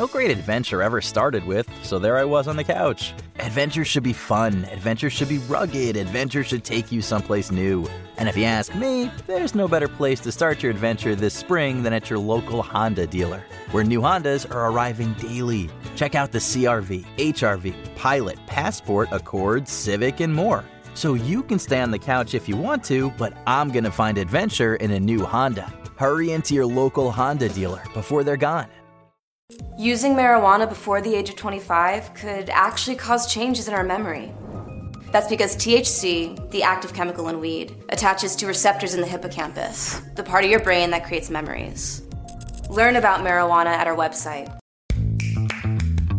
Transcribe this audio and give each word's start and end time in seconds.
No 0.00 0.06
great 0.06 0.30
adventure 0.30 0.80
ever 0.80 1.02
started 1.02 1.44
with, 1.44 1.68
so 1.82 1.98
there 1.98 2.16
I 2.16 2.24
was 2.24 2.48
on 2.48 2.56
the 2.56 2.64
couch. 2.64 3.12
Adventure 3.38 3.84
should 3.84 4.02
be 4.02 4.14
fun, 4.14 4.64
adventure 4.72 5.10
should 5.10 5.28
be 5.28 5.36
rugged, 5.40 5.94
adventure 5.94 6.42
should 6.42 6.64
take 6.64 6.90
you 6.90 7.02
someplace 7.02 7.50
new. 7.50 7.86
And 8.16 8.26
if 8.26 8.34
you 8.34 8.44
ask 8.44 8.74
me, 8.74 9.10
there's 9.26 9.54
no 9.54 9.68
better 9.68 9.88
place 9.88 10.18
to 10.20 10.32
start 10.32 10.62
your 10.62 10.72
adventure 10.72 11.14
this 11.14 11.34
spring 11.34 11.82
than 11.82 11.92
at 11.92 12.08
your 12.08 12.18
local 12.18 12.62
Honda 12.62 13.06
dealer, 13.06 13.44
where 13.72 13.84
new 13.84 14.00
Hondas 14.00 14.50
are 14.50 14.70
arriving 14.70 15.12
daily. 15.18 15.68
Check 15.96 16.14
out 16.14 16.32
the 16.32 16.38
CRV, 16.38 17.04
HRV, 17.18 17.94
Pilot, 17.94 18.38
Passport, 18.46 19.10
Accord, 19.12 19.68
Civic, 19.68 20.20
and 20.20 20.34
more. 20.34 20.64
So 20.94 21.12
you 21.12 21.42
can 21.42 21.58
stay 21.58 21.78
on 21.78 21.90
the 21.90 21.98
couch 21.98 22.32
if 22.32 22.48
you 22.48 22.56
want 22.56 22.82
to, 22.84 23.10
but 23.18 23.36
I'm 23.46 23.68
gonna 23.68 23.92
find 23.92 24.16
adventure 24.16 24.76
in 24.76 24.92
a 24.92 24.98
new 24.98 25.26
Honda. 25.26 25.70
Hurry 25.96 26.32
into 26.32 26.54
your 26.54 26.64
local 26.64 27.12
Honda 27.12 27.50
dealer 27.50 27.82
before 27.92 28.24
they're 28.24 28.38
gone. 28.38 28.68
Using 29.78 30.14
marijuana 30.14 30.68
before 30.68 31.00
the 31.00 31.14
age 31.14 31.30
of 31.30 31.36
25 31.36 32.14
could 32.14 32.50
actually 32.50 32.96
cause 32.96 33.32
changes 33.32 33.68
in 33.68 33.74
our 33.74 33.84
memory. 33.84 34.32
That's 35.12 35.28
because 35.28 35.56
THC, 35.56 36.50
the 36.50 36.62
active 36.62 36.94
chemical 36.94 37.28
in 37.28 37.40
weed, 37.40 37.74
attaches 37.88 38.36
to 38.36 38.46
receptors 38.46 38.94
in 38.94 39.00
the 39.00 39.06
hippocampus, 39.06 40.00
the 40.14 40.22
part 40.22 40.44
of 40.44 40.50
your 40.50 40.60
brain 40.60 40.90
that 40.90 41.04
creates 41.04 41.30
memories. 41.30 42.02
Learn 42.68 42.96
about 42.96 43.20
marijuana 43.20 43.66
at 43.66 43.88
our 43.88 43.96
website, 43.96 44.56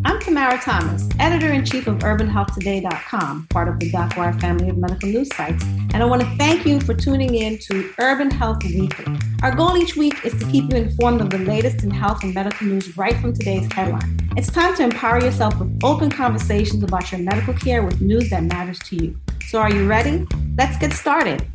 I'm 0.03 0.19
Tamara 0.19 0.57
Thomas, 0.59 1.07
editor 1.19 1.51
in 1.51 1.63
chief 1.63 1.85
of 1.85 1.99
UrbanHealthToday.com, 1.99 3.47
part 3.51 3.67
of 3.67 3.79
the 3.79 3.91
DocWire 3.91 4.39
family 4.41 4.69
of 4.69 4.77
medical 4.77 5.09
news 5.09 5.29
sites. 5.35 5.63
And 5.93 5.97
I 5.97 6.05
want 6.05 6.23
to 6.23 6.27
thank 6.37 6.65
you 6.65 6.81
for 6.81 6.95
tuning 6.95 7.35
in 7.35 7.59
to 7.59 7.93
Urban 7.99 8.31
Health 8.31 8.63
Weekly. 8.63 9.15
Our 9.43 9.53
goal 9.53 9.77
each 9.77 9.95
week 9.95 10.25
is 10.25 10.33
to 10.39 10.45
keep 10.49 10.71
you 10.71 10.79
informed 10.79 11.21
of 11.21 11.29
the 11.29 11.37
latest 11.37 11.83
in 11.83 11.91
health 11.91 12.23
and 12.23 12.33
medical 12.33 12.65
news 12.65 12.97
right 12.97 13.15
from 13.17 13.33
today's 13.33 13.71
headline. 13.71 14.19
It's 14.35 14.49
time 14.49 14.75
to 14.77 14.83
empower 14.83 15.21
yourself 15.21 15.59
with 15.59 15.79
open 15.83 16.09
conversations 16.09 16.83
about 16.83 17.11
your 17.11 17.21
medical 17.21 17.53
care 17.53 17.83
with 17.83 18.01
news 18.01 18.31
that 18.31 18.43
matters 18.43 18.79
to 18.79 18.95
you. 18.95 19.19
So, 19.49 19.59
are 19.59 19.71
you 19.71 19.87
ready? 19.87 20.25
Let's 20.57 20.77
get 20.77 20.93
started. 20.93 21.47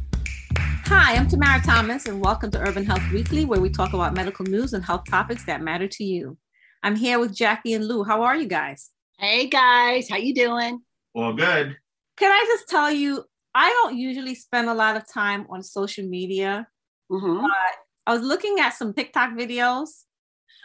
Hi, 0.56 1.16
I'm 1.16 1.26
Tamara 1.26 1.60
Thomas, 1.62 2.06
and 2.06 2.20
welcome 2.20 2.52
to 2.52 2.60
Urban 2.60 2.86
Health 2.86 3.02
Weekly, 3.12 3.44
where 3.44 3.60
we 3.60 3.70
talk 3.70 3.92
about 3.92 4.14
medical 4.14 4.44
news 4.44 4.72
and 4.72 4.84
health 4.84 5.02
topics 5.10 5.44
that 5.46 5.62
matter 5.62 5.88
to 5.88 6.04
you. 6.04 6.38
I'm 6.86 6.94
here 6.94 7.18
with 7.18 7.34
Jackie 7.34 7.72
and 7.74 7.84
Lou. 7.84 8.04
How 8.04 8.22
are 8.22 8.36
you 8.36 8.46
guys? 8.46 8.92
Hey 9.18 9.48
guys, 9.48 10.08
how 10.08 10.18
you 10.18 10.32
doing? 10.32 10.82
Well, 11.16 11.32
good. 11.32 11.76
Can 12.16 12.30
I 12.30 12.44
just 12.46 12.68
tell 12.68 12.92
you, 12.92 13.24
I 13.52 13.70
don't 13.70 13.98
usually 13.98 14.36
spend 14.36 14.68
a 14.68 14.72
lot 14.72 14.96
of 14.96 15.02
time 15.12 15.48
on 15.50 15.64
social 15.64 16.06
media. 16.06 16.68
Mhm. 17.10 17.42
But 17.42 17.76
I 18.06 18.12
was 18.14 18.22
looking 18.22 18.60
at 18.60 18.70
some 18.70 18.94
TikTok 18.94 19.30
videos. 19.32 20.04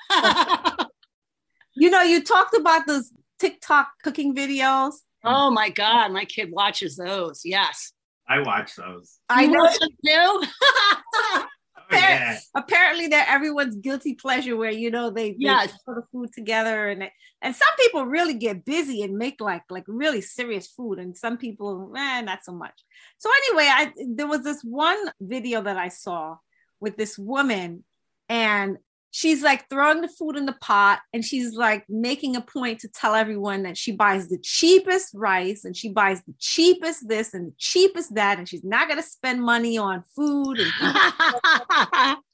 You 1.73 1.89
know, 1.89 2.01
you 2.03 2.21
talked 2.21 2.53
about 2.53 2.85
those 2.85 3.11
TikTok 3.39 3.87
cooking 4.03 4.35
videos. 4.35 4.93
oh 5.23 5.49
my 5.49 5.69
god, 5.69 6.11
my 6.11 6.25
kid 6.25 6.49
watches 6.51 6.97
those. 6.97 7.41
Yes. 7.43 7.93
I 8.29 8.41
watch 8.41 8.75
those. 8.75 9.17
I 9.27 9.47
know 9.47 9.67
You 10.03 10.13
know 10.13 10.43
watch 11.91 12.01
them 12.01 12.17
too? 12.17 12.23
Yeah. 12.23 12.37
apparently 12.55 13.07
they're 13.07 13.25
everyone's 13.27 13.75
guilty 13.77 14.15
pleasure 14.15 14.55
where 14.55 14.71
you 14.71 14.91
know 14.91 15.09
they, 15.09 15.31
they 15.31 15.35
Yes. 15.39 15.71
put 15.85 15.95
the 15.95 16.03
food 16.11 16.29
together 16.33 16.89
and 16.89 17.03
it- 17.03 17.11
and 17.43 17.55
some 17.55 17.75
people 17.79 18.05
really 18.05 18.35
get 18.35 18.63
busy 18.65 19.01
and 19.03 19.17
make 19.17 19.41
like 19.41 19.63
like 19.69 19.83
really 19.87 20.21
serious 20.21 20.67
food 20.67 20.99
and 20.99 21.17
some 21.17 21.37
people 21.37 21.91
eh, 21.97 22.21
not 22.21 22.43
so 22.43 22.51
much 22.53 22.79
so 23.17 23.29
anyway 23.47 23.67
i 23.71 23.91
there 24.15 24.27
was 24.27 24.43
this 24.43 24.61
one 24.63 24.97
video 25.19 25.61
that 25.61 25.77
i 25.77 25.87
saw 25.87 26.35
with 26.79 26.97
this 26.97 27.17
woman 27.17 27.83
and 28.29 28.77
she's 29.11 29.43
like 29.43 29.69
throwing 29.69 30.01
the 30.01 30.07
food 30.07 30.37
in 30.37 30.45
the 30.45 30.55
pot 30.61 30.99
and 31.13 31.23
she's 31.23 31.53
like 31.53 31.85
making 31.89 32.35
a 32.35 32.41
point 32.41 32.79
to 32.79 32.87
tell 32.87 33.13
everyone 33.13 33.63
that 33.63 33.77
she 33.77 33.91
buys 33.91 34.29
the 34.29 34.39
cheapest 34.41 35.13
rice 35.13 35.63
and 35.65 35.75
she 35.75 35.89
buys 35.89 36.21
the 36.23 36.33
cheapest 36.39 37.07
this 37.07 37.33
and 37.33 37.47
the 37.47 37.55
cheapest 37.57 38.15
that 38.15 38.39
and 38.39 38.49
she's 38.49 38.63
not 38.63 38.87
going 38.87 39.01
to 39.01 39.07
spend 39.07 39.41
money 39.41 39.77
on 39.77 40.03
food 40.15 40.59
and 40.59 40.71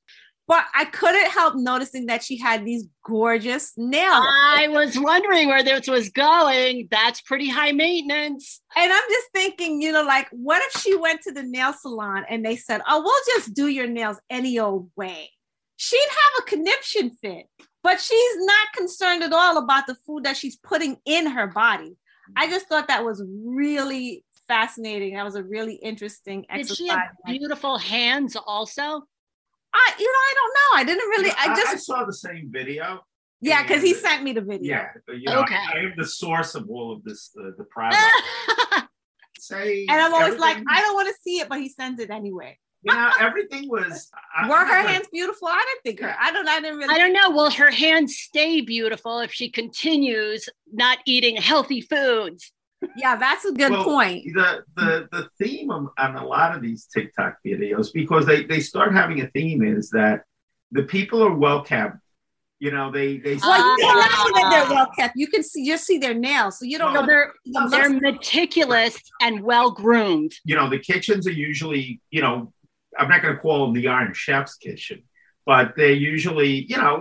but 0.47 0.63
I 0.73 0.85
couldn't 0.85 1.29
help 1.29 1.55
noticing 1.55 2.05
that 2.05 2.23
she 2.23 2.37
had 2.37 2.63
these 2.63 2.85
gorgeous 3.03 3.73
nails. 3.75 4.25
I 4.25 4.67
was 4.69 4.97
wondering 4.97 5.49
where 5.49 5.63
this 5.63 5.87
was 5.87 6.09
going. 6.09 6.87
That's 6.89 7.21
pretty 7.21 7.49
high 7.49 7.73
maintenance. 7.73 8.61
And 8.77 8.91
I'm 8.91 9.09
just 9.09 9.27
thinking, 9.33 9.81
you 9.81 9.91
know, 9.91 10.03
like, 10.03 10.29
what 10.31 10.61
if 10.63 10.81
she 10.81 10.95
went 10.95 11.21
to 11.23 11.33
the 11.33 11.43
nail 11.43 11.73
salon 11.73 12.23
and 12.29 12.45
they 12.45 12.55
said, 12.55 12.81
oh, 12.87 13.01
we'll 13.01 13.35
just 13.35 13.53
do 13.53 13.67
your 13.67 13.87
nails 13.87 14.17
any 14.29 14.57
old 14.57 14.89
way? 14.95 15.31
She'd 15.77 16.09
have 16.09 16.43
a 16.43 16.49
conniption 16.49 17.11
fit, 17.11 17.45
but 17.83 18.01
she's 18.01 18.35
not 18.37 18.73
concerned 18.75 19.23
at 19.23 19.31
all 19.31 19.57
about 19.57 19.87
the 19.87 19.95
food 20.05 20.23
that 20.25 20.35
she's 20.35 20.57
putting 20.57 20.97
in 21.05 21.27
her 21.27 21.47
body. 21.47 21.95
I 22.35 22.49
just 22.49 22.67
thought 22.67 22.87
that 22.89 23.05
was 23.05 23.23
really 23.45 24.25
fascinating. 24.47 25.15
That 25.15 25.23
was 25.23 25.35
a 25.35 25.43
really 25.43 25.75
interesting 25.75 26.45
Did 26.53 26.75
she 26.75 26.87
have 26.87 27.11
beautiful 27.25 27.77
hands 27.77 28.35
also? 28.35 28.81
I, 29.73 29.93
you 29.99 30.05
know, 30.05 30.19
I 30.19 30.33
don't 30.35 30.53
know. 30.53 30.79
I 30.81 30.83
didn't 30.83 31.09
really, 31.09 31.29
I 31.31 31.53
I, 31.53 31.55
just, 31.55 31.85
saw 31.85 32.03
the 32.05 32.13
same 32.13 32.49
video. 32.51 33.01
yeah, 33.41 33.61
because 33.61 33.83
he 33.83 33.93
sent 33.93 34.23
me 34.23 34.33
the 34.33 34.41
video. 34.41 34.77
Yeah, 35.07 35.13
you 35.13 35.25
know, 35.25 35.41
Okay. 35.41 35.55
I 35.55 35.79
am 35.79 35.93
the 35.97 36.05
source 36.07 36.55
of 36.55 36.69
all 36.69 36.91
of 36.91 37.03
this, 37.03 37.31
uh, 37.39 37.51
the 37.57 37.63
product. 37.69 38.01
Say, 39.39 39.85
And 39.87 40.01
I'm 40.01 40.13
always 40.13 40.39
like, 40.39 40.57
I 40.67 40.81
don't 40.81 40.95
want 40.95 41.07
to 41.09 41.15
see 41.21 41.39
it, 41.39 41.47
but 41.47 41.59
he 41.59 41.69
sends 41.69 42.01
it 42.01 42.09
anyway. 42.09 42.57
You 42.87 42.93
know, 42.95 43.11
everything 43.19 43.69
was. 43.69 44.09
I- 44.35 44.49
Were 44.49 44.57
her 44.57 44.83
not 44.83 44.89
hands 44.89 45.07
beautiful? 45.11 45.47
I 45.47 45.65
didn't 45.67 45.83
think 45.97 46.05
her. 46.07 46.15
I 46.19 46.31
don't. 46.31 46.47
I 46.47 46.59
didn't 46.61 46.77
really. 46.77 46.93
I 46.93 46.97
don't 46.97 47.13
know. 47.13 47.31
Will 47.31 47.51
her 47.51 47.71
hands 47.71 48.15
stay 48.17 48.61
beautiful 48.61 49.19
if 49.19 49.31
she 49.33 49.49
continues 49.49 50.47
not 50.71 50.99
eating 51.05 51.35
healthy 51.37 51.81
foods? 51.81 52.51
Yeah, 52.95 53.15
that's 53.15 53.43
a 53.43 53.51
good 53.51 53.71
Well, 53.71 53.83
point. 53.83 54.23
The 54.35 54.63
the 54.75 55.07
the 55.11 55.29
theme 55.43 55.71
of, 55.71 55.87
on 55.97 56.15
a 56.15 56.25
lot 56.25 56.55
of 56.55 56.61
these 56.61 56.85
TikTok 56.85 57.37
videos 57.45 57.91
because 57.93 58.25
they 58.25 58.43
they 58.45 58.59
start 58.59 58.93
having 58.93 59.21
a 59.21 59.27
theme 59.31 59.63
is 59.63 59.89
that 59.91 60.21
the 60.71 60.83
people 60.83 61.23
are 61.23 61.33
well 61.33 61.63
kept. 61.63 61.97
You 62.59 62.71
know, 62.71 62.91
they 62.91 63.17
they. 63.17 63.35
Well, 63.35 63.77
you 63.77 63.77
can 63.87 64.01
see 64.01 64.31
that 64.33 64.47
they're 64.51 64.75
well 64.75 64.89
kept. 64.97 65.13
You 65.15 65.27
can 65.27 65.43
see 65.43 65.65
just 65.65 65.85
see 65.85 65.97
their 65.99 66.15
nails, 66.15 66.57
so 66.59 66.65
you 66.65 66.77
don't 66.79 66.93
No, 66.93 67.01
know. 67.01 67.07
So 67.07 67.69
they're 67.69 67.89
they're 67.89 67.99
meticulous 68.11 68.97
and 69.21 69.41
well 69.41 69.71
groomed. 69.71 70.33
you 70.43 70.55
know, 70.55 70.67
the 70.69 70.79
kitchens 70.79 71.27
are 71.27 71.31
usually, 71.31 72.01
you 72.09 72.21
know, 72.21 72.51
I'm 72.97 73.09
not 73.09 73.21
going 73.21 73.35
to 73.35 73.41
call 73.41 73.65
them 73.65 73.73
the 73.73 73.87
Iron 73.87 74.13
Chef's 74.13 74.55
kitchen, 74.55 75.03
but 75.45 75.73
they're 75.75 75.91
usually, 75.91 76.65
you 76.65 76.77
know, 76.77 76.99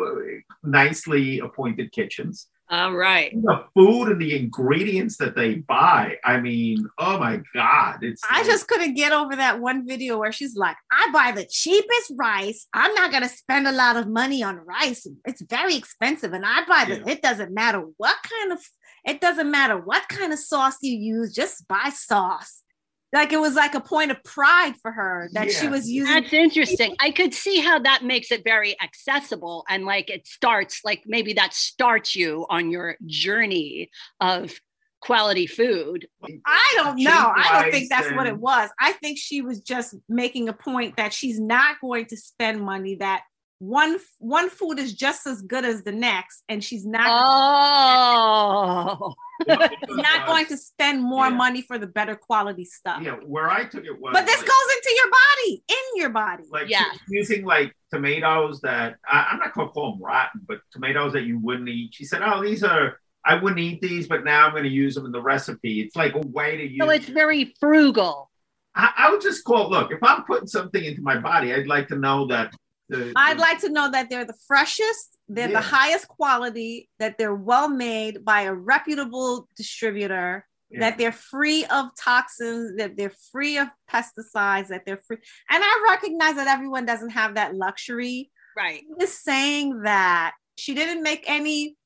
nicely 0.62 1.40
appointed 1.40 1.92
kitchens. 1.92 2.48
All 2.68 2.94
right. 2.94 3.32
The 3.32 3.64
food 3.74 4.08
and 4.08 4.20
the 4.20 4.36
ingredients 4.36 5.18
that 5.18 5.36
they 5.36 5.54
buy, 5.54 6.16
I 6.24 6.40
mean, 6.40 6.88
oh 6.98 7.16
my 7.16 7.40
God. 7.54 8.02
It's 8.02 8.20
I 8.28 8.42
just 8.42 8.66
couldn't 8.66 8.94
get 8.94 9.12
over 9.12 9.36
that 9.36 9.60
one 9.60 9.86
video 9.86 10.18
where 10.18 10.32
she's 10.32 10.56
like, 10.56 10.76
"I 10.90 11.10
buy 11.12 11.30
the 11.30 11.46
cheapest 11.48 12.12
rice. 12.16 12.66
I'm 12.72 12.92
not 12.94 13.12
gonna 13.12 13.28
spend 13.28 13.68
a 13.68 13.72
lot 13.72 13.96
of 13.96 14.08
money 14.08 14.42
on 14.42 14.56
rice. 14.56 15.06
It's 15.24 15.42
very 15.42 15.76
expensive, 15.76 16.32
and 16.32 16.44
I 16.44 16.64
buy 16.66 16.86
the. 16.88 16.96
Yeah. 16.96 17.12
It 17.12 17.22
doesn't 17.22 17.54
matter 17.54 17.84
what 17.98 18.16
kind 18.28 18.52
of. 18.52 18.58
It 19.04 19.20
doesn't 19.20 19.48
matter 19.48 19.78
what 19.78 20.08
kind 20.08 20.32
of 20.32 20.40
sauce 20.40 20.78
you 20.82 20.98
use. 20.98 21.32
Just 21.32 21.68
buy 21.68 21.90
sauce." 21.94 22.62
Like 23.12 23.32
it 23.32 23.40
was 23.40 23.54
like 23.54 23.74
a 23.74 23.80
point 23.80 24.10
of 24.10 24.22
pride 24.24 24.74
for 24.82 24.90
her 24.90 25.30
that 25.32 25.50
she 25.50 25.68
was 25.68 25.88
using. 25.88 26.12
That's 26.12 26.32
interesting. 26.32 26.94
I 27.00 27.12
could 27.12 27.32
see 27.32 27.60
how 27.60 27.78
that 27.78 28.04
makes 28.04 28.30
it 28.32 28.44
very 28.44 28.78
accessible 28.80 29.64
and 29.68 29.84
like 29.84 30.10
it 30.10 30.26
starts, 30.26 30.80
like 30.84 31.04
maybe 31.06 31.32
that 31.34 31.54
starts 31.54 32.16
you 32.16 32.46
on 32.50 32.70
your 32.70 32.96
journey 33.06 33.90
of 34.20 34.60
quality 35.00 35.46
food. 35.46 36.08
I 36.44 36.74
don't 36.76 36.98
know. 36.98 37.32
I 37.34 37.62
don't 37.62 37.70
think 37.70 37.88
that's 37.88 38.10
what 38.12 38.26
it 38.26 38.36
was. 38.36 38.70
I 38.80 38.92
think 38.92 39.18
she 39.18 39.40
was 39.40 39.60
just 39.60 39.94
making 40.08 40.48
a 40.48 40.52
point 40.52 40.96
that 40.96 41.12
she's 41.12 41.38
not 41.38 41.80
going 41.80 42.06
to 42.06 42.16
spend 42.16 42.60
money 42.60 42.96
that 42.96 43.22
one 43.58 43.98
one 44.18 44.50
food 44.50 44.78
is 44.78 44.92
just 44.92 45.26
as 45.26 45.42
good 45.42 45.64
as 45.64 45.82
the 45.82 45.92
next 45.92 46.42
and 46.48 46.62
she's 46.62 46.84
not 46.84 47.06
Oh, 47.10 49.14
she's 49.48 49.96
not 49.96 50.26
going 50.26 50.46
to 50.46 50.56
spend 50.56 51.02
more 51.02 51.28
Yeah. 51.28 51.34
money 51.36 51.62
for 51.62 51.78
the 51.78 51.86
better 51.86 52.16
quality 52.16 52.64
stuff. 52.64 53.02
Yeah, 53.02 53.16
where 53.24 53.48
I 53.50 53.64
took 53.64 53.84
it 53.84 53.98
was. 54.00 54.12
But 54.12 54.26
this 54.26 54.38
like, 54.38 54.46
goes 54.46 54.76
into 54.76 54.94
your 54.96 55.10
body, 55.10 55.62
in 55.68 56.00
your 56.00 56.10
body. 56.10 56.44
like 56.50 56.68
Yeah. 56.68 56.84
using 57.08 57.44
like 57.44 57.74
tomatoes 57.92 58.60
that 58.62 58.96
I, 59.08 59.28
I'm 59.32 59.38
not 59.38 59.54
going 59.54 59.68
to 59.68 59.72
call 59.72 59.92
them 59.92 60.02
rotten, 60.02 60.42
but 60.46 60.58
tomatoes 60.70 61.12
that 61.14 61.22
you 61.22 61.38
wouldn't 61.38 61.68
eat. 61.68 61.94
She 61.94 62.04
said, 62.04 62.22
"Oh, 62.22 62.42
these 62.42 62.62
are 62.62 62.98
I 63.24 63.34
wouldn't 63.34 63.60
eat 63.60 63.80
these, 63.80 64.06
but 64.06 64.24
now 64.24 64.46
I'm 64.46 64.52
going 64.52 64.64
to 64.64 64.68
use 64.70 64.94
them 64.94 65.06
in 65.06 65.12
the 65.12 65.22
recipe." 65.22 65.80
It's 65.80 65.96
like 65.96 66.14
a 66.14 66.26
way 66.26 66.56
to 66.56 66.64
use. 66.66 66.78
so 66.82 66.90
it's 66.90 67.08
very 67.08 67.54
frugal. 67.60 68.30
I, 68.74 68.92
I 68.96 69.10
would 69.10 69.20
just 69.22 69.44
call. 69.44 69.70
Look, 69.70 69.92
if 69.92 70.02
I'm 70.02 70.24
putting 70.24 70.46
something 70.46 70.82
into 70.84 71.00
my 71.02 71.18
body, 71.18 71.52
I'd 71.54 71.66
like 71.66 71.88
to 71.88 71.96
know 71.96 72.26
that 72.28 72.52
The, 72.88 73.12
I'd 73.16 73.36
the- 73.36 73.40
like 73.40 73.60
to 73.60 73.68
know 73.68 73.90
that 73.90 74.10
they're 74.10 74.24
the 74.24 74.38
freshest, 74.46 75.18
they're 75.28 75.48
Yeah. 75.50 75.60
the 75.60 75.66
highest 75.66 76.08
quality, 76.08 76.88
that 76.98 77.18
they're 77.18 77.34
well 77.34 77.68
made 77.68 78.24
by 78.24 78.42
a 78.42 78.54
reputable 78.54 79.48
distributor, 79.56 80.46
yeah. 80.70 80.80
that 80.80 80.98
they're 80.98 81.12
free 81.12 81.64
of 81.64 81.86
toxins, 81.98 82.76
that 82.76 82.96
they're 82.96 83.14
free 83.32 83.58
of 83.58 83.68
pesticides, 83.90 84.68
that 84.68 84.84
they're 84.86 85.00
free. 85.06 85.18
And 85.50 85.62
I 85.64 85.86
recognize 85.90 86.36
that 86.36 86.46
everyone 86.48 86.86
doesn't 86.86 87.10
have 87.10 87.34
that 87.34 87.54
luxury. 87.54 88.30
Right. 88.56 88.84
Just 89.00 89.22
saying 89.22 89.82
that 89.82 90.32
she 90.56 90.74
didn't 90.74 91.02
make 91.02 91.24
any 91.28 91.76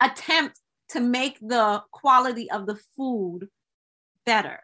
attempt 0.00 0.60
to 0.90 1.00
make 1.00 1.38
the 1.40 1.82
quality 1.90 2.50
of 2.50 2.66
the 2.66 2.78
food 2.96 3.48
better, 4.24 4.62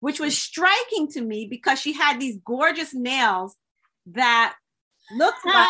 which 0.00 0.18
was 0.20 0.38
striking 0.38 1.08
to 1.08 1.20
me 1.20 1.46
because 1.50 1.80
she 1.80 1.92
had 1.92 2.18
these 2.18 2.38
gorgeous 2.44 2.94
nails 2.94 3.56
that 4.06 4.54
looked 5.12 5.44
like 5.44 5.68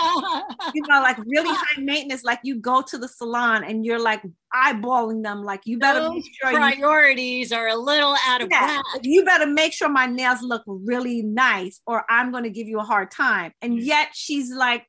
you 0.75 0.85
know, 0.87 1.01
like 1.01 1.17
really 1.27 1.49
high 1.55 1.81
maintenance. 1.81 2.23
Like 2.25 2.41
you 2.43 2.57
go 2.61 2.83
to 2.83 2.99
the 2.99 3.09
salon 3.09 3.65
and 3.65 3.85
you're 3.85 3.99
like 4.01 4.23
eyeballing 4.55 5.23
them. 5.23 5.43
Like 5.43 5.63
you 5.65 5.79
better 5.79 6.01
Those 6.01 6.15
make 6.15 6.25
sure 6.41 6.51
you, 6.53 6.59
priorities 6.59 7.53
are 7.53 7.69
a 7.69 7.77
little 7.77 8.15
out 8.27 8.43
of 8.43 8.49
Yeah, 8.51 8.77
whack. 8.77 9.01
you 9.03 9.25
better 9.25 9.47
make 9.47 9.73
sure 9.73 9.89
my 9.89 10.07
nails 10.07 10.43
look 10.43 10.63
really 10.67 11.23
nice, 11.23 11.81
or 11.87 12.05
I'm 12.09 12.31
going 12.31 12.45
to 12.45 12.51
give 12.51 12.69
you 12.69 12.79
a 12.79 12.85
hard 12.85 13.11
time. 13.11 13.53
And 13.63 13.81
yet 13.81 14.09
she's 14.15 14.53
like 14.53 14.87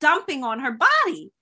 dumping 0.00 0.44
on 0.44 0.60
her 0.60 0.72
body. 0.72 1.32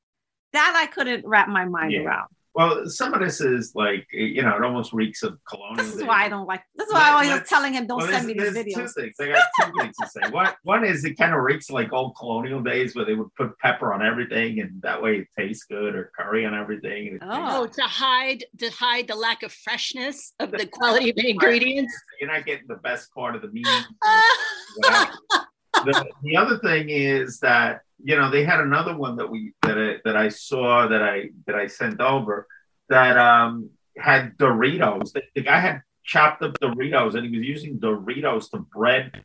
That 0.52 0.72
I 0.76 0.86
couldn't 0.86 1.26
wrap 1.26 1.48
my 1.48 1.66
mind 1.66 1.92
Yeah. 1.92 2.00
around. 2.00 2.28
Well, 2.56 2.86
some 2.86 3.12
of 3.12 3.20
this 3.20 3.42
is 3.42 3.72
like 3.74 4.06
you 4.10 4.42
know, 4.42 4.56
it 4.56 4.62
almost 4.62 4.94
reeks 4.94 5.22
of 5.22 5.38
colonial. 5.46 5.84
This 5.84 5.94
is 5.94 6.04
why 6.04 6.24
I 6.24 6.28
don't 6.30 6.46
like. 6.46 6.62
This 6.74 6.88
is 6.88 6.94
why 6.94 7.10
I 7.10 7.28
Let- 7.28 7.46
telling 7.46 7.74
him 7.74 7.86
don't 7.86 7.98
Well, 7.98 8.08
send 8.08 8.26
me 8.26 8.32
there's, 8.32 8.54
these 8.54 8.74
there's 8.74 8.94
videos. 8.94 8.94
Two 8.94 9.02
things. 9.02 9.14
I 9.20 9.26
got 9.26 9.48
two 9.60 9.72
things 9.78 9.96
to 10.00 10.08
say. 10.08 10.20
One, 10.30 10.48
one 10.62 10.84
is 10.84 11.04
it 11.04 11.18
kind 11.18 11.34
of 11.34 11.42
reeks 11.42 11.70
like 11.70 11.92
old 11.92 12.16
colonial 12.16 12.62
days 12.62 12.96
where 12.96 13.04
they 13.04 13.12
would 13.12 13.32
put 13.34 13.58
pepper 13.58 13.92
on 13.92 14.02
everything, 14.04 14.60
and 14.60 14.80
that 14.80 15.02
way 15.02 15.18
it 15.18 15.28
tastes 15.38 15.64
good, 15.64 15.94
or 15.94 16.10
curry 16.18 16.46
on 16.46 16.54
everything. 16.54 17.08
And 17.08 17.16
it 17.16 17.22
oh. 17.22 17.66
tastes 17.66 17.78
Oh, 17.78 17.82
to 17.82 17.88
hide 17.88 18.44
to 18.58 18.70
hide 18.70 19.08
the 19.08 19.16
lack 19.16 19.42
of 19.42 19.52
freshness 19.52 20.32
of 20.40 20.50
the 20.50 20.66
quality 20.66 21.10
of 21.10 21.16
the 21.16 21.28
ingredients. 21.36 21.92
You're 22.20 22.32
not 22.32 22.46
getting 22.46 22.66
the 22.68 22.76
best 22.76 23.12
part 23.12 23.36
of 23.36 23.42
the 23.42 23.48
meat. 23.48 23.66
the, 25.84 26.06
the 26.22 26.36
other 26.36 26.58
thing 26.58 26.88
is 26.88 27.40
that 27.40 27.82
you 28.02 28.16
know 28.16 28.30
they 28.30 28.44
had 28.44 28.60
another 28.60 28.96
one 28.96 29.16
that 29.16 29.30
we 29.30 29.52
that 29.62 29.78
I, 29.78 29.96
that 30.04 30.16
I 30.16 30.28
saw 30.28 30.86
that 30.88 31.02
I 31.02 31.30
that 31.46 31.56
I 31.56 31.66
sent 31.66 32.00
over 32.00 32.46
that 32.88 33.16
um 33.16 33.70
had 33.96 34.36
Doritos. 34.36 35.12
The, 35.12 35.22
the 35.34 35.42
guy 35.42 35.60
had 35.60 35.82
chopped 36.04 36.42
up 36.42 36.58
Doritos 36.60 37.14
and 37.14 37.26
he 37.26 37.38
was 37.38 37.46
using 37.46 37.78
Doritos 37.78 38.50
to 38.50 38.58
bread 38.58 39.24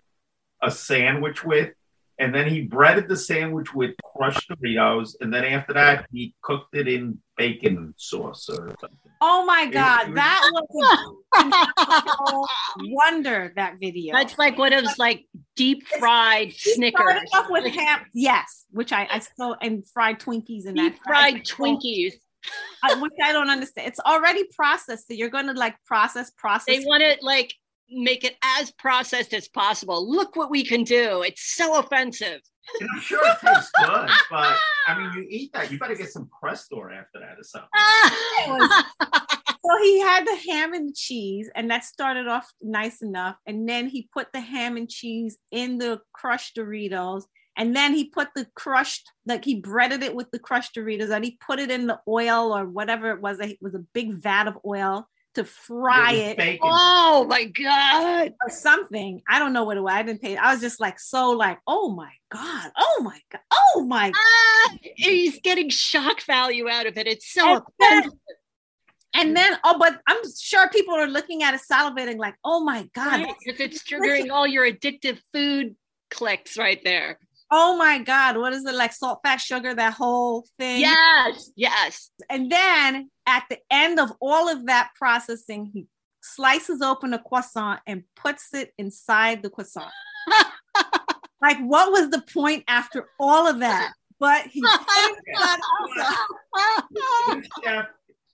a 0.61 0.71
sandwich 0.71 1.43
with. 1.43 1.73
And 2.21 2.33
then 2.35 2.47
he 2.47 2.61
breaded 2.61 3.09
the 3.09 3.17
sandwich 3.17 3.73
with 3.73 3.95
crushed 4.15 4.47
Doritos, 4.47 5.15
and 5.21 5.33
then 5.33 5.43
after 5.43 5.73
that 5.73 6.05
he 6.11 6.35
cooked 6.43 6.75
it 6.75 6.87
in 6.87 7.17
bacon 7.35 7.95
sauce 7.97 8.47
or 8.47 8.69
something. 8.79 8.99
Oh 9.21 9.43
my 9.45 9.65
God, 9.65 10.09
was- 10.09 10.15
that 10.15 10.41
was 10.53 12.47
a 12.77 12.85
wonder. 12.93 13.51
That 13.55 13.77
video. 13.79 14.13
That's 14.15 14.37
like 14.37 14.57
one 14.57 14.71
of 14.71 14.83
those 14.83 14.99
like 14.99 15.25
deep 15.55 15.87
fried 15.99 16.53
Snickers. 16.53 17.01
started 17.01 17.27
off 17.33 17.47
with 17.49 17.65
ham, 17.73 18.01
yes, 18.13 18.65
which 18.69 18.93
I 18.93 19.07
I 19.11 19.19
still 19.19 19.55
and 19.61 19.83
fried 19.93 20.19
Twinkies 20.19 20.65
and 20.67 20.75
Deep 20.75 20.93
that 20.93 21.03
fried 21.03 21.35
I- 21.35 21.39
Twinkies. 21.39 22.13
I- 22.83 22.95
which 23.01 23.13
I 23.23 23.31
don't 23.33 23.49
understand. 23.49 23.87
It's 23.87 23.99
already 23.99 24.43
processed, 24.55 25.07
so 25.07 25.13
you're 25.13 25.29
going 25.29 25.47
to 25.47 25.53
like 25.53 25.75
process, 25.85 26.31
process. 26.37 26.65
They 26.75 26.83
want 26.85 27.03
it 27.03 27.21
like 27.21 27.53
make 27.91 28.23
it 28.23 28.35
as 28.43 28.71
processed 28.71 29.33
as 29.33 29.47
possible. 29.47 30.09
Look 30.09 30.35
what 30.35 30.49
we 30.49 30.63
can 30.63 30.83
do. 30.83 31.23
It's 31.23 31.55
so 31.55 31.79
offensive. 31.79 32.41
And 32.79 32.89
I'm 32.93 33.01
sure 33.01 33.19
it 33.23 33.37
tastes 33.43 33.71
good, 33.79 34.09
but 34.29 34.57
I 34.87 34.97
mean, 34.97 35.11
you 35.15 35.25
eat 35.29 35.51
that, 35.53 35.71
you 35.71 35.79
better 35.79 35.95
get 35.95 36.11
some 36.11 36.29
Crestor 36.41 36.95
after 36.95 37.19
that 37.19 37.37
or 37.37 37.43
something. 37.43 37.69
so 39.65 39.83
he 39.83 39.99
had 39.99 40.25
the 40.25 40.35
ham 40.35 40.73
and 40.73 40.95
cheese, 40.95 41.49
and 41.55 41.69
that 41.71 41.83
started 41.83 42.27
off 42.27 42.49
nice 42.61 43.01
enough. 43.01 43.35
And 43.45 43.67
then 43.67 43.87
he 43.87 44.09
put 44.13 44.31
the 44.31 44.41
ham 44.41 44.77
and 44.77 44.89
cheese 44.89 45.37
in 45.51 45.79
the 45.79 46.01
crushed 46.13 46.55
Doritos. 46.55 47.23
And 47.57 47.75
then 47.75 47.93
he 47.93 48.05
put 48.05 48.29
the 48.33 48.47
crushed, 48.55 49.11
like 49.25 49.43
he 49.43 49.59
breaded 49.59 50.03
it 50.03 50.15
with 50.15 50.31
the 50.31 50.39
crushed 50.39 50.75
Doritos, 50.75 51.09
and 51.09 51.25
he 51.25 51.37
put 51.45 51.59
it 51.59 51.69
in 51.69 51.87
the 51.87 51.99
oil 52.07 52.55
or 52.55 52.65
whatever 52.65 53.11
it 53.11 53.21
was. 53.21 53.39
It 53.39 53.57
was 53.59 53.75
a 53.75 53.85
big 53.93 54.13
vat 54.13 54.47
of 54.47 54.57
oil 54.65 55.07
to 55.35 55.45
fry 55.45 56.11
was 56.37 56.45
it 56.45 56.59
oh 56.61 57.25
my 57.29 57.45
god. 57.45 58.33
or 58.43 58.49
something. 58.49 59.21
I 59.29 59.39
don't 59.39 59.53
know 59.53 59.63
what 59.63 59.77
it 59.77 59.81
was. 59.81 59.93
I 59.93 60.03
didn't 60.03 60.21
pay. 60.21 60.35
I 60.37 60.51
was 60.51 60.61
just 60.61 60.79
like 60.79 60.99
so 60.99 61.31
like, 61.31 61.59
oh 61.67 61.89
my 61.93 62.11
god, 62.31 62.71
oh 62.77 63.01
my 63.03 63.19
god, 63.31 63.41
oh 63.51 63.85
my. 63.87 64.11
Ah, 64.15 64.75
he's 64.95 65.39
getting 65.41 65.69
shock 65.69 66.21
value 66.23 66.67
out 66.69 66.85
of 66.85 66.97
it. 66.97 67.07
It's 67.07 67.31
so 67.31 67.55
And 67.55 67.63
then- 67.79 67.97
offensive. 67.99 68.19
And 69.13 69.35
then 69.35 69.57
oh, 69.65 69.77
but 69.77 69.99
I'm 70.07 70.19
sure 70.39 70.69
people 70.69 70.95
are 70.95 71.05
looking 71.07 71.43
at 71.43 71.53
it 71.53 71.59
salivating 71.69 72.17
like, 72.17 72.35
oh 72.45 72.63
my 72.63 72.87
god, 72.95 73.23
Right, 73.23 73.35
If 73.41 73.59
it's 73.59 73.83
triggering 73.83 74.31
all 74.31 74.47
your 74.47 74.65
addictive 74.65 75.19
food 75.33 75.75
clicks 76.09 76.57
right 76.57 76.79
there. 76.83 77.19
oh 77.51 77.75
my 77.77 77.99
god, 77.99 78.37
what 78.37 78.53
is 78.53 78.63
it 78.65 78.73
like 78.73 78.93
salt, 78.93 79.19
fat, 79.21 79.41
sugar, 79.41 79.75
that 79.75 79.93
whole 79.93 80.45
thing? 80.57 80.79
Yes, 80.79 81.51
yes. 81.57 82.09
And 82.29 82.49
then 82.49 83.09
at 83.31 83.45
the 83.49 83.59
end 83.71 83.97
of 83.97 84.11
all 84.19 84.49
of 84.49 84.65
that 84.65 84.91
processing, 84.95 85.71
he 85.73 85.87
slices 86.21 86.81
open 86.81 87.13
a 87.13 87.19
croissant 87.19 87.79
and 87.87 88.03
puts 88.15 88.53
it 88.53 88.73
inside 88.77 89.41
the 89.41 89.49
croissant. 89.49 89.91
like, 91.41 91.57
what 91.59 91.93
was 91.93 92.09
the 92.09 92.21
point 92.33 92.65
after 92.67 93.07
all 93.19 93.47
of 93.47 93.59
that? 93.59 93.93
But 94.19 94.47
he 94.47 94.61
the 94.61 94.67
chef, 97.63 97.85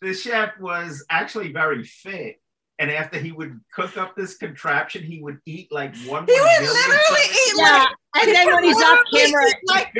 the 0.01 0.13
chef 0.13 0.59
was 0.59 1.05
actually 1.11 1.53
very 1.53 1.83
fit. 1.83 2.41
And 2.79 2.91
after 2.91 3.19
he 3.19 3.31
would 3.31 3.59
cook 3.73 3.97
up 3.97 4.15
this 4.15 4.38
contraption, 4.38 5.03
he 5.03 5.21
would 5.21 5.39
eat 5.45 5.71
like 5.71 5.95
one. 6.05 6.25
He 6.25 6.33
would 6.33 6.44
million 6.44 6.63
literally 6.63 7.01
something. 7.07 7.31
eat 7.31 7.53
yeah. 7.57 7.85
like 8.13 8.27
And 8.27 8.35
then 8.35 8.53
when 8.53 8.63
he's 8.63 8.77
off 8.77 8.99
camera, 9.13 9.45
like 9.67 9.94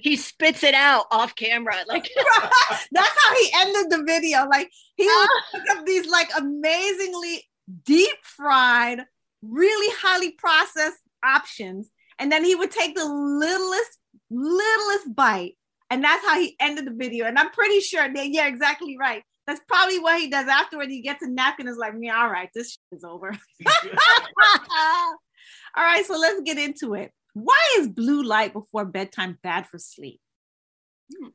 he, 0.00 0.16
spits 0.16 0.62
it 0.62 0.74
out 0.74 1.06
off 1.10 1.34
camera. 1.34 1.74
Like 1.86 2.08
that's 2.92 3.24
how 3.24 3.34
he 3.34 3.50
ended 3.56 3.90
the 3.90 4.04
video. 4.04 4.46
Like 4.48 4.70
he 4.96 5.06
uh. 5.06 5.10
would 5.12 5.60
pick 5.60 5.76
up 5.76 5.86
these 5.86 6.06
like 6.08 6.30
amazingly 6.36 7.44
deep 7.84 8.16
fried, 8.22 9.00
really 9.42 9.94
highly 10.00 10.32
processed 10.32 11.00
options, 11.24 11.90
and 12.18 12.30
then 12.30 12.44
he 12.44 12.54
would 12.54 12.70
take 12.70 12.94
the 12.94 13.04
littlest, 13.04 13.98
littlest 14.30 15.14
bite, 15.14 15.56
and 15.90 16.02
that's 16.02 16.24
how 16.26 16.38
he 16.38 16.56
ended 16.60 16.86
the 16.86 16.94
video. 16.94 17.26
And 17.26 17.38
I'm 17.38 17.50
pretty 17.50 17.80
sure 17.80 18.12
that 18.12 18.28
yeah, 18.28 18.46
exactly 18.46 18.96
right. 18.98 19.22
That's 19.46 19.60
probably 19.66 19.98
what 19.98 20.20
he 20.20 20.28
does 20.28 20.46
afterward. 20.46 20.90
He 20.90 21.00
gets 21.00 21.22
a 21.22 21.28
napkin, 21.28 21.66
and 21.66 21.72
is 21.72 21.78
like, 21.78 21.94
yeah, 21.98 22.20
all 22.20 22.30
right, 22.30 22.50
this 22.54 22.78
is 22.92 23.04
over. 23.04 23.32
All 25.76 25.84
right, 25.84 26.04
so 26.04 26.18
let's 26.18 26.40
get 26.40 26.58
into 26.58 26.94
it. 26.94 27.12
Why 27.34 27.76
is 27.78 27.88
blue 27.88 28.22
light 28.22 28.52
before 28.52 28.84
bedtime 28.84 29.38
bad 29.42 29.66
for 29.66 29.78
sleep? 29.78 30.20
Hmm. 31.12 31.28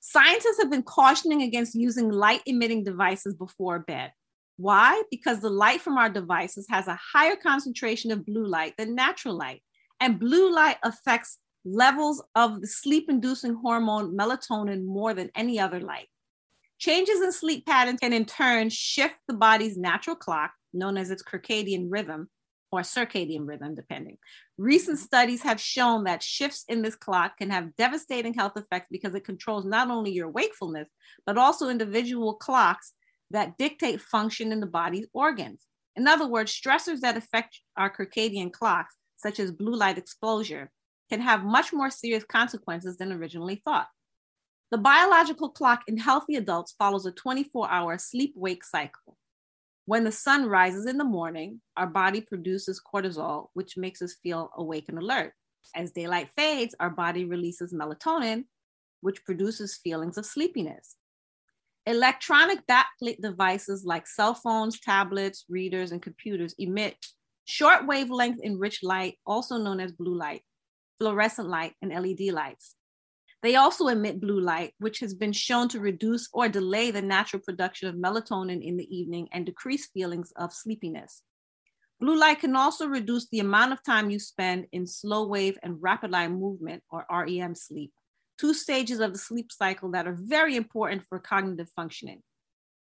Scientists 0.00 0.58
have 0.60 0.70
been 0.70 0.82
cautioning 0.82 1.42
against 1.42 1.74
using 1.74 2.10
light 2.10 2.42
emitting 2.46 2.84
devices 2.84 3.34
before 3.34 3.80
bed. 3.80 4.12
Why? 4.56 5.02
Because 5.10 5.40
the 5.40 5.50
light 5.50 5.80
from 5.80 5.98
our 5.98 6.10
devices 6.10 6.66
has 6.70 6.86
a 6.86 6.98
higher 7.12 7.36
concentration 7.36 8.10
of 8.10 8.26
blue 8.26 8.46
light 8.46 8.74
than 8.76 8.94
natural 8.94 9.36
light. 9.36 9.62
And 10.00 10.18
blue 10.18 10.52
light 10.52 10.76
affects 10.82 11.38
levels 11.64 12.22
of 12.34 12.60
the 12.60 12.66
sleep 12.66 13.06
inducing 13.08 13.54
hormone 13.54 14.16
melatonin 14.16 14.84
more 14.84 15.12
than 15.14 15.30
any 15.34 15.58
other 15.58 15.80
light. 15.80 16.08
Changes 16.78 17.20
in 17.20 17.32
sleep 17.32 17.66
patterns 17.66 18.00
can 18.00 18.14
in 18.14 18.24
turn 18.24 18.70
shift 18.70 19.16
the 19.28 19.34
body's 19.34 19.76
natural 19.76 20.16
clock, 20.16 20.52
known 20.72 20.96
as 20.96 21.10
its 21.10 21.22
circadian 21.22 21.88
rhythm 21.90 22.30
or 22.72 22.80
circadian 22.80 23.46
rhythm, 23.46 23.74
depending. 23.74 24.18
Recent 24.58 24.98
mm-hmm. 24.98 25.04
studies 25.04 25.42
have 25.42 25.60
shown 25.60 26.04
that 26.04 26.22
shifts 26.22 26.64
in 26.68 26.82
this 26.82 26.96
clock 26.96 27.38
can 27.38 27.50
have 27.50 27.76
devastating 27.76 28.34
health 28.34 28.56
effects 28.56 28.88
because 28.90 29.14
it 29.14 29.24
controls 29.24 29.64
not 29.64 29.90
only 29.90 30.12
your 30.12 30.28
wakefulness, 30.28 30.88
but 31.26 31.38
also 31.38 31.68
individual 31.68 32.34
clocks 32.34 32.92
that 33.30 33.56
dictate 33.58 34.00
function 34.00 34.52
in 34.52 34.60
the 34.60 34.66
body's 34.66 35.06
organs. 35.12 35.66
In 35.96 36.06
other 36.06 36.26
words, 36.26 36.52
stressors 36.52 37.00
that 37.00 37.16
affect 37.16 37.60
our 37.76 37.94
circadian 37.94 38.52
clocks, 38.52 38.96
such 39.16 39.40
as 39.40 39.50
blue 39.50 39.74
light 39.74 39.98
exposure, 39.98 40.70
can 41.10 41.20
have 41.20 41.44
much 41.44 41.72
more 41.72 41.90
serious 41.90 42.24
consequences 42.24 42.96
than 42.96 43.12
originally 43.12 43.60
thought. 43.64 43.88
The 44.70 44.78
biological 44.78 45.48
clock 45.48 45.82
in 45.88 45.98
healthy 45.98 46.36
adults 46.36 46.74
follows 46.78 47.04
a 47.04 47.10
24 47.10 47.68
hour 47.68 47.98
sleep 47.98 48.34
wake 48.36 48.62
cycle. 48.64 49.16
When 49.86 50.04
the 50.04 50.12
sun 50.12 50.46
rises 50.46 50.86
in 50.86 50.98
the 50.98 51.04
morning, 51.04 51.60
our 51.76 51.86
body 51.86 52.20
produces 52.20 52.80
cortisol, 52.80 53.48
which 53.54 53.76
makes 53.76 54.02
us 54.02 54.16
feel 54.22 54.50
awake 54.56 54.88
and 54.88 54.98
alert. 54.98 55.32
As 55.74 55.92
daylight 55.92 56.30
fades, 56.36 56.74
our 56.80 56.90
body 56.90 57.24
releases 57.24 57.72
melatonin, 57.72 58.44
which 59.00 59.24
produces 59.24 59.80
feelings 59.82 60.16
of 60.16 60.26
sleepiness. 60.26 60.96
Electronic 61.86 62.60
backlit 62.66 63.20
devices 63.20 63.84
like 63.84 64.06
cell 64.06 64.34
phones, 64.34 64.78
tablets, 64.78 65.44
readers, 65.48 65.92
and 65.92 66.02
computers 66.02 66.54
emit 66.58 66.96
short 67.46 67.86
wavelength 67.86 68.40
enriched 68.44 68.84
light, 68.84 69.18
also 69.26 69.56
known 69.56 69.80
as 69.80 69.92
blue 69.92 70.14
light. 70.16 70.42
fluorescent 71.00 71.48
light, 71.48 71.72
and 71.80 71.90
LED 71.90 72.32
lights. 72.32 72.76
They 73.42 73.56
also 73.56 73.88
emit 73.88 74.20
blue 74.20 74.40
light, 74.40 74.74
which 74.78 75.00
has 75.00 75.14
been 75.14 75.32
shown 75.32 75.68
to 75.68 75.80
reduce 75.80 76.28
or 76.32 76.48
delay 76.48 76.90
the 76.90 77.00
natural 77.00 77.42
production 77.42 77.88
of 77.88 77.94
melatonin 77.94 78.62
in 78.62 78.76
the 78.76 78.94
evening 78.94 79.28
and 79.32 79.46
decrease 79.46 79.86
feelings 79.86 80.32
of 80.36 80.52
sleepiness. 80.52 81.22
Blue 82.00 82.18
light 82.18 82.40
can 82.40 82.56
also 82.56 82.86
reduce 82.86 83.28
the 83.28 83.40
amount 83.40 83.72
of 83.72 83.82
time 83.82 84.10
you 84.10 84.18
spend 84.18 84.66
in 84.72 84.86
slow 84.86 85.26
wave 85.26 85.58
and 85.62 85.82
rapid 85.82 86.14
eye 86.14 86.28
movement 86.28 86.82
or 86.90 87.06
REM 87.10 87.54
sleep, 87.54 87.92
two 88.38 88.54
stages 88.54 89.00
of 89.00 89.12
the 89.12 89.18
sleep 89.18 89.52
cycle 89.52 89.90
that 89.90 90.06
are 90.06 90.16
very 90.18 90.56
important 90.56 91.04
for 91.06 91.18
cognitive 91.18 91.70
functioning. 91.76 92.22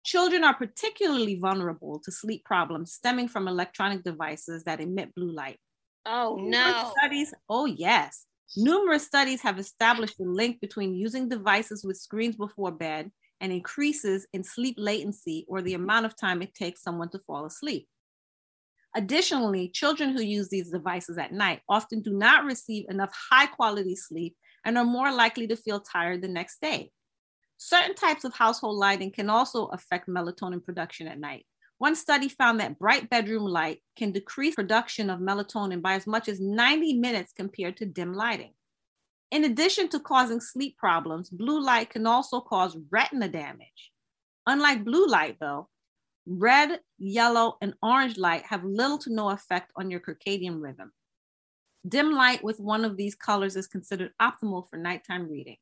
Children 0.04 0.44
are 0.44 0.54
particularly 0.54 1.38
vulnerable 1.38 1.98
to 2.04 2.12
sleep 2.12 2.44
problems 2.44 2.92
stemming 2.92 3.28
from 3.28 3.48
electronic 3.48 4.04
devices 4.04 4.64
that 4.64 4.80
emit 4.80 5.14
blue 5.14 5.32
light. 5.32 5.58
Oh, 6.04 6.38
no. 6.38 6.92
Studies, 6.98 7.34
oh, 7.48 7.66
yes. 7.66 8.26
Numerous 8.54 9.06
studies 9.06 9.42
have 9.42 9.58
established 9.58 10.20
a 10.20 10.24
link 10.24 10.60
between 10.60 10.94
using 10.94 11.28
devices 11.28 11.84
with 11.84 11.96
screens 11.96 12.36
before 12.36 12.70
bed 12.70 13.10
and 13.40 13.52
increases 13.52 14.26
in 14.32 14.44
sleep 14.44 14.76
latency 14.78 15.44
or 15.48 15.62
the 15.62 15.74
amount 15.74 16.06
of 16.06 16.16
time 16.16 16.42
it 16.42 16.54
takes 16.54 16.82
someone 16.82 17.08
to 17.10 17.18
fall 17.26 17.44
asleep. 17.44 17.88
Additionally, 18.94 19.68
children 19.68 20.16
who 20.16 20.22
use 20.22 20.48
these 20.48 20.70
devices 20.70 21.18
at 21.18 21.32
night 21.32 21.60
often 21.68 22.00
do 22.00 22.12
not 22.12 22.44
receive 22.44 22.86
enough 22.88 23.14
high 23.30 23.46
quality 23.46 23.94
sleep 23.94 24.36
and 24.64 24.78
are 24.78 24.84
more 24.84 25.12
likely 25.12 25.46
to 25.46 25.56
feel 25.56 25.80
tired 25.80 26.22
the 26.22 26.28
next 26.28 26.60
day. 26.62 26.90
Certain 27.58 27.94
types 27.94 28.24
of 28.24 28.32
household 28.32 28.76
lighting 28.76 29.10
can 29.10 29.28
also 29.28 29.66
affect 29.66 30.08
melatonin 30.08 30.64
production 30.64 31.08
at 31.08 31.18
night. 31.18 31.46
One 31.78 31.94
study 31.94 32.28
found 32.28 32.60
that 32.60 32.78
bright 32.78 33.10
bedroom 33.10 33.44
light 33.44 33.82
can 33.96 34.12
decrease 34.12 34.54
production 34.54 35.10
of 35.10 35.20
melatonin 35.20 35.82
by 35.82 35.94
as 35.94 36.06
much 36.06 36.28
as 36.28 36.40
90 36.40 36.94
minutes 36.94 37.32
compared 37.32 37.76
to 37.78 37.86
dim 37.86 38.14
lighting. 38.14 38.52
In 39.30 39.44
addition 39.44 39.88
to 39.90 40.00
causing 40.00 40.40
sleep 40.40 40.78
problems, 40.78 41.28
blue 41.28 41.60
light 41.60 41.90
can 41.90 42.06
also 42.06 42.40
cause 42.40 42.78
retina 42.90 43.28
damage. 43.28 43.92
Unlike 44.46 44.84
blue 44.84 45.06
light, 45.06 45.36
though, 45.40 45.68
red, 46.26 46.80
yellow, 46.98 47.58
and 47.60 47.74
orange 47.82 48.16
light 48.16 48.44
have 48.46 48.64
little 48.64 48.98
to 48.98 49.12
no 49.12 49.30
effect 49.30 49.72
on 49.76 49.90
your 49.90 50.00
circadian 50.00 50.62
rhythm. 50.62 50.92
Dim 51.86 52.12
light 52.12 52.42
with 52.42 52.58
one 52.58 52.84
of 52.84 52.96
these 52.96 53.14
colors 53.14 53.56
is 53.56 53.66
considered 53.66 54.12
optimal 54.20 54.68
for 54.70 54.76
nighttime 54.76 55.28
reading. 55.28 55.56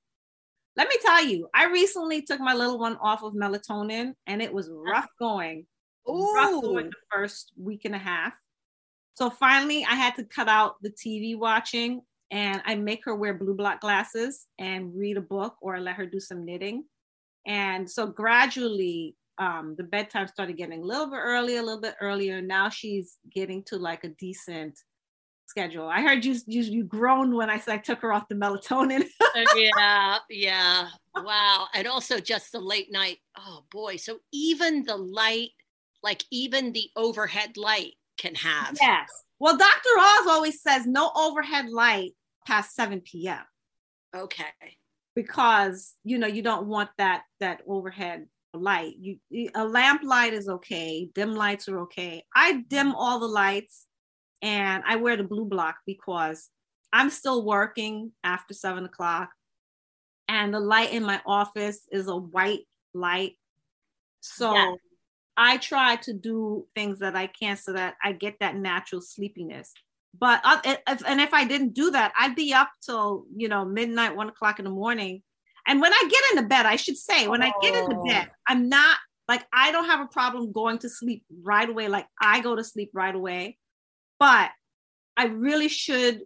Let 0.76 0.88
me 0.88 0.97
tell 1.02 1.25
you, 1.25 1.49
I 1.54 1.66
recently 1.66 2.23
took 2.23 2.40
my 2.40 2.54
little 2.54 2.78
one 2.78 2.97
off 2.97 3.23
of 3.23 3.35
melatonin 3.35 4.14
and 4.26 4.42
it 4.42 4.52
was 4.52 4.71
rough 4.71 5.09
going. 5.18 5.66
Ooh. 6.08 6.34
The 6.34 6.90
first 7.12 7.52
week 7.56 7.84
and 7.84 7.94
a 7.94 7.99
half. 7.99 8.34
So 9.14 9.30
finally, 9.30 9.87
I 9.88 9.94
had 9.94 10.14
to 10.16 10.25
cut 10.25 10.49
out 10.49 10.76
the 10.82 10.90
TV 10.90 11.38
watching 11.38 12.02
and 12.30 12.61
I 12.64 12.75
make 12.75 13.04
her 13.04 13.14
wear 13.14 13.34
blue 13.34 13.54
block 13.54 13.80
glasses 13.80 14.46
and 14.58 14.92
read 14.96 15.16
a 15.16 15.23
book 15.23 15.56
or 15.61 15.78
let 15.78 15.96
her 15.96 16.06
do 16.06 16.18
some 16.18 16.44
knitting. 16.44 16.84
And 17.46 17.88
so 17.88 18.06
gradually, 18.06 19.16
um, 19.38 19.75
the 19.76 19.84
bedtime 19.84 20.28
started 20.28 20.56
getting 20.56 20.82
a 20.82 20.84
little 20.84 21.06
bit 21.06 21.20
earlier, 21.23 21.61
a 21.61 21.62
little 21.62 21.80
bit 21.80 21.94
earlier. 22.00 22.40
Now 22.40 22.68
she's 22.68 23.18
getting 23.32 23.62
to 23.64 23.76
like 23.76 24.04
a 24.04 24.08
decent 24.08 24.78
schedule. 25.46 25.88
I 25.88 26.00
heard 26.00 26.25
you 26.25 26.37
you, 26.46 26.62
you 26.62 26.84
groaned 26.84 27.34
when 27.34 27.50
I 27.50 27.58
said 27.58 27.75
I 27.75 27.78
took 27.78 28.00
her 28.00 28.12
off 28.12 28.28
the 28.28 28.34
melatonin. 28.34 29.04
yeah, 29.56 30.18
yeah. 30.30 30.88
Wow. 31.16 31.66
And 31.75 31.87
also 31.87 32.18
just 32.18 32.52
the 32.52 32.61
late 32.61 32.90
night. 32.90 33.18
Oh 33.37 33.64
boy. 33.70 33.96
So 33.96 34.18
even 34.32 34.84
the 34.84 34.96
light, 34.96 35.50
like 36.04 36.23
even 36.30 36.73
the 36.73 36.88
overhead 36.94 37.56
light 37.56 37.94
can 38.18 38.34
have. 38.37 38.76
Yes. 38.80 39.11
Well, 39.40 39.56
Dr. 39.56 39.88
Oz 39.99 40.26
always 40.28 40.62
says 40.62 40.87
no 40.87 41.11
overhead 41.16 41.68
light 41.70 42.12
past 42.46 42.76
7 42.76 43.00
p.m. 43.00 43.40
Okay. 44.14 44.44
Because 45.16 45.94
you 46.04 46.18
know 46.18 46.26
you 46.26 46.42
don't 46.42 46.66
want 46.66 46.90
that 46.99 47.23
that 47.40 47.62
overhead 47.66 48.26
light. 48.52 48.94
You 49.00 49.18
a 49.54 49.64
lamp 49.64 50.02
light 50.04 50.32
is 50.32 50.49
okay. 50.49 51.08
Dim 51.14 51.34
lights 51.34 51.68
are 51.68 51.80
okay. 51.80 52.25
I 52.34 52.62
dim 52.68 52.94
all 52.94 53.18
the 53.18 53.26
lights 53.26 53.87
and 54.42 54.84
I 54.87 54.96
wear 54.96 55.16
the 55.16 55.25
blue 55.25 55.46
block 55.46 55.76
because 55.87 56.50
I'm 56.92 57.11
still 57.11 57.44
working 57.44 58.12
after 58.23 58.54
seven 58.54 58.84
o'clock, 58.84 59.30
and 60.28 60.54
the 60.54 60.61
light 60.61 60.92
in 60.92 61.02
my 61.02 61.20
office 61.26 61.88
is 61.90 62.06
a 62.06 62.16
white 62.16 62.66
light. 62.92 63.32
So 64.20 64.54
yeah. 64.54 64.75
I 65.36 65.56
try 65.58 65.96
to 65.96 66.12
do 66.12 66.66
things 66.74 67.00
that 67.00 67.16
I 67.16 67.26
can 67.26 67.56
so 67.56 67.72
that 67.72 67.94
I 68.02 68.12
get 68.12 68.36
that 68.40 68.56
natural 68.56 69.00
sleepiness. 69.00 69.72
But 70.18 70.40
uh, 70.44 70.60
if, 70.64 71.02
and 71.06 71.20
if 71.20 71.34
I 71.34 71.44
didn't 71.44 71.74
do 71.74 71.90
that, 71.90 72.12
I'd 72.16 72.36
be 72.36 72.54
up 72.54 72.70
till 72.84 73.24
you 73.36 73.48
know 73.48 73.64
midnight, 73.64 74.14
one 74.14 74.28
o'clock 74.28 74.58
in 74.58 74.64
the 74.64 74.70
morning. 74.70 75.22
And 75.66 75.80
when 75.80 75.92
I 75.92 76.08
get 76.10 76.22
into 76.32 76.48
bed, 76.48 76.66
I 76.66 76.76
should 76.76 76.98
say, 76.98 77.26
when 77.26 77.42
oh. 77.42 77.46
I 77.46 77.52
get 77.62 77.74
into 77.74 78.00
bed, 78.06 78.30
I'm 78.46 78.68
not 78.68 78.96
like 79.26 79.44
I 79.52 79.72
don't 79.72 79.86
have 79.86 80.00
a 80.00 80.06
problem 80.06 80.52
going 80.52 80.78
to 80.78 80.88
sleep 80.88 81.24
right 81.42 81.68
away. 81.68 81.88
Like 81.88 82.06
I 82.20 82.40
go 82.40 82.54
to 82.54 82.62
sleep 82.62 82.90
right 82.92 83.14
away 83.14 83.58
but 84.18 84.50
I 85.16 85.26
really 85.26 85.68
should 85.68 86.22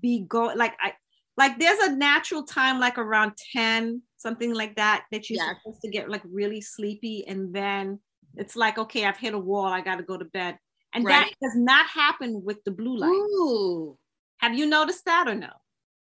be 0.00 0.20
going 0.20 0.56
like 0.58 0.74
I 0.80 0.92
like 1.36 1.58
there's 1.58 1.78
a 1.80 1.94
natural 1.94 2.42
time 2.42 2.80
like 2.80 2.98
around 2.98 3.32
10 3.52 4.02
something 4.16 4.54
like 4.54 4.76
that 4.76 5.04
that 5.12 5.28
you're 5.28 5.44
supposed 5.44 5.82
to 5.82 5.90
get 5.90 6.08
like 6.08 6.22
really 6.24 6.60
sleepy 6.60 7.26
and 7.26 7.54
then 7.54 7.98
it's 8.36 8.56
like 8.56 8.78
okay 8.78 9.04
I've 9.04 9.16
hit 9.16 9.34
a 9.34 9.38
wall 9.38 9.66
I 9.66 9.80
got 9.80 9.96
to 9.96 10.02
go 10.02 10.16
to 10.16 10.24
bed 10.24 10.58
and 10.92 11.04
right. 11.04 11.26
that 11.26 11.46
does 11.46 11.56
not 11.56 11.86
happen 11.86 12.44
with 12.44 12.62
the 12.62 12.70
blue 12.70 12.96
light. 12.96 13.08
Ooh. 13.08 13.98
Have 14.38 14.54
you 14.54 14.66
noticed 14.66 15.04
that 15.06 15.28
or 15.28 15.34
no? 15.34 15.48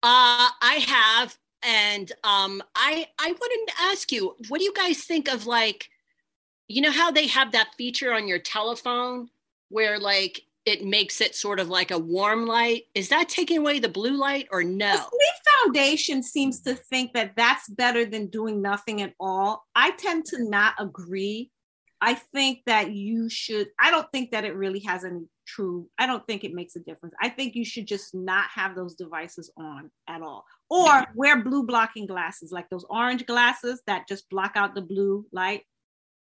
Uh 0.02 0.48
I 0.62 0.84
have 0.86 1.36
and 1.62 2.10
um 2.24 2.62
I 2.74 3.06
I 3.18 3.32
wanted 3.32 3.72
to 3.72 3.82
ask 3.82 4.12
you 4.12 4.36
what 4.48 4.58
do 4.58 4.64
you 4.64 4.72
guys 4.74 5.04
think 5.04 5.28
of 5.28 5.46
like 5.46 5.88
you 6.68 6.82
know 6.82 6.92
how 6.92 7.10
they 7.10 7.26
have 7.26 7.52
that 7.52 7.74
feature 7.76 8.12
on 8.12 8.28
your 8.28 8.38
telephone 8.38 9.28
where 9.70 9.98
like 9.98 10.42
it 10.68 10.84
makes 10.84 11.22
it 11.22 11.34
sort 11.34 11.60
of 11.60 11.70
like 11.70 11.90
a 11.90 11.98
warm 11.98 12.46
light. 12.46 12.84
Is 12.94 13.08
that 13.08 13.30
taking 13.30 13.58
away 13.58 13.78
the 13.78 13.88
blue 13.88 14.18
light 14.18 14.48
or 14.50 14.62
no? 14.62 14.92
The 14.92 14.98
Sleep 14.98 15.64
Foundation 15.64 16.22
seems 16.22 16.60
to 16.60 16.74
think 16.74 17.14
that 17.14 17.34
that's 17.36 17.70
better 17.70 18.04
than 18.04 18.26
doing 18.26 18.60
nothing 18.60 19.00
at 19.00 19.14
all. 19.18 19.64
I 19.74 19.92
tend 19.92 20.26
to 20.26 20.44
not 20.44 20.74
agree. 20.78 21.50
I 22.00 22.14
think 22.14 22.60
that 22.66 22.92
you 22.92 23.28
should, 23.28 23.68
I 23.78 23.90
don't 23.90 24.10
think 24.12 24.30
that 24.30 24.44
it 24.44 24.54
really 24.54 24.80
has 24.80 25.04
any 25.04 25.26
true, 25.46 25.88
I 25.98 26.06
don't 26.06 26.24
think 26.26 26.44
it 26.44 26.54
makes 26.54 26.76
a 26.76 26.80
difference. 26.80 27.14
I 27.20 27.28
think 27.28 27.54
you 27.54 27.64
should 27.64 27.86
just 27.86 28.14
not 28.14 28.46
have 28.54 28.76
those 28.76 28.94
devices 28.94 29.50
on 29.56 29.90
at 30.08 30.22
all 30.22 30.44
or 30.70 31.06
wear 31.14 31.42
blue 31.42 31.64
blocking 31.64 32.06
glasses, 32.06 32.52
like 32.52 32.68
those 32.70 32.84
orange 32.88 33.26
glasses 33.26 33.82
that 33.86 34.06
just 34.08 34.28
block 34.30 34.52
out 34.54 34.74
the 34.74 34.82
blue 34.82 35.26
light. 35.32 35.62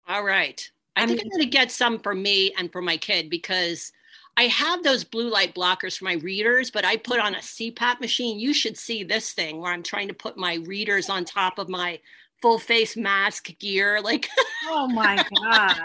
All 0.07 0.23
right. 0.23 0.67
I, 0.95 1.03
I 1.03 1.05
think 1.05 1.19
mean, 1.19 1.27
I'm 1.27 1.37
going 1.37 1.51
to 1.51 1.57
get 1.57 1.71
some 1.71 1.99
for 1.99 2.15
me 2.15 2.53
and 2.57 2.71
for 2.71 2.81
my 2.81 2.97
kid 2.97 3.29
because 3.29 3.91
I 4.37 4.43
have 4.43 4.83
those 4.83 5.03
blue 5.03 5.29
light 5.29 5.53
blockers 5.53 5.97
for 5.97 6.05
my 6.05 6.13
readers, 6.13 6.71
but 6.71 6.85
I 6.85 6.97
put 6.97 7.19
on 7.19 7.35
a 7.35 7.39
CPAP 7.39 7.99
machine. 7.99 8.39
You 8.39 8.53
should 8.53 8.77
see 8.77 9.03
this 9.03 9.33
thing 9.33 9.59
where 9.59 9.71
I'm 9.71 9.83
trying 9.83 10.07
to 10.07 10.13
put 10.13 10.37
my 10.37 10.55
readers 10.65 11.09
on 11.09 11.25
top 11.25 11.59
of 11.59 11.69
my 11.69 11.99
full 12.41 12.59
face 12.59 12.95
mask 12.95 13.57
gear. 13.59 14.01
Like, 14.01 14.29
oh 14.65 14.87
my 14.87 15.15
gosh. 15.15 15.79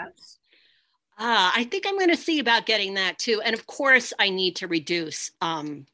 Uh, 1.17 1.51
I 1.55 1.67
think 1.71 1.85
I'm 1.87 1.97
going 1.97 2.09
to 2.09 2.17
see 2.17 2.39
about 2.39 2.65
getting 2.65 2.95
that 2.95 3.17
too. 3.17 3.41
And 3.43 3.53
of 3.53 3.67
course, 3.67 4.13
I 4.19 4.29
need 4.29 4.57
to 4.57 4.67
reduce, 4.67 5.31
um, 5.41 5.85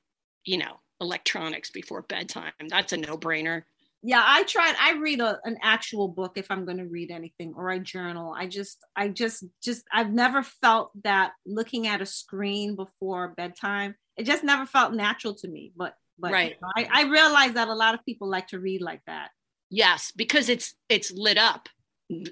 you 0.46 0.58
know, 0.58 0.80
electronics 1.00 1.70
before 1.70 2.01
bedtime. 2.01 2.53
That's 2.70 2.94
a 2.94 2.98
no 2.98 3.18
brainer 3.18 3.63
yeah 4.03 4.24
i 4.25 4.44
tried 4.44 4.75
i 4.80 4.94
read 4.94 5.20
a, 5.20 5.39
an 5.44 5.58
actual 5.62 6.08
book 6.08 6.34
if 6.36 6.50
i'm 6.50 6.65
going 6.65 6.77
to 6.77 6.86
read 6.86 7.12
anything 7.12 7.53
or 7.56 7.70
i 7.70 7.77
journal 7.77 8.34
i 8.36 8.48
just 8.48 8.80
i 8.96 9.08
just 9.08 9.44
just 9.62 9.84
i've 9.94 10.12
never 10.12 10.41
felt 10.41 10.91
that 11.03 11.34
looking 11.46 11.88
at 11.88 12.01
a 12.01 12.06
screen 12.06 12.75
before 12.75 13.30
bedtime 13.38 13.96
it 14.18 14.24
just 14.24 14.44
never 14.44 14.65
felt 14.65 14.94
natural 14.94 15.36
to 15.36 15.48
me 15.48 15.72
but 15.75 15.96
but 16.20 16.32
right. 16.32 16.51
You 16.51 16.58
know, 16.62 16.89
I, 16.94 17.01
I 17.01 17.10
realize 17.10 17.53
that 17.53 17.68
a 17.68 17.74
lot 17.74 17.96
of 17.96 18.06
people 18.06 18.30
like 18.30 18.50
to 18.50 18.60
read 18.60 18.82
like 18.82 19.01
that 19.08 19.32
yes 19.72 20.12
because 20.16 20.50
it's 20.50 20.75
it's 20.90 21.12
lit 21.12 21.38
up 21.38 21.68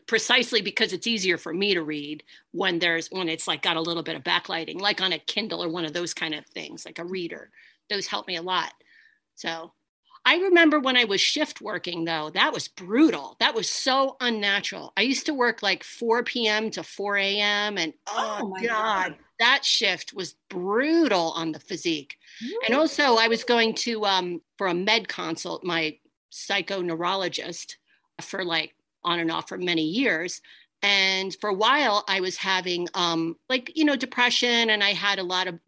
precisely 0.08 0.62
because 0.62 0.93
it's 0.93 1.08
easier 1.08 1.38
for 1.38 1.53
me 1.53 1.74
to 1.74 1.81
read 1.81 2.22
when 2.51 2.79
there's 2.79 3.08
when 3.08 3.29
it's 3.29 3.48
like 3.48 3.62
got 3.62 3.77
a 3.77 3.81
little 3.81 4.03
bit 4.03 4.15
of 4.15 4.24
backlighting 4.24 4.79
like 4.79 5.01
on 5.01 5.13
a 5.13 5.19
kindle 5.19 5.63
or 5.63 5.69
one 5.69 5.86
of 5.86 5.93
those 5.93 6.13
kind 6.13 6.36
of 6.36 6.46
things 6.48 6.86
like 6.86 7.00
a 7.00 7.05
reader 7.05 7.50
those 7.89 8.05
help 8.05 8.27
me 8.27 8.36
a 8.36 8.41
lot 8.41 8.74
so 9.36 9.72
I 10.25 10.36
remember 10.36 10.79
when 10.79 10.98
I 10.98 11.05
was 11.05 11.22
shift 11.22 11.62
working, 11.62 12.05
though, 12.05 12.29
that 12.31 12.53
was 12.53 12.67
brutal. 12.67 13.38
That 13.39 13.55
was 13.55 13.69
so 13.69 14.17
unnatural. 14.19 14.91
I 14.98 15.01
used 15.01 15.25
to 15.27 15.34
work 15.34 15.63
like 15.63 15.84
4 15.84 16.24
p.m. 16.24 16.69
to 16.72 16.84
4 16.84 17.17
a.m. 17.17 17.77
And 17.77 17.93
oh, 18.08 18.39
oh 18.41 18.48
my 18.50 18.62
God, 18.62 18.67
God, 18.67 19.15
that 19.39 19.63
shift 19.63 20.13
was 20.13 20.36
brutal 20.50 21.31
on 21.31 21.51
the 21.51 21.60
physique. 21.60 22.17
And 22.67 22.77
also, 22.77 23.15
I 23.15 23.27
was 23.27 23.43
going 23.43 23.74
to, 23.75 24.05
um, 24.05 24.41
for 24.58 24.67
a 24.67 24.74
med 24.74 25.08
consult, 25.08 25.63
my 25.63 25.98
psychoneurologist 26.31 27.75
for 28.21 28.43
like 28.43 28.74
on 29.03 29.19
and 29.19 29.31
off 29.31 29.48
for 29.50 29.57
many 29.57 29.83
years. 29.83 30.41
And 30.81 31.36
for 31.41 31.50
a 31.50 31.53
while, 31.53 32.03
I 32.07 32.21
was 32.21 32.38
having 32.38 32.88
um, 32.93 33.36
like, 33.50 33.71
you 33.75 33.83
know, 33.86 33.95
depression 33.95 34.69
and 34.69 34.83
I 34.83 34.89
had 34.93 35.19
a 35.19 35.24
lot 35.24 35.48
of 35.48 35.59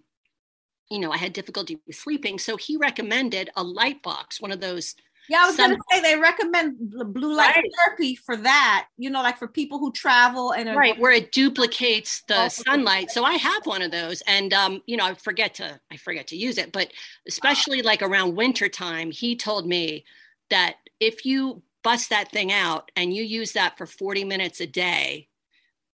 you 0.89 0.99
know, 0.99 1.09
I 1.13 1.15
had 1.17 1.31
difficulty 1.31 1.79
with 1.87 1.95
sleeping. 1.95 2.37
So 2.37 2.57
he 2.57 2.75
recommended 2.75 3.49
a 3.55 3.63
light 3.63 4.03
box, 4.03 4.41
one 4.41 4.51
of 4.51 4.59
those. 4.59 4.93
Yeah, 5.29 5.43
I 5.43 5.47
was 5.47 5.55
sun- 5.55 5.69
gonna 5.69 5.81
say 5.89 6.01
they 6.01 6.17
recommend 6.19 6.77
bl- 6.91 7.05
blue 7.05 7.33
light 7.33 7.55
Right. 7.55 7.71
therapy 7.85 8.13
for 8.15 8.35
that. 8.35 8.87
You 8.97 9.09
know, 9.09 9.21
like 9.21 9.37
for 9.37 9.47
people 9.47 9.79
who 9.79 9.93
travel 9.93 10.51
and 10.51 10.67
are 10.67 10.75
right 10.75 10.99
where 10.99 11.13
it 11.13 11.31
duplicates 11.31 12.23
the 12.27 12.43
Oh. 12.43 12.47
sunlight 12.49 13.09
so 13.09 13.23
i 13.23 13.35
have 13.35 13.65
one 13.65 13.81
of 13.81 13.91
those 13.91 14.21
and 14.27 14.53
um 14.53 14.81
you 14.85 14.97
know 14.97 15.05
i 15.05 15.13
forget 15.13 15.53
to 15.55 15.79
i 15.91 15.95
forget 15.95 16.27
to 16.27 16.35
use 16.35 16.57
it 16.57 16.71
but 16.73 16.91
especially 17.27 17.81
like 17.81 18.01
around 18.01 18.35
winter 18.35 18.67
time 18.67 19.11
he 19.11 19.33
told 19.35 19.65
me 19.67 20.03
that 20.51 20.75
if 20.99 21.25
you 21.25 21.63
bust 21.83 22.09
that 22.11 22.31
thing 22.31 22.51
out 22.51 22.91
and 22.95 23.13
you 23.13 23.23
use 23.23 23.53
that 23.53 23.77
for 23.77 23.85
40 23.85 24.23
minutes 24.23 24.61
a 24.61 24.67
day 24.67 25.27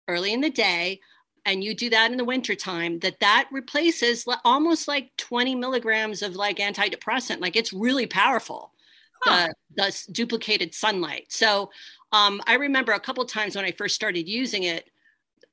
early 0.08 0.34
in 0.34 0.42
the 0.42 0.50
day 0.50 1.00
and 1.46 1.64
you 1.64 1.74
do 1.74 1.90
that 1.90 2.12
in 2.12 2.18
the 2.18 2.26
winter 2.26 2.56
time 2.56 3.00
that 3.00 3.22
that 3.22 3.48
replaces 3.52 4.26
almost 4.44 4.88
like 4.88 5.12
20 5.18 5.56
milligrams 5.56 6.22
of 6.22 6.36
like 6.36 6.58
antidepressant 6.58 7.40
like 7.40 7.56
it's 7.56 7.72
really 7.72 8.06
powerful 8.06 8.74
the, 9.26 9.54
the 9.78 10.04
duplicated 10.12 10.74
sunlight 10.74 11.26
so 11.30 11.70
um, 12.12 12.42
I 12.48 12.56
remember 12.56 12.94
a 12.94 13.00
couple 13.00 13.26
times 13.26 13.56
when 13.56 13.66
I 13.66 13.72
first 13.72 13.96
started 13.96 14.28
using 14.28 14.64
it, 14.64 14.90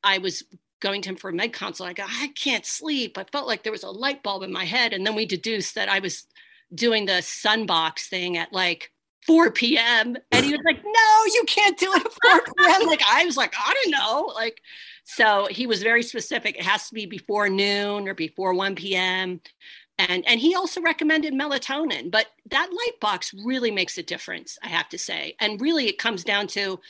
I 0.03 0.19
was 0.19 0.45
going 0.81 1.03
to 1.03 1.11
him 1.11 1.17
for 1.17 1.31
a 1.31 1.33
med 1.33 1.53
consult. 1.53 1.89
I 1.89 1.93
go, 1.93 2.05
I 2.07 2.29
can't 2.37 2.67
sleep. 2.67 3.19
I 3.19 3.25
felt 3.25 3.47
like 3.47 3.63
there 3.63 3.73
was 3.73 3.83
a 3.83 3.91
light 3.91 4.23
bulb 4.23 4.43
in 4.43 4.53
my 4.53 4.65
head. 4.65 4.93
And 4.93 5.07
then 5.07 5.15
we 5.15 5.27
deduced 5.27 5.75
that 5.75 5.89
I 5.89 5.99
was 5.99 6.27
doing 6.75 7.07
the 7.07 7.15
sunbox 7.15 8.09
thing 8.09 8.37
at 8.37 8.53
like 8.53 8.91
4 9.27 9.51
p.m. 9.53 10.17
And 10.33 10.45
he 10.45 10.53
was 10.53 10.61
like, 10.65 10.83
No, 10.85 11.25
you 11.35 11.45
can't 11.47 11.79
do 11.79 11.93
it 11.93 12.05
at 12.05 12.13
4 12.13 12.41
p.m. 12.59 12.87
Like 12.87 13.03
I 13.09 13.25
was 13.25 13.37
like, 13.37 13.55
I 13.59 13.75
don't 13.83 13.91
know. 13.93 14.33
Like, 14.35 14.61
so 15.05 15.47
he 15.51 15.67
was 15.67 15.83
very 15.83 16.03
specific. 16.03 16.57
It 16.57 16.65
has 16.65 16.89
to 16.89 16.95
be 16.95 17.07
before 17.07 17.49
noon 17.49 18.09
or 18.09 18.15
before 18.15 18.55
1 18.55 18.75
p.m. 18.75 19.41
And 19.99 20.27
and 20.27 20.41
he 20.41 20.55
also 20.57 20.81
recommended 20.81 21.35
melatonin, 21.35 22.11
but 22.11 22.27
that 22.51 22.69
light 22.73 23.01
box 23.01 23.33
really 23.45 23.71
makes 23.71 23.97
a 23.97 24.03
difference, 24.03 24.59
I 24.63 24.69
have 24.69 24.89
to 24.89 24.99
say. 24.99 25.37
And 25.41 25.61
really 25.61 25.87
it 25.87 25.99
comes 25.99 26.25
down 26.25 26.49
to 26.49 26.81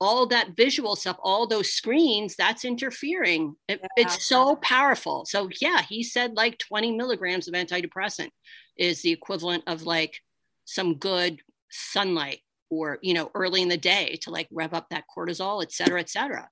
all 0.00 0.26
that 0.26 0.56
visual 0.56 0.96
stuff, 0.96 1.16
all 1.22 1.46
those 1.46 1.72
screens, 1.72 2.36
that's 2.36 2.64
interfering. 2.64 3.56
It- 3.68 3.80
It's 3.96 4.24
so 4.24 4.56
powerful. 4.56 5.24
So 5.24 5.48
yeah, 5.60 5.82
he 5.82 6.02
said 6.04 6.34
like 6.34 6.58
20 6.58 6.92
milligrams 6.92 7.48
of 7.48 7.54
antidepressant 7.54 8.30
is 8.76 9.02
the 9.02 9.10
equivalent 9.12 9.64
of 9.66 9.82
like 9.84 10.20
some 10.64 10.94
good 10.94 11.40
sunlight 11.74 12.40
or 12.70 12.98
you 13.02 13.14
know 13.14 13.30
early 13.34 13.62
in 13.62 13.68
the 13.68 13.76
day 13.76 14.16
to 14.22 14.30
like 14.30 14.48
rev 14.50 14.72
up 14.74 14.86
that 14.90 15.04
cortisol, 15.16 15.62
et 15.62 15.72
cetera, 15.72 16.00
et 16.00 16.08
cetera, 16.08 16.48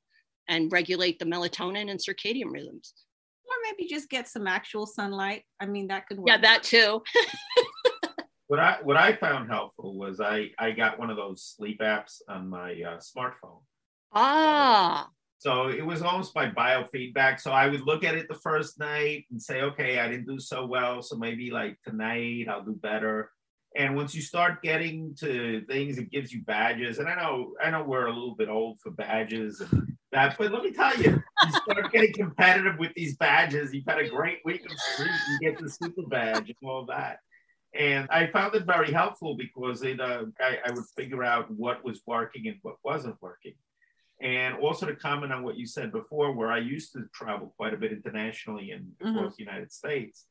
and 0.49 0.71
regulate 0.73 1.19
the 1.19 1.25
melatonin 1.25 1.91
and 1.91 1.99
circadian 2.01 2.53
rhythms. 2.53 2.93
or 3.49 3.55
maybe 3.65 3.89
just 3.89 4.09
get 4.11 4.29
some 4.29 4.47
actual 4.47 4.87
sunlight. 4.87 5.43
I 5.61 5.67
mean, 5.67 5.89
that 5.89 6.07
could 6.07 6.19
work. 6.19 6.29
Yeah, 6.29 6.39
that 6.39 6.63
too. 6.63 7.03
What 8.49 8.61
I 8.61 8.79
what 8.83 8.99
I 8.99 9.15
found 9.17 9.49
helpful 9.51 9.97
was 9.97 10.21
I 10.21 10.51
I 10.59 10.73
got 10.73 10.99
one 10.99 11.09
of 11.09 11.17
those 11.17 11.43
sleep 11.57 11.81
apps 11.81 12.21
on 12.29 12.51
my 12.51 12.73
uh, 12.73 12.99
smartphone. 12.99 13.63
Ah, 14.13 15.09
So 15.39 15.69
it 15.69 15.85
was 15.87 16.03
almost 16.03 16.35
by 16.35 16.51
biofeedback. 16.51 17.41
So 17.41 17.51
I 17.51 17.69
would 17.69 17.81
look 17.81 18.05
at 18.05 18.15
it 18.15 18.29
the 18.29 18.35
first 18.49 18.79
night 18.79 19.25
and 19.31 19.41
say, 19.41 19.63
okay, 19.63 19.99
I 20.01 20.07
didn't 20.09 20.27
do 20.27 20.39
so 20.39 20.67
well. 20.67 21.01
So 21.01 21.17
maybe 21.17 21.51
like 21.51 21.79
tonight 21.83 22.47
I'll 22.51 22.63
do 22.63 22.75
better. 22.75 23.31
And 23.77 23.97
once 23.97 24.15
you 24.15 24.21
start 24.21 24.63
getting 24.63 25.15
to 25.21 25.63
things, 25.67 25.97
it 25.97 26.11
gives 26.11 26.33
you 26.33 26.43
badges. 26.43 26.99
And 26.99 27.09
I 27.09 27.15
know, 27.15 27.55
I 27.63 27.71
know 27.71 27.83
we're 27.83 28.07
a 28.07 28.13
little 28.13 28.35
bit 28.35 28.49
old 28.49 28.81
for 28.81 28.91
badges 28.91 29.61
and 29.61 29.97
that, 30.13 30.37
but 30.37 30.53
let 30.53 30.63
me 30.63 30.73
tell 30.73 30.95
you, 31.01 31.23
you 31.45 31.53
start 31.53 31.91
getting 31.91 32.13
competitive 32.13 32.79
with 32.79 32.93
these 32.95 33.17
badges. 33.17 33.73
You've 33.73 33.87
had 33.87 33.99
a 33.99 34.09
great 34.09 34.41
week 34.45 34.65
of 34.67 34.73
sleep, 34.97 35.11
you 35.31 35.51
get 35.51 35.59
the 35.59 35.71
super 35.71 36.03
badge 36.07 36.49
and 36.49 36.69
all 36.69 36.85
that. 36.87 37.19
And 37.75 38.07
I 38.11 38.27
found 38.27 38.55
it 38.55 38.67
very 38.67 38.93
helpful 38.93 39.37
because 39.37 39.83
it, 39.83 39.99
uh, 40.01 40.25
I, 40.39 40.59
I 40.67 40.71
would 40.73 40.85
figure 40.95 41.25
out 41.25 41.51
what 41.51 41.83
was 41.83 42.03
working 42.07 42.47
and 42.49 42.59
what 42.61 42.77
wasn't 42.85 43.17
working. 43.23 43.55
And 44.21 44.57
also 44.57 44.85
to 44.85 44.95
comment 44.95 45.33
on 45.33 45.43
what 45.43 45.57
you 45.57 45.67
said 45.67 45.91
before, 45.91 46.33
where 46.33 46.53
I 46.53 46.59
used 46.59 46.93
to 46.93 47.07
travel 47.15 47.55
quite 47.57 47.73
a 47.73 47.79
bit 47.79 47.91
internationally 47.91 48.71
and 48.71 48.93
across 49.01 49.37
the 49.37 49.43
United 49.43 49.73
States, 49.73 50.27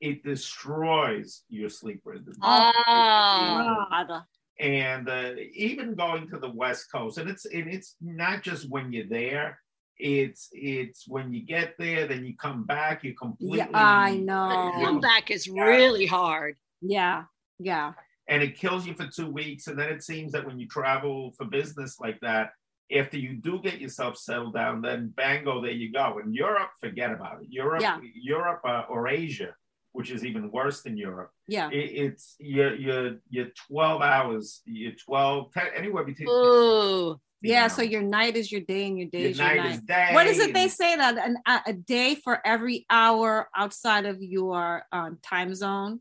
it 0.00 0.22
destroys 0.24 1.42
your 1.48 1.70
sleep 1.70 2.00
rhythm. 2.04 2.34
ah, 2.42 4.24
And 4.58 5.08
uh, 5.08 5.32
even 5.54 5.94
going 5.94 6.28
to 6.30 6.38
the 6.38 6.50
West 6.50 6.90
Coast, 6.92 7.18
and 7.18 7.28
it's 7.28 7.44
and 7.46 7.68
it's 7.72 7.96
not 8.00 8.42
just 8.42 8.68
when 8.70 8.92
you're 8.92 9.06
there. 9.08 9.58
It's 9.98 10.48
it's 10.52 11.04
when 11.08 11.32
you 11.32 11.42
get 11.44 11.74
there, 11.78 12.06
then 12.06 12.24
you 12.24 12.34
come 12.36 12.64
back, 12.64 13.02
you 13.04 13.14
completely. 13.14 13.58
Yeah, 13.58 13.68
I 13.72 14.16
know. 14.16 14.72
comeback 14.84 15.30
is 15.30 15.48
really 15.48 16.06
hard. 16.06 16.56
Yeah, 16.82 17.24
yeah. 17.58 17.92
and 18.28 18.42
it 18.42 18.58
kills 18.58 18.86
you 18.86 18.94
for 18.94 19.06
two 19.06 19.30
weeks. 19.30 19.66
And 19.68 19.78
then 19.78 19.88
it 19.90 20.02
seems 20.02 20.32
that 20.32 20.44
when 20.46 20.58
you 20.58 20.68
travel 20.68 21.32
for 21.36 21.46
business 21.46 21.98
like 22.00 22.20
that, 22.20 22.50
after 22.94 23.16
you 23.18 23.34
do 23.36 23.60
get 23.62 23.80
yourself 23.80 24.16
settled 24.18 24.54
down, 24.54 24.82
then 24.82 25.12
bango, 25.16 25.62
there 25.62 25.70
you 25.70 25.90
go. 25.92 26.18
In 26.22 26.32
Europe, 26.34 26.70
forget 26.80 27.10
about 27.12 27.40
it. 27.42 27.48
Europe, 27.50 27.80
Yeah. 27.82 27.98
Europe 28.14 28.60
uh, 28.64 28.82
or 28.90 29.08
Asia, 29.08 29.54
which 29.96 30.10
is 30.10 30.26
even 30.26 30.50
worse 30.52 30.82
than 30.82 30.94
Europe. 30.98 31.30
Yeah. 31.48 31.70
It, 31.70 31.90
it's 32.04 32.36
you're, 32.38 32.74
you're 32.74 33.16
you're 33.30 33.48
12 33.68 34.02
hours, 34.02 34.60
you're 34.66 34.92
12, 34.92 35.52
10, 35.54 35.64
anywhere 35.74 36.04
between. 36.04 36.28
Ooh, 36.28 37.18
Yeah. 37.40 37.68
So 37.68 37.80
your 37.80 38.02
night 38.02 38.36
is 38.36 38.52
your 38.52 38.60
day 38.60 38.88
and 38.88 38.98
your 38.98 39.08
day 39.08 39.22
your 39.22 39.30
is 39.30 39.38
your 39.38 39.48
night 39.48 39.56
night. 39.56 39.70
is 39.72 39.80
day. 39.80 40.10
what 40.12 40.26
is 40.26 40.38
it 40.38 40.52
they 40.52 40.68
say 40.68 40.96
that 40.96 41.16
an, 41.16 41.38
a, 41.46 41.72
day 41.72 42.14
for 42.14 42.46
every 42.46 42.84
hour 42.90 43.48
outside 43.56 44.04
of 44.04 44.22
your 44.22 44.84
um, 44.92 45.18
time 45.22 45.54
zone 45.54 46.00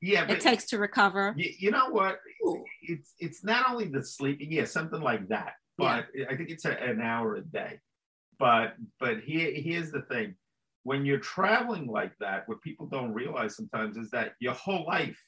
Yeah, 0.00 0.28
it 0.28 0.40
takes 0.40 0.64
to 0.70 0.78
recover? 0.78 1.32
you, 1.36 1.50
you 1.58 1.70
know 1.70 1.90
what? 1.90 2.18
It's 2.82 3.14
it's 3.20 3.44
not 3.44 3.70
only 3.70 3.86
the 3.86 4.02
sleeping, 4.02 4.50
yeah, 4.50 4.64
something 4.64 5.00
like 5.00 5.28
that. 5.28 5.52
But 5.78 6.06
I 6.28 6.34
think 6.36 6.50
it's 6.50 6.64
a, 6.64 6.72
an 6.72 7.00
hour 7.00 7.36
a 7.36 7.40
day. 7.40 7.78
But 8.40 8.74
but 8.98 9.20
here 9.20 9.52
here's 9.54 9.92
the 9.92 10.02
thing: 10.02 10.34
when 10.84 11.06
you're 11.06 11.18
traveling 11.18 11.86
like 11.86 12.12
that, 12.20 12.48
what 12.48 12.62
people 12.62 12.86
don't 12.86 13.12
realize 13.12 13.56
sometimes 13.56 13.96
is 13.96 14.10
that 14.10 14.32
your 14.40 14.54
whole 14.54 14.84
life 14.86 15.20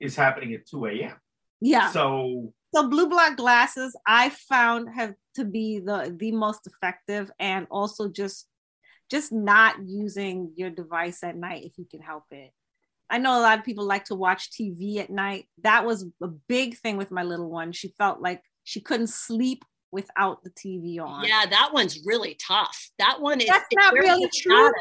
is 0.00 0.16
happening 0.16 0.54
at 0.54 0.66
2 0.66 0.86
a.m. 0.86 1.16
Yeah. 1.60 1.90
So 1.90 2.52
so 2.74 2.88
blue 2.88 3.08
black 3.08 3.36
glasses 3.36 3.96
i 4.06 4.30
found 4.30 4.88
have 4.94 5.14
to 5.34 5.44
be 5.44 5.78
the 5.78 6.14
the 6.18 6.32
most 6.32 6.66
effective 6.66 7.30
and 7.38 7.66
also 7.70 8.08
just 8.08 8.48
just 9.10 9.32
not 9.32 9.76
using 9.84 10.52
your 10.56 10.70
device 10.70 11.22
at 11.22 11.36
night 11.36 11.64
if 11.64 11.72
you 11.76 11.86
can 11.90 12.00
help 12.00 12.24
it 12.30 12.50
i 13.10 13.18
know 13.18 13.38
a 13.38 13.42
lot 13.42 13.58
of 13.58 13.64
people 13.64 13.84
like 13.84 14.04
to 14.04 14.14
watch 14.14 14.50
tv 14.50 14.98
at 14.98 15.10
night 15.10 15.46
that 15.62 15.84
was 15.84 16.06
a 16.22 16.28
big 16.48 16.76
thing 16.78 16.96
with 16.96 17.10
my 17.10 17.22
little 17.22 17.50
one 17.50 17.72
she 17.72 17.92
felt 17.98 18.20
like 18.20 18.42
she 18.64 18.80
couldn't 18.80 19.10
sleep 19.10 19.64
without 19.92 20.42
the 20.42 20.50
tv 20.50 20.98
on 21.00 21.24
yeah, 21.24 21.44
that 21.48 21.70
one's 21.72 22.00
really 22.04 22.34
tough. 22.44 22.90
That 22.98 23.20
one 23.20 23.40
is 23.40 23.46
that's 23.46 23.66
not 23.74 23.92
really 23.94 24.28
true. 24.34 24.72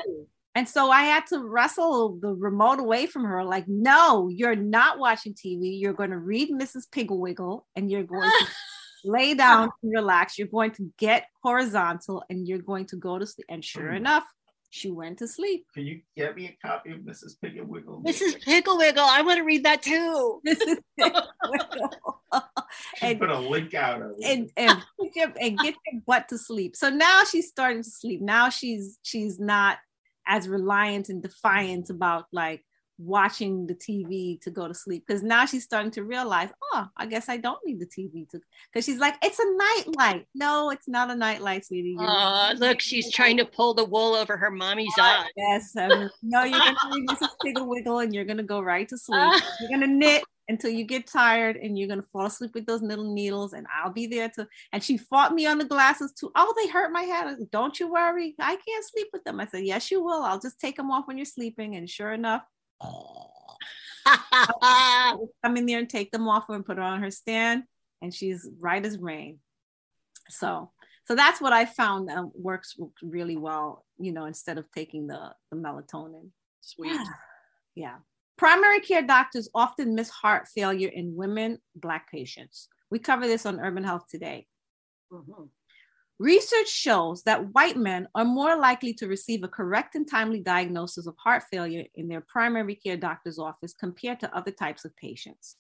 And 0.55 0.67
so 0.67 0.91
I 0.91 1.03
had 1.03 1.25
to 1.27 1.39
wrestle 1.39 2.17
the 2.19 2.33
remote 2.33 2.79
away 2.79 3.05
from 3.05 3.23
her. 3.23 3.41
Like, 3.41 3.63
no, 3.69 4.27
you're 4.27 4.55
not 4.55 4.99
watching 4.99 5.33
TV. 5.33 5.79
You're 5.79 5.93
going 5.93 6.09
to 6.09 6.17
read 6.17 6.49
Mrs. 6.51 6.91
Piggle-Wiggle 6.91 7.65
and 7.77 7.89
you're 7.89 8.03
going 8.03 8.29
to 8.29 8.47
lay 9.05 9.33
down 9.33 9.69
and 9.81 9.93
relax. 9.95 10.37
You're 10.37 10.49
going 10.49 10.71
to 10.71 10.91
get 10.97 11.27
horizontal 11.41 12.23
and 12.29 12.45
you're 12.45 12.59
going 12.59 12.85
to 12.87 12.97
go 12.97 13.17
to 13.17 13.25
sleep. 13.25 13.45
And 13.47 13.63
sure 13.63 13.91
Mm. 13.91 13.97
enough, 13.97 14.25
she 14.71 14.89
went 14.89 15.19
to 15.19 15.27
sleep. 15.27 15.65
can 15.73 15.85
you 15.85 16.01
get 16.15 16.33
me 16.35 16.47
a 16.47 16.67
copy 16.67 16.91
of 16.91 16.99
Mrs. 16.99 17.33
Piggy 17.41 17.59
Wiggle? 17.61 18.01
Mrs. 18.03 18.41
Pickle 18.41 18.77
Wiggle, 18.77 19.03
I 19.05 19.21
want 19.21 19.37
to 19.37 19.43
read 19.43 19.65
that 19.65 19.81
too. 19.83 20.41
Mrs. 20.47 20.77
Piggle-Wiggle. 20.99 22.21
And- 23.01 23.19
put 23.19 23.29
a 23.29 23.37
link 23.37 23.73
out 23.73 24.01
of 24.01 24.11
it. 24.17 24.25
and 24.25 24.49
and, 24.55 24.81
put 24.97 25.09
and 25.39 25.57
get 25.59 25.75
your 25.91 26.01
butt 26.07 26.29
to 26.29 26.37
sleep. 26.37 26.75
So 26.77 26.89
now 26.89 27.23
she's 27.25 27.49
starting 27.49 27.83
to 27.83 27.89
sleep. 27.89 28.21
Now 28.21 28.49
she's 28.49 28.97
she's 29.03 29.39
not 29.39 29.77
as 30.25 30.47
reliant 30.47 31.09
and 31.09 31.21
defiant 31.21 31.89
about 31.89 32.25
like 32.31 32.63
watching 32.97 33.65
the 33.65 33.73
TV 33.73 34.39
to 34.41 34.51
go 34.51 34.67
to 34.67 34.73
sleep 34.73 35.03
because 35.07 35.23
now 35.23 35.45
she's 35.45 35.63
starting 35.63 35.91
to 35.91 36.03
realize, 36.03 36.49
oh, 36.73 36.85
I 36.97 37.05
guess 37.07 37.29
I 37.29 37.37
don't 37.37 37.59
need 37.65 37.79
the 37.79 37.85
TV 37.87 38.29
to 38.29 38.39
because 38.71 38.85
she's 38.85 38.99
like, 38.99 39.15
it's 39.23 39.39
a 39.39 39.45
night 39.57 39.83
light. 39.97 40.27
No, 40.35 40.69
it's 40.69 40.87
not 40.87 41.09
a 41.09 41.15
night 41.15 41.41
light, 41.41 41.65
sweetie. 41.65 41.95
You're- 41.97 42.05
Uh, 42.07 42.53
look, 42.57 42.79
she's 42.79 43.11
trying 43.11 43.37
to 43.37 43.45
pull 43.45 43.73
the 43.73 43.85
wool 43.85 44.13
over 44.13 44.37
her 44.37 44.51
mommy's 44.51 44.93
eye. 44.99 45.29
Yes, 45.35 45.75
um, 45.77 46.09
no, 46.21 46.43
you're 46.43 46.59
gonna 46.59 46.77
read 46.93 47.07
Mrs. 47.09 47.29
Wiggle 47.43 47.99
and 47.99 48.13
you're 48.13 48.25
gonna 48.25 48.43
go 48.43 48.61
right 48.61 48.87
to 48.89 48.97
sleep. 48.97 49.19
You're 49.59 49.69
gonna 49.69 49.87
knit 49.87 50.23
until 50.49 50.69
you 50.69 50.83
get 50.83 51.07
tired 51.07 51.55
and 51.55 51.79
you're 51.79 51.87
gonna 51.87 52.01
fall 52.03 52.25
asleep 52.25 52.51
with 52.53 52.65
those 52.65 52.81
little 52.81 53.13
needles, 53.13 53.53
and 53.53 53.65
I'll 53.73 53.91
be 53.91 54.05
there 54.05 54.29
to. 54.35 54.47
And 54.73 54.83
she 54.83 54.97
fought 54.97 55.33
me 55.33 55.45
on 55.47 55.57
the 55.57 55.65
glasses 55.65 56.11
too. 56.13 56.31
Oh, 56.35 56.53
they 56.57 56.67
hurt 56.67 56.91
my 56.91 57.03
head. 57.03 57.35
Said, 57.39 57.49
Don't 57.51 57.79
you 57.79 57.91
worry, 57.91 58.35
I 58.39 58.57
can't 58.57 58.85
sleep 58.85 59.07
with 59.13 59.23
them. 59.23 59.39
I 59.39 59.47
said, 59.47 59.63
Yes, 59.65 59.89
you 59.89 60.03
will. 60.03 60.21
I'll 60.23 60.39
just 60.39 60.59
take 60.59 60.75
them 60.77 60.91
off 60.91 61.07
when 61.07 61.17
you're 61.17 61.25
sleeping. 61.25 61.75
And 61.77 61.89
sure 61.89 62.11
enough, 62.11 62.43
come 65.43 65.57
in 65.57 65.65
there 65.65 65.79
and 65.79 65.89
take 65.89 66.11
them 66.11 66.27
off 66.27 66.49
and 66.49 66.65
put 66.65 66.77
her 66.77 66.83
on 66.83 67.01
her 67.01 67.11
stand, 67.11 67.63
and 68.01 68.13
she's 68.13 68.49
right 68.59 68.85
as 68.85 68.97
rain. 68.97 69.39
So, 70.29 70.71
so 71.05 71.15
that's 71.15 71.41
what 71.41 71.53
I 71.53 71.65
found 71.65 72.09
uh, 72.09 72.25
works 72.33 72.75
really 73.01 73.37
well. 73.37 73.85
You 73.99 74.11
know, 74.11 74.25
instead 74.25 74.57
of 74.57 74.71
taking 74.71 75.07
the 75.07 75.33
the 75.51 75.57
melatonin. 75.57 76.29
Sweet. 76.61 76.99
yeah. 77.75 77.97
Primary 78.37 78.79
care 78.79 79.03
doctors 79.03 79.49
often 79.53 79.93
miss 79.93 80.09
heart 80.09 80.47
failure 80.47 80.89
in 80.89 81.15
women, 81.15 81.59
Black 81.75 82.09
patients. 82.09 82.69
We 82.89 82.97
cover 82.97 83.27
this 83.27 83.45
on 83.45 83.59
Urban 83.59 83.83
Health 83.83 84.05
today. 84.09 84.47
Mm-hmm. 85.11 85.43
Research 86.21 86.69
shows 86.69 87.23
that 87.23 87.51
white 87.55 87.77
men 87.77 88.07
are 88.13 88.23
more 88.23 88.55
likely 88.55 88.93
to 88.93 89.07
receive 89.07 89.41
a 89.41 89.47
correct 89.47 89.95
and 89.95 90.07
timely 90.07 90.39
diagnosis 90.39 91.07
of 91.07 91.15
heart 91.17 91.41
failure 91.49 91.83
in 91.95 92.07
their 92.07 92.21
primary 92.21 92.75
care 92.75 92.95
doctor's 92.95 93.39
office 93.39 93.73
compared 93.73 94.19
to 94.19 94.31
other 94.37 94.51
types 94.51 94.85
of 94.85 94.95
patients. 94.95 95.57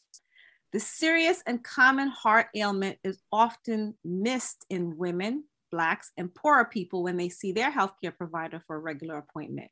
The 0.71 0.79
serious 0.79 1.41
and 1.47 1.63
common 1.63 2.09
heart 2.09 2.49
ailment 2.55 2.99
is 3.03 3.23
often 3.31 3.95
missed 4.05 4.67
in 4.69 4.99
women, 4.99 5.45
Blacks, 5.71 6.11
and 6.15 6.31
poorer 6.35 6.65
people 6.65 7.01
when 7.01 7.17
they 7.17 7.29
see 7.29 7.51
their 7.51 7.71
healthcare 7.71 8.15
provider 8.15 8.61
for 8.67 8.75
a 8.75 8.79
regular 8.79 9.17
appointment. 9.17 9.71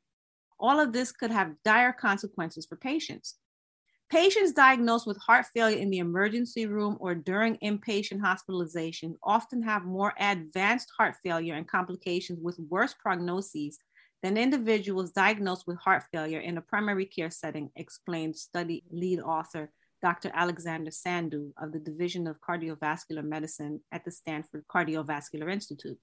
All 0.58 0.80
of 0.80 0.92
this 0.92 1.12
could 1.12 1.30
have 1.30 1.54
dire 1.64 1.92
consequences 1.92 2.66
for 2.66 2.74
patients. 2.74 3.36
Patients 4.10 4.50
diagnosed 4.50 5.06
with 5.06 5.18
heart 5.18 5.46
failure 5.54 5.78
in 5.78 5.88
the 5.88 5.98
emergency 5.98 6.66
room 6.66 6.96
or 6.98 7.14
during 7.14 7.56
inpatient 7.58 8.20
hospitalization 8.20 9.16
often 9.22 9.62
have 9.62 9.84
more 9.84 10.12
advanced 10.18 10.90
heart 10.98 11.14
failure 11.22 11.54
and 11.54 11.68
complications 11.68 12.40
with 12.42 12.58
worse 12.68 12.92
prognoses 13.06 13.76
than 14.20 14.36
individuals 14.36 15.12
diagnosed 15.12 15.64
with 15.68 15.78
heart 15.78 16.02
failure 16.10 16.40
in 16.40 16.58
a 16.58 16.60
primary 16.60 17.06
care 17.06 17.30
setting, 17.30 17.70
explained 17.76 18.34
study 18.34 18.82
lead 18.90 19.20
author 19.20 19.70
Dr. 20.02 20.32
Alexander 20.34 20.90
Sandhu 20.90 21.52
of 21.62 21.70
the 21.70 21.78
Division 21.78 22.26
of 22.26 22.40
Cardiovascular 22.40 23.22
Medicine 23.22 23.80
at 23.92 24.04
the 24.04 24.10
Stanford 24.10 24.64
Cardiovascular 24.66 25.52
Institute. 25.52 25.98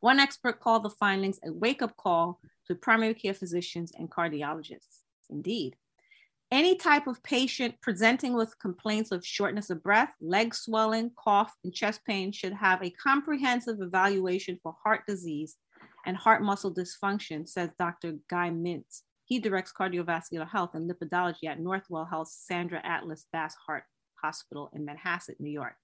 One 0.00 0.20
expert 0.20 0.60
called 0.60 0.82
the 0.82 0.90
findings 0.90 1.40
a 1.42 1.52
wake 1.52 1.80
up 1.80 1.96
call 1.96 2.38
to 2.66 2.74
primary 2.74 3.14
care 3.14 3.34
physicians 3.34 3.92
and 3.98 4.10
cardiologists. 4.10 5.04
Indeed, 5.30 5.76
any 6.50 6.76
type 6.76 7.06
of 7.06 7.22
patient 7.22 7.74
presenting 7.82 8.34
with 8.34 8.58
complaints 8.58 9.12
of 9.12 9.26
shortness 9.26 9.70
of 9.70 9.82
breath, 9.82 10.12
leg 10.20 10.54
swelling, 10.54 11.10
cough, 11.16 11.54
and 11.62 11.74
chest 11.74 12.00
pain 12.06 12.32
should 12.32 12.54
have 12.54 12.82
a 12.82 12.90
comprehensive 12.90 13.80
evaluation 13.80 14.58
for 14.62 14.74
heart 14.82 15.02
disease 15.06 15.56
and 16.06 16.16
heart 16.16 16.42
muscle 16.42 16.74
dysfunction, 16.74 17.46
says 17.46 17.70
Dr. 17.78 18.14
Guy 18.30 18.50
Mintz. 18.50 19.02
He 19.24 19.38
directs 19.38 19.74
cardiovascular 19.78 20.48
health 20.48 20.70
and 20.74 20.90
lipidology 20.90 21.44
at 21.44 21.60
Northwell 21.60 22.08
Health 22.08 22.28
Sandra 22.28 22.80
Atlas 22.82 23.26
Bass 23.30 23.54
Heart 23.66 23.84
Hospital 24.22 24.70
in 24.72 24.86
Manhasset, 24.86 25.38
New 25.38 25.50
York. 25.50 25.74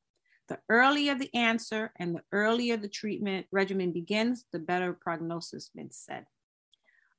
The 0.48 0.58
earlier 0.70 1.14
the 1.14 1.34
answer 1.34 1.92
and 1.98 2.14
the 2.14 2.22
earlier 2.32 2.78
the 2.78 2.88
treatment 2.88 3.46
regimen 3.52 3.92
begins, 3.92 4.46
the 4.52 4.58
better 4.58 4.94
prognosis, 4.94 5.70
Mintz 5.76 6.04
said. 6.04 6.24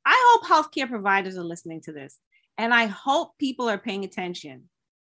I 0.06 0.40
hope 0.42 0.48
healthcare 0.48 0.90
providers 0.90 1.38
are 1.38 1.44
listening 1.44 1.82
to 1.82 1.92
this, 1.92 2.20
and 2.58 2.74
I 2.74 2.86
hope 2.86 3.38
people 3.39 3.70
are 3.70 3.78
paying 3.78 4.04
attention. 4.04 4.70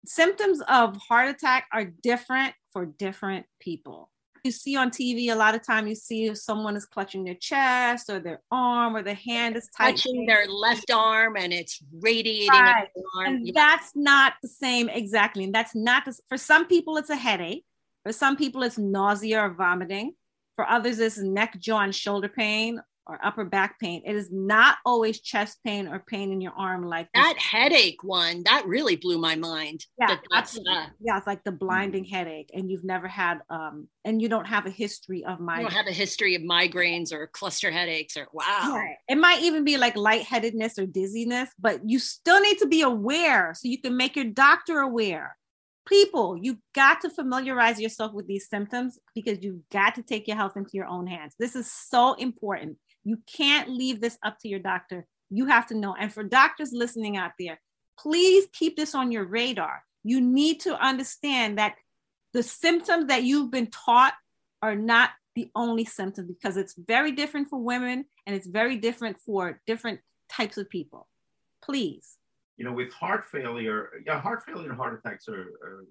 Symptoms 0.05 0.61
of 0.67 0.97
heart 0.97 1.29
attack 1.29 1.67
are 1.73 1.85
different 1.85 2.53
for 2.71 2.85
different 2.85 3.45
people 3.59 4.11
you 4.43 4.51
see 4.51 4.75
on 4.75 4.89
TV 4.89 5.31
a 5.31 5.35
lot 5.35 5.55
of 5.55 5.65
time 5.65 5.87
you 5.87 5.95
see 5.95 6.25
if 6.25 6.37
someone 6.37 6.75
is 6.75 6.85
clutching 6.85 7.23
their 7.23 7.35
chest 7.35 8.09
or 8.09 8.19
their 8.19 8.41
arm 8.51 8.95
or 8.95 9.03
their 9.03 9.15
hand 9.15 9.55
is 9.55 9.69
touching 9.77 10.25
their 10.25 10.47
left 10.47 10.89
arm 10.91 11.35
and 11.37 11.53
it's 11.53 11.79
radiating 11.99 12.49
right. 12.49 12.87
And 13.25 13.45
yeah. 13.45 13.53
that's 13.55 13.91
not 13.95 14.33
the 14.41 14.47
same 14.47 14.89
exactly. 14.89 15.43
And 15.43 15.53
that's 15.53 15.75
not 15.75 16.05
the, 16.05 16.17
for 16.27 16.37
some 16.37 16.67
people 16.67 16.97
it's 16.97 17.09
a 17.09 17.15
headache. 17.15 17.65
For 18.03 18.11
some 18.11 18.35
people 18.35 18.63
it's 18.63 18.77
nausea 18.77 19.41
or 19.41 19.53
vomiting. 19.53 20.13
For 20.55 20.67
others 20.67 20.99
it's 20.99 21.17
neck, 21.17 21.59
jaw, 21.59 21.81
and 21.81 21.95
shoulder 21.95 22.29
pain 22.29 22.81
or 23.11 23.19
upper 23.23 23.43
back 23.43 23.79
pain. 23.79 24.01
It 24.05 24.15
is 24.15 24.29
not 24.31 24.77
always 24.85 25.19
chest 25.19 25.59
pain 25.65 25.87
or 25.87 25.99
pain 25.99 26.31
in 26.31 26.39
your 26.39 26.53
arm 26.53 26.85
like 26.85 27.09
that 27.13 27.33
this. 27.35 27.43
headache 27.43 28.03
one. 28.03 28.43
That 28.45 28.65
really 28.65 28.95
blew 28.95 29.17
my 29.17 29.35
mind. 29.35 29.85
Yeah, 29.99 30.07
that, 30.07 30.21
that's 30.31 30.57
uh, 30.57 30.85
yeah, 30.99 31.17
it's 31.17 31.27
like 31.27 31.43
the 31.43 31.51
blinding 31.51 32.05
mm-hmm. 32.05 32.15
headache, 32.15 32.51
and 32.53 32.69
you've 32.69 32.85
never 32.85 33.07
had 33.07 33.39
um, 33.49 33.87
and 34.05 34.21
you 34.21 34.29
don't 34.29 34.45
have 34.45 34.65
a 34.65 34.69
history 34.69 35.23
of 35.25 35.39
migraines. 35.39 35.57
You 35.57 35.63
don't 35.63 35.73
have 35.73 35.87
a 35.87 35.91
history 35.91 36.35
of 36.35 36.41
migraines 36.41 37.11
or 37.11 37.27
cluster 37.27 37.69
headaches 37.69 38.15
or 38.15 38.27
wow. 38.31 38.73
Right. 38.75 38.95
It 39.07 39.17
might 39.17 39.41
even 39.41 39.63
be 39.63 39.77
like 39.77 39.95
lightheadedness 39.95 40.79
or 40.79 40.85
dizziness, 40.85 41.49
but 41.59 41.81
you 41.85 41.99
still 41.99 42.39
need 42.41 42.57
to 42.59 42.67
be 42.67 42.81
aware 42.81 43.53
so 43.53 43.67
you 43.67 43.81
can 43.81 43.97
make 43.97 44.15
your 44.15 44.25
doctor 44.25 44.79
aware. 44.79 45.37
People, 45.87 46.37
you 46.39 46.59
got 46.75 47.01
to 47.01 47.09
familiarize 47.09 47.79
yourself 47.79 48.13
with 48.13 48.27
these 48.27 48.47
symptoms 48.47 48.99
because 49.15 49.39
you've 49.41 49.67
got 49.71 49.95
to 49.95 50.03
take 50.03 50.27
your 50.27 50.37
health 50.37 50.55
into 50.55 50.71
your 50.73 50.85
own 50.85 51.07
hands. 51.07 51.33
This 51.39 51.55
is 51.55 51.71
so 51.71 52.13
important. 52.13 52.77
You 53.03 53.19
can't 53.35 53.69
leave 53.69 54.01
this 54.01 54.17
up 54.23 54.37
to 54.39 54.47
your 54.47 54.59
doctor. 54.59 55.05
You 55.29 55.47
have 55.47 55.67
to 55.67 55.75
know. 55.75 55.95
And 55.97 56.13
for 56.13 56.23
doctors 56.23 56.71
listening 56.71 57.17
out 57.17 57.31
there, 57.39 57.59
please 57.99 58.47
keep 58.53 58.75
this 58.75 58.95
on 58.95 59.11
your 59.11 59.25
radar. 59.25 59.83
You 60.03 60.21
need 60.21 60.61
to 60.61 60.75
understand 60.75 61.57
that 61.57 61.75
the 62.33 62.43
symptoms 62.43 63.07
that 63.07 63.23
you've 63.23 63.51
been 63.51 63.67
taught 63.67 64.13
are 64.61 64.75
not 64.75 65.11
the 65.35 65.49
only 65.55 65.85
symptom 65.85 66.27
because 66.27 66.57
it's 66.57 66.75
very 66.75 67.11
different 67.11 67.49
for 67.49 67.59
women 67.59 68.05
and 68.25 68.35
it's 68.35 68.47
very 68.47 68.77
different 68.77 69.19
for 69.19 69.61
different 69.65 69.99
types 70.29 70.57
of 70.57 70.69
people. 70.69 71.07
Please. 71.63 72.17
You 72.57 72.65
know, 72.65 72.73
with 72.73 72.93
heart 72.93 73.25
failure, 73.25 73.89
yeah, 74.05 74.19
heart 74.19 74.43
failure 74.45 74.69
and 74.69 74.77
heart 74.77 74.99
attacks 74.99 75.27
are, 75.27 75.41
are 75.63 75.85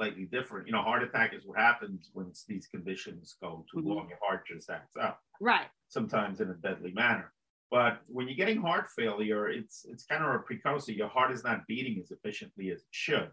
slightly 0.00 0.24
different. 0.24 0.66
You 0.66 0.72
know, 0.72 0.82
heart 0.82 1.02
attack 1.02 1.32
is 1.34 1.42
what 1.44 1.58
happens 1.58 2.10
when 2.12 2.32
these 2.48 2.66
conditions 2.66 3.36
go 3.42 3.64
too 3.70 3.80
mm-hmm. 3.80 3.88
long, 3.88 4.08
your 4.08 4.18
heart 4.22 4.46
just 4.46 4.70
acts 4.70 4.96
up. 4.96 5.20
Right 5.40 5.66
sometimes 5.90 6.40
in 6.40 6.48
a 6.48 6.54
deadly 6.54 6.92
manner. 6.92 7.32
But 7.70 8.00
when 8.06 8.26
you're 8.26 8.36
getting 8.36 8.60
heart 8.60 8.86
failure, 8.96 9.48
it's 9.48 9.84
it's 9.88 10.04
kind 10.04 10.24
of 10.24 10.34
a 10.34 10.38
precursor. 10.38 10.92
Your 10.92 11.08
heart 11.08 11.30
is 11.30 11.44
not 11.44 11.66
beating 11.68 12.00
as 12.02 12.10
efficiently 12.10 12.70
as 12.70 12.80
it 12.80 12.86
should. 12.90 13.30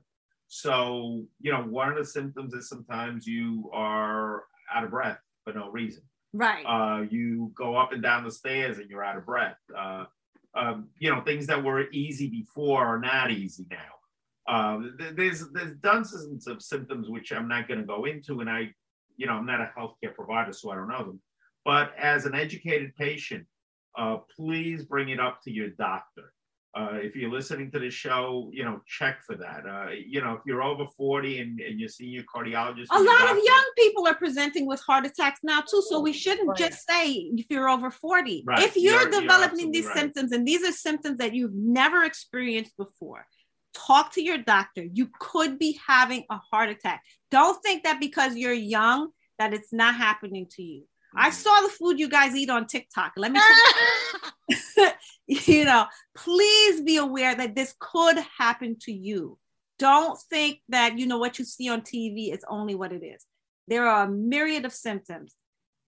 So, 0.47 1.25
you 1.39 1.51
know, 1.51 1.63
one 1.63 1.89
of 1.89 1.97
the 1.97 2.06
symptoms 2.06 2.53
is 2.53 2.69
sometimes 2.69 3.25
you 3.25 3.69
are 3.73 4.43
out 4.73 4.84
of 4.84 4.91
breath 4.91 5.19
for 5.43 5.53
no 5.53 5.69
reason. 5.71 6.03
Right. 6.34 6.63
Uh, 6.65 7.03
you 7.10 7.51
go 7.56 7.75
up 7.75 7.93
and 7.93 8.03
down 8.03 8.23
the 8.23 8.32
stairs 8.32 8.77
and 8.77 8.89
you're 8.89 9.03
out 9.03 9.17
of 9.17 9.25
breath. 9.25 9.58
Uh, 9.75 10.06
um, 10.53 10.89
you 10.99 11.10
know, 11.10 11.21
things 11.21 11.47
that 11.47 11.63
were 11.63 11.89
easy 11.91 12.30
before 12.30 12.86
are 12.86 12.99
not 12.99 13.32
easy 13.32 13.65
now. 13.69 13.96
Uh, 14.47 14.79
there's 15.15 15.49
there's 15.49 15.75
dozens 15.81 16.47
of 16.47 16.62
symptoms 16.62 17.10
which 17.10 17.31
I'm 17.31 17.47
not 17.47 17.67
going 17.67 17.81
to 17.81 17.86
go 17.86 18.05
into, 18.05 18.39
and 18.39 18.49
I, 18.49 18.73
you 19.17 19.27
know, 19.27 19.33
I'm 19.33 19.45
not 19.45 19.60
a 19.60 19.71
healthcare 19.77 20.15
provider, 20.15 20.53
so 20.53 20.71
I 20.71 20.75
don't 20.75 20.88
know 20.88 21.03
them. 21.03 21.21
But 21.65 21.91
as 21.97 22.25
an 22.25 22.33
educated 22.33 22.95
patient, 22.95 23.45
uh, 23.97 24.17
please 24.36 24.83
bring 24.83 25.10
it 25.10 25.19
up 25.19 25.41
to 25.43 25.51
your 25.51 25.69
doctor. 25.69 26.33
Uh, 26.77 26.93
if 26.93 27.15
you're 27.15 27.31
listening 27.31 27.71
to 27.71 27.79
the 27.79 27.89
show, 27.89 28.51
you 28.53 28.63
know, 28.63 28.79
check 28.86 29.23
for 29.23 29.36
that. 29.36 29.63
Uh, 29.67 29.89
you 29.91 30.21
know, 30.21 30.33
if 30.33 30.41
you're 30.45 30.62
over 30.62 30.86
40 30.86 31.39
and, 31.39 31.60
and 31.60 31.79
you're 31.79 31.89
seeing 31.89 32.12
your 32.12 32.23
cardiologist, 32.23 32.88
a 32.91 32.99
lot 32.99 33.19
doctor, 33.19 33.38
of 33.38 33.43
young 33.43 33.65
people 33.75 34.07
are 34.07 34.13
presenting 34.13 34.67
with 34.67 34.79
heart 34.81 35.05
attacks 35.05 35.39
now 35.41 35.62
too. 35.62 35.81
So 35.89 35.99
we 35.99 36.13
shouldn't 36.13 36.49
right. 36.49 36.57
just 36.57 36.88
say 36.88 37.10
if 37.10 37.47
you're 37.49 37.67
over 37.67 37.89
40. 37.89 38.43
Right. 38.45 38.60
If 38.60 38.75
you're, 38.75 39.01
you're 39.01 39.10
developing 39.10 39.60
you're 39.60 39.71
these 39.71 39.86
right. 39.88 39.97
symptoms 39.97 40.31
and 40.31 40.47
these 40.47 40.63
are 40.63 40.71
symptoms 40.71 41.17
that 41.17 41.33
you've 41.33 41.55
never 41.55 42.03
experienced 42.03 42.77
before, 42.77 43.25
talk 43.85 44.13
to 44.13 44.23
your 44.23 44.37
doctor. 44.37 44.83
You 44.83 45.09
could 45.19 45.59
be 45.59 45.79
having 45.85 46.23
a 46.29 46.37
heart 46.37 46.69
attack. 46.69 47.03
Don't 47.31 47.61
think 47.63 47.83
that 47.83 47.99
because 47.99 48.35
you're 48.35 48.53
young 48.53 49.09
that 49.39 49.53
it's 49.53 49.71
not 49.71 49.95
happening 49.95 50.47
to 50.51 50.63
you. 50.63 50.83
I 51.15 51.29
mm-hmm. 51.29 51.33
saw 51.33 51.61
the 51.61 51.69
food 51.69 51.99
you 51.99 52.09
guys 52.09 52.35
eat 52.35 52.49
on 52.49 52.67
TikTok. 52.67 53.13
Let 53.17 53.31
me, 53.31 53.39
you, 54.49 54.89
you 55.27 55.65
know, 55.65 55.85
please 56.15 56.81
be 56.81 56.97
aware 56.97 57.35
that 57.35 57.55
this 57.55 57.73
could 57.79 58.17
happen 58.37 58.77
to 58.81 58.91
you. 58.91 59.37
Don't 59.79 60.19
think 60.29 60.59
that, 60.69 60.97
you 60.97 61.05
know, 61.05 61.17
what 61.17 61.39
you 61.39 61.45
see 61.45 61.69
on 61.69 61.81
TV 61.81 62.33
is 62.33 62.43
only 62.49 62.75
what 62.75 62.91
it 62.91 63.03
is. 63.03 63.25
There 63.67 63.87
are 63.87 64.05
a 64.05 64.09
myriad 64.09 64.65
of 64.65 64.73
symptoms. 64.73 65.35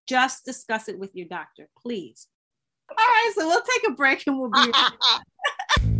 Just 0.07 0.45
discuss 0.45 0.89
it 0.89 0.99
with 0.99 1.15
your 1.15 1.27
doctor, 1.27 1.69
please. 1.81 2.27
All 2.89 2.95
right, 2.97 3.33
so 3.35 3.47
we'll 3.47 3.61
take 3.61 3.91
a 3.91 3.93
break 3.93 4.23
and 4.25 4.39
we'll 4.39 4.49
be 4.49 4.71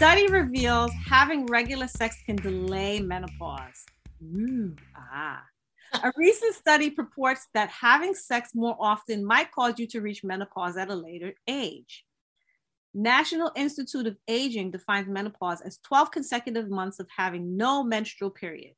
Study 0.00 0.28
reveals 0.28 0.90
having 1.06 1.44
regular 1.44 1.86
sex 1.86 2.16
can 2.24 2.36
delay 2.36 3.00
menopause. 3.00 3.84
Ooh, 4.34 4.74
ah. 4.96 5.42
A 5.92 6.10
recent 6.16 6.54
study 6.54 6.88
purports 6.88 7.48
that 7.52 7.68
having 7.68 8.14
sex 8.14 8.52
more 8.54 8.74
often 8.80 9.22
might 9.22 9.52
cause 9.52 9.74
you 9.76 9.86
to 9.88 10.00
reach 10.00 10.24
menopause 10.24 10.78
at 10.78 10.88
a 10.88 10.94
later 10.94 11.34
age. 11.46 12.06
National 12.94 13.52
Institute 13.56 14.06
of 14.06 14.16
Aging 14.26 14.70
defines 14.70 15.06
menopause 15.06 15.60
as 15.60 15.76
12 15.84 16.10
consecutive 16.10 16.70
months 16.70 16.98
of 16.98 17.06
having 17.14 17.58
no 17.58 17.84
menstrual 17.84 18.30
period. 18.30 18.72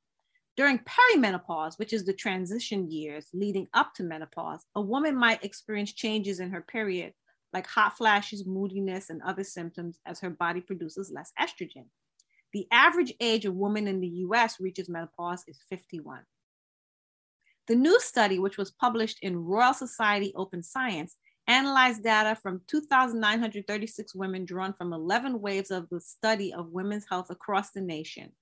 During 0.57 0.81
perimenopause, 0.81 1.79
which 1.79 1.93
is 1.93 2.05
the 2.05 2.15
transition 2.15 2.91
years 2.91 3.29
leading 3.33 3.69
up 3.75 3.95
to 3.95 4.03
menopause, 4.03 4.67
a 4.75 4.81
woman 4.81 5.15
might 5.15 5.45
experience 5.45 5.93
changes 5.93 6.41
in 6.41 6.51
her 6.51 6.63
period, 6.63 7.15
like 7.53 7.67
hot 7.67 7.97
flashes, 7.97 8.47
moodiness, 8.47 9.11
and 9.11 9.23
other 9.23 9.45
symptoms 9.45 9.99
as 10.07 10.21
her 10.21 10.31
body 10.31 10.61
produces 10.61 11.13
less 11.15 11.33
estrogen. 11.41 11.87
The 12.53 12.67
average 12.71 13.15
age 13.21 13.45
of 13.45 13.55
women 13.55 13.89
in 13.89 14.01
the 14.01 14.09
US 14.09 14.61
reaches 14.61 14.89
menopause 14.89 15.45
is 15.47 15.59
51. 15.69 16.21
The 17.69 17.75
new 17.77 17.99
study, 18.01 18.39
which 18.39 18.59
was 18.59 18.71
published 18.71 19.19
in 19.23 19.45
Royal 19.45 19.73
Society 19.73 20.33
Open 20.35 20.63
Science, 20.63 21.17
analyzed 21.47 22.03
data 22.03 22.37
from 22.41 22.61
2,936 22.69 24.15
women 24.15 24.45
drawn 24.45 24.73
from 24.73 24.93
11 24.93 25.41
waves 25.41 25.71
of 25.71 25.89
the 25.89 26.01
study 26.01 26.53
of 26.53 26.71
women's 26.71 27.07
health 27.09 27.31
across 27.31 27.71
the 27.71 27.81
nation. 27.81 28.33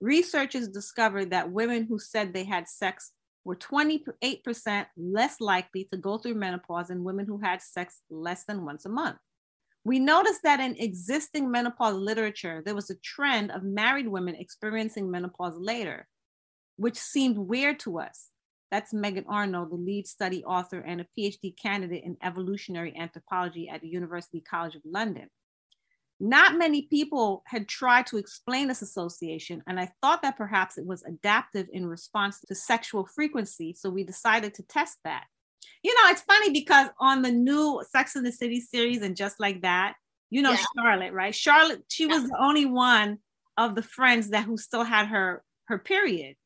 Researchers 0.00 0.68
discovered 0.68 1.30
that 1.30 1.52
women 1.52 1.84
who 1.84 1.98
said 1.98 2.32
they 2.32 2.44
had 2.44 2.68
sex 2.68 3.12
were 3.50 3.56
28% 3.56 4.86
less 4.96 5.40
likely 5.40 5.88
to 5.90 5.98
go 5.98 6.18
through 6.18 6.34
menopause 6.34 6.86
than 6.86 7.02
women 7.02 7.26
who 7.26 7.38
had 7.38 7.60
sex 7.60 8.00
less 8.08 8.44
than 8.44 8.64
once 8.64 8.86
a 8.86 8.88
month. 8.88 9.16
We 9.82 9.98
noticed 9.98 10.44
that 10.44 10.60
in 10.60 10.76
existing 10.76 11.50
menopause 11.50 11.96
literature, 11.96 12.62
there 12.64 12.76
was 12.76 12.90
a 12.90 13.00
trend 13.02 13.50
of 13.50 13.64
married 13.64 14.06
women 14.06 14.36
experiencing 14.36 15.10
menopause 15.10 15.56
later, 15.56 16.06
which 16.76 16.96
seemed 16.96 17.38
weird 17.38 17.80
to 17.80 17.98
us. 17.98 18.28
That's 18.70 18.94
Megan 18.94 19.24
Arnot, 19.24 19.70
the 19.70 19.74
lead 19.74 20.06
study 20.06 20.44
author 20.44 20.78
and 20.78 21.00
a 21.00 21.06
PhD 21.18 21.52
candidate 21.60 22.04
in 22.04 22.18
evolutionary 22.22 22.96
anthropology 22.96 23.68
at 23.68 23.80
the 23.80 23.88
University 23.88 24.40
College 24.40 24.76
of 24.76 24.82
London. 24.84 25.28
Not 26.20 26.58
many 26.58 26.82
people 26.82 27.42
had 27.46 27.66
tried 27.66 28.06
to 28.08 28.18
explain 28.18 28.68
this 28.68 28.82
association, 28.82 29.62
and 29.66 29.80
I 29.80 29.90
thought 30.02 30.22
that 30.22 30.36
perhaps 30.36 30.76
it 30.76 30.86
was 30.86 31.02
adaptive 31.02 31.66
in 31.72 31.86
response 31.86 32.40
to 32.40 32.54
sexual 32.54 33.06
frequency, 33.06 33.72
so 33.72 33.88
we 33.88 34.04
decided 34.04 34.54
to 34.54 34.62
test 34.64 34.98
that. 35.04 35.24
You 35.82 35.94
know, 35.94 36.10
it's 36.10 36.22
funny 36.22 36.50
because 36.50 36.88
on 37.00 37.22
the 37.22 37.32
new 37.32 37.82
Sex 37.88 38.16
in 38.16 38.22
the 38.22 38.32
City 38.32 38.60
series 38.60 39.02
and 39.02 39.16
just 39.16 39.40
like 39.40 39.62
that, 39.62 39.94
you 40.28 40.42
know, 40.42 40.52
yeah. 40.52 40.64
Charlotte, 40.76 41.12
right? 41.12 41.34
Charlotte, 41.34 41.84
she 41.88 42.06
was 42.06 42.24
the 42.24 42.36
only 42.38 42.66
one 42.66 43.18
of 43.56 43.74
the 43.74 43.82
friends 43.82 44.30
that 44.30 44.44
who 44.44 44.56
still 44.56 44.84
had 44.84 45.08
her 45.08 45.42
her 45.66 45.78
period. 45.78 46.36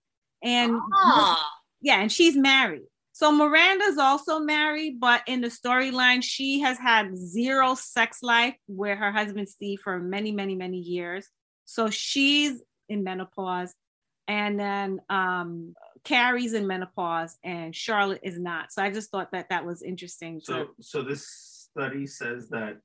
And 0.43 0.79
ah 0.95 1.51
yeah, 1.81 2.01
and 2.01 2.11
she's 2.11 2.37
married. 2.37 2.87
So 3.15 3.31
Miranda's 3.31 3.97
also 3.97 4.41
married, 4.41 4.99
but 4.99 5.23
in 5.29 5.41
the 5.41 5.47
storyline, 5.47 6.21
she 6.21 6.59
has 6.63 6.77
had 6.79 7.17
zero 7.17 7.77
sex 7.77 8.25
life 8.25 8.57
with 8.67 8.99
her 8.99 9.13
husband 9.13 9.49
Steve 9.49 9.79
for 9.85 10.01
many, 10.01 10.33
many, 10.33 10.57
many 10.57 10.79
years. 10.79 11.29
So 11.65 11.91
she's 11.91 12.61
in 12.89 13.05
menopause, 13.05 13.73
and 14.27 14.59
then 14.59 15.01
um, 15.09 15.75
Carrie's 16.03 16.55
in 16.55 16.67
menopause, 16.67 17.39
and 17.45 17.73
Charlotte 17.73 18.19
is 18.25 18.37
not. 18.37 18.73
So 18.73 18.83
I 18.83 18.91
just 18.91 19.13
thought 19.13 19.31
that 19.31 19.49
that 19.49 19.65
was 19.65 19.83
interesting. 19.83 20.41
So, 20.43 20.71
so 20.81 21.03
this 21.03 21.69
study 21.71 22.09
says 22.09 22.49
that 22.49 22.79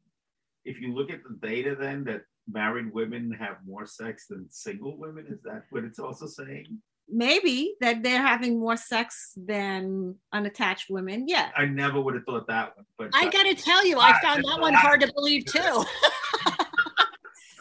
if 0.64 0.80
you 0.80 0.94
look 0.94 1.10
at 1.10 1.24
the 1.24 1.48
data, 1.48 1.76
then 1.76 2.04
that 2.04 2.22
married 2.48 2.94
women 2.94 3.32
have 3.32 3.58
more 3.66 3.88
sex 3.88 4.28
than 4.28 4.46
single 4.52 4.96
women. 4.96 5.26
Is 5.28 5.42
that 5.42 5.64
what 5.72 5.86
it's 5.86 5.98
also 5.98 6.28
saying? 6.28 6.78
Maybe 7.12 7.76
that 7.82 8.04
they're 8.04 8.22
having 8.22 8.60
more 8.60 8.78
sex 8.78 9.34
than 9.36 10.16
unattached 10.32 10.90
women. 10.90 11.28
Yeah. 11.28 11.50
I 11.56 11.66
never 11.66 12.00
would 12.00 12.16
have 12.16 12.24
thought 12.24 12.48
that 12.48 12.76
one. 12.76 12.86
But 12.98 13.10
I 13.14 13.30
got 13.30 13.44
to 13.44 13.56
tell 13.56 13.86
you, 13.86 14.00
I 14.00 14.20
found 14.22 14.44
that 14.44 14.62
one 14.62 14.74
hard 14.74 15.02
to 15.02 15.12
believe 15.14 15.46
too. 15.46 15.60
so, 15.62 15.86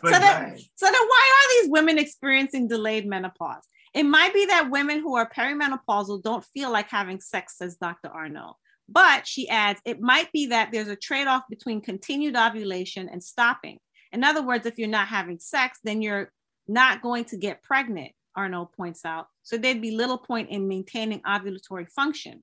that, 0.05 0.59
so 0.75 0.87
then 0.87 0.95
why 0.95 1.33
are 1.33 1.63
these 1.63 1.71
women 1.71 1.99
experiencing 1.99 2.69
delayed 2.69 3.07
menopause? 3.07 3.65
It 3.95 4.05
might 4.05 4.35
be 4.35 4.47
that 4.47 4.71
women 4.71 5.01
who 5.01 5.17
are 5.17 5.29
perimenopausal 5.29 6.23
don't 6.23 6.45
feel 6.45 6.71
like 6.71 6.91
having 6.91 7.21
sex, 7.21 7.57
says 7.57 7.77
Dr. 7.77 8.09
Arnot. 8.09 8.55
But 8.89 9.27
she 9.27 9.49
adds, 9.49 9.81
it 9.85 10.01
might 10.01 10.33
be 10.33 10.47
that 10.47 10.71
there's 10.73 10.89
a 10.89 10.97
trade 10.97 11.27
off 11.27 11.43
between 11.51 11.81
continued 11.81 12.37
ovulation 12.37 13.09
and 13.09 13.23
stopping. 13.23 13.79
In 14.13 14.25
other 14.25 14.43
words, 14.43 14.67
if 14.67 14.79
you're 14.79 14.89
not 14.89 15.09
having 15.09 15.39
sex, 15.39 15.79
then 15.85 16.01
you're 16.01 16.33
not 16.67 17.03
going 17.03 17.27
to 17.27 17.37
get 17.37 17.63
pregnant. 17.63 18.13
Arnot 18.39 18.73
points 18.73 19.05
out, 19.05 19.27
so 19.43 19.59
there'd 19.59 19.83
be 19.83 19.91
little 19.91 20.19
point 20.19 20.51
in 20.51 20.69
maintaining 20.69 21.21
ovulatory 21.23 21.89
function. 21.91 22.43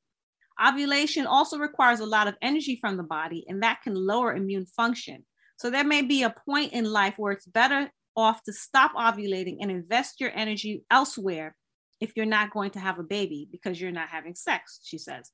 Ovulation 0.62 1.26
also 1.26 1.58
requires 1.58 2.00
a 2.00 2.06
lot 2.06 2.28
of 2.28 2.36
energy 2.42 2.78
from 2.80 2.98
the 2.98 3.04
body, 3.04 3.46
and 3.48 3.64
that 3.64 3.82
can 3.84 3.96
lower 3.96 4.36
immune 4.36 4.66
function. 4.66 5.26
So 5.58 5.70
there 5.70 5.84
may 5.84 6.02
be 6.02 6.24
a 6.24 6.36
point 6.48 6.74
in 6.74 6.86
life 6.86 7.16
where 7.18 7.32
it's 7.32 7.46
better 7.46 7.90
off 8.16 8.44
to 8.44 8.54
stop 8.54 8.94
ovulating 8.94 9.58
and 9.62 9.72
invest 9.72 10.20
your 10.20 10.32
energy 10.34 10.84
elsewhere 10.92 11.56
if 12.02 12.14
you're 12.16 12.26
not 12.26 12.52
going 12.52 12.72
to 12.72 12.80
have 12.80 13.00
a 13.00 13.04
baby 13.04 13.48
because 13.52 13.80
you're 13.80 13.92
not 13.92 14.10
having 14.10 14.36
sex, 14.36 14.80
she 14.84 14.98
says. 14.98 15.32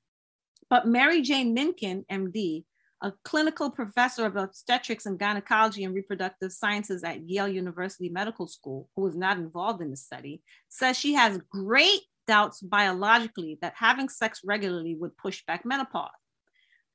But 0.69 0.87
Mary 0.87 1.21
Jane 1.21 1.55
Minkin, 1.55 2.05
MD, 2.11 2.63
a 3.01 3.13
clinical 3.25 3.71
professor 3.71 4.25
of 4.25 4.35
obstetrics 4.35 5.05
and 5.05 5.17
gynecology 5.17 5.83
and 5.83 5.95
reproductive 5.95 6.51
sciences 6.51 7.03
at 7.03 7.27
Yale 7.27 7.47
University 7.47 8.09
Medical 8.09 8.47
School, 8.47 8.89
who 8.95 9.01
was 9.01 9.15
not 9.15 9.37
involved 9.37 9.81
in 9.81 9.89
the 9.89 9.97
study, 9.97 10.41
says 10.69 10.97
she 10.97 11.13
has 11.13 11.39
great 11.49 12.01
doubts 12.27 12.61
biologically 12.61 13.57
that 13.61 13.73
having 13.75 14.07
sex 14.07 14.41
regularly 14.45 14.95
would 14.95 15.17
push 15.17 15.43
back 15.45 15.65
menopause. 15.65 16.09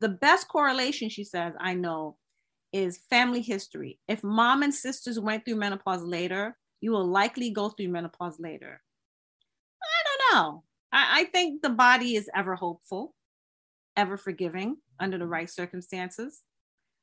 The 0.00 0.08
best 0.08 0.46
correlation, 0.46 1.08
she 1.08 1.24
says, 1.24 1.54
I 1.58 1.74
know 1.74 2.16
is 2.72 3.00
family 3.10 3.42
history. 3.42 3.98
If 4.06 4.22
mom 4.22 4.62
and 4.62 4.72
sisters 4.72 5.18
went 5.18 5.44
through 5.44 5.56
menopause 5.56 6.02
later, 6.02 6.56
you 6.80 6.92
will 6.92 7.06
likely 7.06 7.50
go 7.50 7.70
through 7.70 7.88
menopause 7.88 8.38
later. 8.38 8.80
I 9.82 10.04
don't 10.04 10.34
know. 10.34 10.62
I, 10.92 11.20
I 11.20 11.24
think 11.24 11.62
the 11.62 11.70
body 11.70 12.14
is 12.14 12.30
ever 12.34 12.54
hopeful, 12.54 13.14
ever 13.96 14.16
forgiving 14.16 14.76
under 15.00 15.18
the 15.18 15.26
right 15.26 15.48
circumstances. 15.48 16.42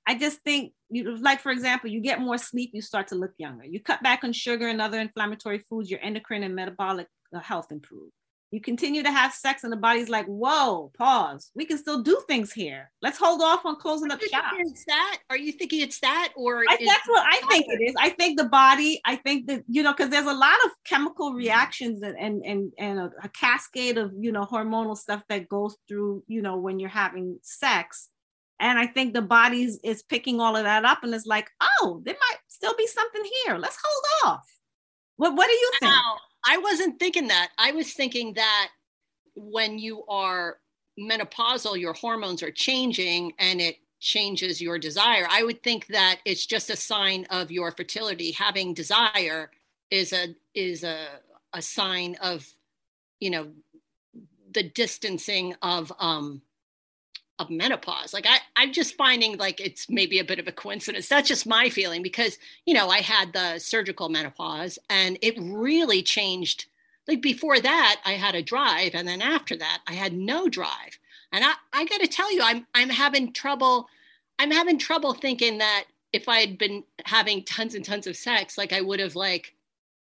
I 0.06 0.16
just 0.16 0.40
think, 0.42 0.74
you 0.90 1.16
like 1.18 1.40
for 1.40 1.52
example, 1.52 1.90
you 1.90 2.02
get 2.02 2.20
more 2.20 2.38
sleep, 2.38 2.72
you 2.74 2.82
start 2.82 3.08
to 3.10 3.16
look 3.16 3.32
younger. 3.38 3.66
You 3.66 3.80
cut 3.80 4.04
back 4.04 4.24
on 4.24 4.34
sugar 4.34 4.68
and 4.68 4.82
other 4.82 5.00
inflammatory 5.00 5.60
foods, 5.60 5.90
your 5.90 6.02
endocrine 6.02 6.44
and 6.44 6.56
metabolic 6.56 7.08
uh, 7.34 7.40
health 7.40 7.72
improve. 7.72 8.12
You 8.54 8.62
continue 8.62 9.02
to 9.02 9.12
have 9.12 9.34
sex, 9.34 9.64
and 9.64 9.74
the 9.74 9.78
body's 9.78 10.10
like, 10.10 10.28
"Whoa, 10.28 10.92
pause. 10.96 11.50
We 11.56 11.66
can 11.66 11.80
still 11.80 12.04
do 12.04 12.22
things 12.28 12.54
here. 12.54 12.92
Let's 13.02 13.18
hold 13.18 13.42
off 13.42 13.66
on 13.66 13.78
closing 13.78 14.12
up 14.12 14.22
shop." 14.22 14.54
It's 14.60 14.86
that? 14.86 15.18
Are 15.32 15.38
you 15.38 15.54
thinking 15.54 15.82
it's 15.82 16.00
that, 16.02 16.34
or 16.36 16.64
I, 16.70 16.78
that's 16.80 17.08
what 17.08 17.26
I 17.28 17.42
think 17.50 17.66
it 17.68 17.82
is? 17.84 17.96
I 18.00 18.10
think 18.10 18.38
the 18.38 18.46
body. 18.46 19.02
I 19.06 19.16
think 19.16 19.48
that 19.48 19.64
you 19.68 19.82
know, 19.82 19.92
because 19.92 20.12
there's 20.12 20.28
a 20.28 20.34
lot 20.34 20.54
of 20.66 20.72
chemical 20.86 21.32
mm-hmm. 21.32 21.40
reactions 21.40 22.04
and 22.04 22.16
and 22.20 22.44
and, 22.46 22.72
and 22.78 23.00
a, 23.00 23.12
a 23.24 23.30
cascade 23.30 23.98
of 23.98 24.12
you 24.16 24.32
know 24.32 24.46
hormonal 24.46 24.96
stuff 24.96 25.24
that 25.30 25.50
goes 25.50 25.76
through 25.88 26.24
you 26.28 26.44
know 26.44 26.58
when 26.58 26.80
you're 26.80 26.90
having 26.90 27.40
sex 27.42 28.10
and 28.60 28.78
I 28.78 28.86
think 28.86 29.16
the 29.16 29.22
body 29.24 29.68
is 29.84 30.04
picking 30.04 30.40
all 30.40 30.56
of 30.56 30.64
that 30.64 30.86
up 30.86 31.04
and 31.04 31.14
it's 31.16 31.26
like, 31.26 31.50
oh, 31.60 32.02
there 32.06 32.14
might 32.14 32.38
still 32.48 32.76
be 32.78 32.86
something 32.86 33.24
here. 33.44 33.58
Let's 33.58 33.80
hold 33.84 34.36
off. 34.36 34.48
What 35.18 35.36
what 35.36 35.48
do 35.48 35.54
you 35.54 35.72
think? 35.80 35.92
Now, 35.92 36.18
I 36.46 36.58
wasn't 36.58 37.00
thinking 37.00 37.28
that. 37.28 37.50
I 37.58 37.72
was 37.72 37.94
thinking 37.94 38.34
that 38.34 38.70
when 39.36 39.80
you 39.80 40.04
are 40.08 40.58
menopausal, 41.00 41.80
your 41.80 41.94
hormones 41.94 42.44
are 42.44 42.52
changing 42.52 43.34
and 43.40 43.62
it 43.62 43.78
changes 44.00 44.62
your 44.62 44.78
desire. 44.78 45.26
I 45.30 45.44
would 45.44 45.64
think 45.64 45.88
that 45.88 46.20
it's 46.26 46.46
just 46.46 46.70
a 46.70 46.76
sign 46.76 47.26
of 47.30 47.52
your 47.52 47.72
fertility. 47.72 48.32
Having 48.32 48.74
desire 48.74 49.50
is 49.90 50.12
a 50.12 50.36
is 50.54 50.84
a 50.84 51.08
a 51.54 51.62
sign 51.62 52.16
of, 52.22 52.48
you 53.20 53.30
know, 53.30 53.48
the 54.52 54.64
distancing 54.64 55.56
of 55.62 55.92
um 56.00 56.42
of 57.44 57.50
menopause. 57.50 58.14
Like 58.14 58.26
I, 58.28 58.40
I'm 58.56 58.74
just 58.74 58.96
finding 58.96 59.38
like 59.38 59.60
it's 59.60 59.90
maybe 59.90 60.20
a 60.20 60.26
bit 60.26 60.40
of 60.40 60.48
a 60.48 60.52
coincidence. 60.52 61.08
That's 61.08 61.28
just 61.28 61.46
my 61.46 61.70
feeling 61.70 62.02
because, 62.02 62.40
you 62.66 62.74
know, 62.74 62.90
I 62.90 63.02
had 63.02 63.34
the 63.34 63.60
surgical 63.60 64.10
menopause 64.10 64.80
and 64.90 65.18
it 65.22 65.36
really 65.40 66.02
changed. 66.02 66.66
Like 67.08 67.22
before 67.22 67.60
that, 67.60 68.02
I 68.06 68.14
had 68.14 68.34
a 68.34 68.42
drive, 68.42 68.96
and 68.96 69.06
then 69.06 69.22
after 69.22 69.58
that, 69.58 69.82
I 69.88 69.94
had 69.94 70.14
no 70.14 70.48
drive. 70.48 70.98
And 71.34 71.44
I, 71.44 71.54
I 71.74 71.86
got 71.86 72.00
to 72.00 72.08
tell 72.08 72.34
you, 72.34 72.42
I'm, 72.42 72.66
I'm 72.74 72.90
having 72.90 73.34
trouble. 73.34 73.88
I'm 74.40 74.52
having 74.52 74.80
trouble 74.80 75.14
thinking 75.14 75.58
that 75.58 75.84
if 76.14 76.30
I 76.30 76.40
had 76.40 76.58
been 76.58 76.84
having 77.06 77.44
tons 77.44 77.76
and 77.76 77.84
tons 77.84 78.08
of 78.08 78.16
sex, 78.16 78.58
like 78.58 78.72
I 78.72 78.82
would 78.82 79.02
have 79.02 79.16
like 79.16 79.54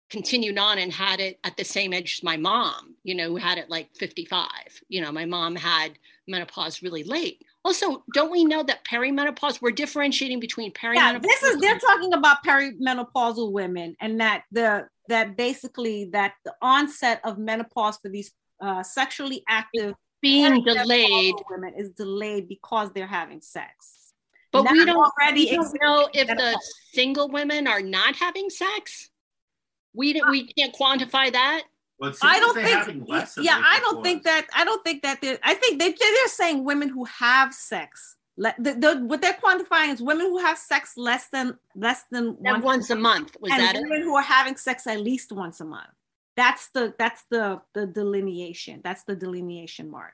continued 0.09 0.57
on 0.57 0.79
and 0.79 0.91
had 0.91 1.19
it 1.19 1.39
at 1.43 1.55
the 1.55 1.63
same 1.63 1.93
age 1.93 2.17
as 2.19 2.23
my 2.23 2.35
mom, 2.35 2.95
you 3.03 3.15
know, 3.15 3.29
who 3.29 3.35
had 3.35 3.57
it 3.57 3.69
like 3.69 3.95
55. 3.95 4.49
You 4.87 5.01
know, 5.01 5.11
my 5.11 5.25
mom 5.25 5.55
had 5.55 5.99
menopause 6.27 6.81
really 6.81 7.03
late. 7.03 7.43
Also, 7.63 8.03
don't 8.13 8.31
we 8.31 8.45
know 8.45 8.63
that 8.63 8.85
perimenopause, 8.85 9.61
we're 9.61 9.71
differentiating 9.71 10.39
between 10.39 10.71
perimenopause. 10.71 10.95
Yeah, 10.95 11.19
this 11.19 11.43
is 11.43 11.59
they're 11.59 11.79
talking 11.79 12.13
about 12.13 12.37
perimenopausal 12.45 13.51
women 13.51 13.95
and 13.99 14.19
that 14.19 14.43
the 14.51 14.87
that 15.09 15.35
basically 15.35 16.05
that 16.05 16.33
the 16.45 16.53
onset 16.61 17.19
of 17.23 17.37
menopause 17.37 17.97
for 17.97 18.09
these 18.09 18.31
uh, 18.61 18.83
sexually 18.83 19.43
active 19.47 19.93
being 20.21 20.63
delayed 20.63 21.35
women 21.49 21.73
is 21.77 21.91
delayed 21.91 22.47
because 22.47 22.91
they're 22.93 23.07
having 23.07 23.41
sex. 23.41 24.13
But 24.51 24.69
we 24.71 24.83
don't 24.85 24.97
already 24.97 25.45
we 25.45 25.55
don't 25.55 25.77
know 25.81 26.09
if 26.13 26.27
menopause. 26.27 26.53
the 26.53 26.73
single 26.93 27.29
women 27.29 27.67
are 27.67 27.81
not 27.81 28.15
having 28.15 28.49
sex. 28.49 29.09
We 29.93 30.21
we 30.29 30.47
can't 30.47 30.73
quantify 30.73 31.31
that. 31.31 31.63
Well, 31.99 32.13
I 32.21 32.39
don't 32.39 32.55
think. 32.55 33.07
Yeah, 33.41 33.61
I 33.63 33.79
don't 33.81 34.03
think 34.03 34.23
that. 34.23 34.47
I 34.55 34.63
don't 34.63 34.83
think 34.83 35.01
that. 35.03 35.19
I 35.43 35.53
think 35.53 35.79
they 35.79 35.91
they're 35.91 36.27
saying 36.27 36.63
women 36.63 36.89
who 36.89 37.05
have 37.05 37.53
sex. 37.53 38.15
The, 38.37 38.53
the, 38.57 39.05
what 39.05 39.21
they're 39.21 39.33
quantifying 39.33 39.93
is 39.93 40.01
women 40.01 40.27
who 40.27 40.37
have 40.37 40.57
sex 40.57 40.93
less 40.95 41.27
than 41.27 41.57
less 41.75 42.03
than 42.09 42.37
once, 42.39 42.63
once 42.63 42.89
a 42.89 42.95
month. 42.95 43.35
Was 43.41 43.51
and 43.51 43.61
that 43.61 43.75
women 43.75 43.99
it? 43.99 44.03
who 44.03 44.15
are 44.15 44.21
having 44.21 44.55
sex 44.55 44.87
at 44.87 45.01
least 45.01 45.33
once 45.33 45.59
a 45.59 45.65
month. 45.65 45.89
That's 46.37 46.69
the 46.69 46.93
that's 46.97 47.25
the 47.29 47.59
the 47.73 47.85
delineation. 47.85 48.79
That's 48.81 49.03
the 49.03 49.15
delineation 49.15 49.91
mark. 49.91 50.13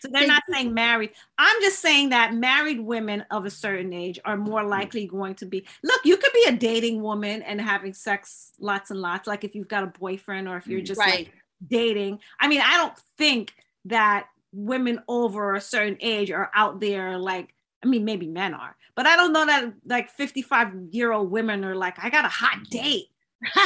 So 0.00 0.08
they're 0.10 0.26
not 0.26 0.42
saying 0.50 0.72
married. 0.72 1.10
I'm 1.38 1.60
just 1.60 1.80
saying 1.80 2.10
that 2.10 2.34
married 2.34 2.80
women 2.80 3.24
of 3.30 3.44
a 3.44 3.50
certain 3.50 3.92
age 3.92 4.18
are 4.24 4.36
more 4.36 4.62
mm. 4.62 4.68
likely 4.68 5.06
going 5.06 5.34
to 5.36 5.46
be. 5.46 5.66
Look, 5.82 6.00
you 6.04 6.16
could 6.16 6.32
be 6.32 6.44
a 6.48 6.52
dating 6.52 7.02
woman 7.02 7.42
and 7.42 7.60
having 7.60 7.92
sex 7.92 8.52
lots 8.58 8.90
and 8.90 9.00
lots, 9.00 9.26
like 9.26 9.44
if 9.44 9.54
you've 9.54 9.68
got 9.68 9.84
a 9.84 9.88
boyfriend 9.98 10.48
or 10.48 10.56
if 10.56 10.66
you're 10.66 10.80
mm. 10.80 10.86
just 10.86 10.98
right. 10.98 11.26
like 11.26 11.32
dating. 11.66 12.20
I 12.40 12.48
mean, 12.48 12.62
I 12.62 12.76
don't 12.78 12.96
think 13.18 13.52
that 13.86 14.26
women 14.52 15.00
over 15.06 15.54
a 15.54 15.60
certain 15.60 15.98
age 16.00 16.30
are 16.30 16.50
out 16.54 16.80
there 16.80 17.18
like, 17.18 17.54
I 17.82 17.86
mean, 17.86 18.04
maybe 18.04 18.26
men 18.26 18.54
are, 18.54 18.76
but 18.94 19.06
I 19.06 19.16
don't 19.16 19.32
know 19.32 19.46
that 19.46 19.72
like 19.86 20.10
55 20.10 20.74
year 20.90 21.12
old 21.12 21.30
women 21.30 21.64
are 21.64 21.76
like, 21.76 22.02
I 22.02 22.10
got 22.10 22.24
a 22.24 22.28
hot 22.28 22.58
mm-hmm. 22.58 22.70
date. 22.70 23.06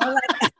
like, 0.00 0.52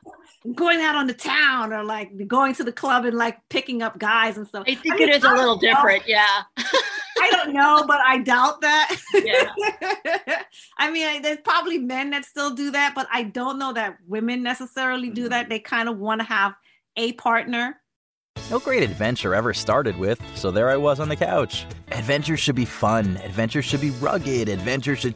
going 0.53 0.81
out 0.81 0.95
on 0.95 1.07
the 1.07 1.13
town 1.13 1.73
or 1.73 1.83
like 1.83 2.27
going 2.27 2.53
to 2.55 2.63
the 2.63 2.71
club 2.71 3.05
and 3.05 3.17
like 3.17 3.37
picking 3.49 3.81
up 3.81 3.97
guys 3.99 4.37
and 4.37 4.47
stuff. 4.47 4.63
I 4.67 4.75
think 4.75 4.95
I 4.95 4.97
mean, 4.97 5.09
it 5.09 5.15
is 5.15 5.23
a 5.23 5.31
little 5.31 5.57
different, 5.57 6.03
yeah. 6.07 6.43
I 6.57 7.29
don't 7.31 7.53
know, 7.53 7.85
but 7.87 7.99
I 8.01 8.19
doubt 8.19 8.61
that. 8.61 8.95
Yeah. 9.13 10.43
I 10.77 10.91
mean, 10.91 11.21
there's 11.21 11.39
probably 11.43 11.77
men 11.77 12.11
that 12.11 12.25
still 12.25 12.53
do 12.53 12.71
that, 12.71 12.93
but 12.93 13.07
I 13.11 13.23
don't 13.23 13.57
know 13.57 13.73
that 13.73 13.97
women 14.07 14.43
necessarily 14.43 15.09
do 15.09 15.29
that. 15.29 15.43
Mm-hmm. 15.43 15.49
They 15.49 15.59
kind 15.59 15.89
of 15.89 15.97
want 15.97 16.21
to 16.21 16.27
have 16.27 16.53
a 16.97 17.13
partner. 17.13 17.81
No 18.51 18.59
great 18.59 18.83
adventure 18.83 19.33
ever 19.33 19.53
started 19.53 19.97
with, 19.97 20.21
so 20.35 20.51
there 20.51 20.69
I 20.69 20.77
was 20.77 20.99
on 20.99 21.09
the 21.09 21.15
couch. 21.15 21.65
Adventure 21.91 22.37
should 22.37 22.55
be 22.55 22.65
fun. 22.65 23.17
Adventure 23.23 23.61
should 23.61 23.81
be 23.81 23.89
rugged. 23.91 24.49
Adventure 24.49 24.95
should 24.95 25.15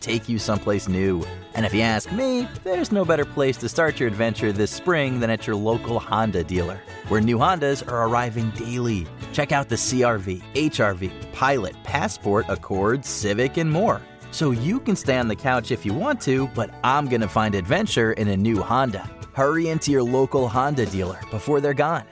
Take 0.00 0.28
you 0.28 0.38
someplace 0.38 0.88
new. 0.88 1.24
And 1.54 1.66
if 1.66 1.74
you 1.74 1.80
ask 1.80 2.12
me, 2.12 2.46
there's 2.62 2.92
no 2.92 3.04
better 3.04 3.24
place 3.24 3.56
to 3.58 3.68
start 3.68 3.98
your 3.98 4.08
adventure 4.08 4.52
this 4.52 4.70
spring 4.70 5.18
than 5.18 5.28
at 5.28 5.44
your 5.44 5.56
local 5.56 5.98
Honda 5.98 6.44
dealer, 6.44 6.80
where 7.08 7.20
new 7.20 7.36
Hondas 7.36 7.86
are 7.86 8.06
arriving 8.06 8.50
daily. 8.50 9.06
Check 9.32 9.50
out 9.50 9.68
the 9.68 9.74
CRV, 9.74 10.40
HRV, 10.54 11.32
Pilot, 11.32 11.74
Passport, 11.82 12.46
Accord, 12.48 13.04
Civic, 13.04 13.56
and 13.56 13.70
more 13.70 14.00
so 14.30 14.52
you 14.52 14.78
can 14.78 14.94
stay 14.94 15.16
on 15.16 15.26
the 15.26 15.34
couch 15.34 15.70
if 15.70 15.84
you 15.84 15.92
want 15.92 16.20
to, 16.20 16.46
but 16.48 16.70
I'm 16.84 17.06
going 17.06 17.22
to 17.22 17.28
find 17.28 17.54
adventure 17.54 18.12
in 18.12 18.28
a 18.28 18.36
new 18.36 18.62
Honda. 18.62 19.10
Hurry 19.34 19.68
into 19.68 19.90
your 19.90 20.02
local 20.02 20.48
Honda 20.48 20.86
dealer 20.86 21.18
before 21.30 21.60
they're 21.60 21.74
gone. 21.74 22.04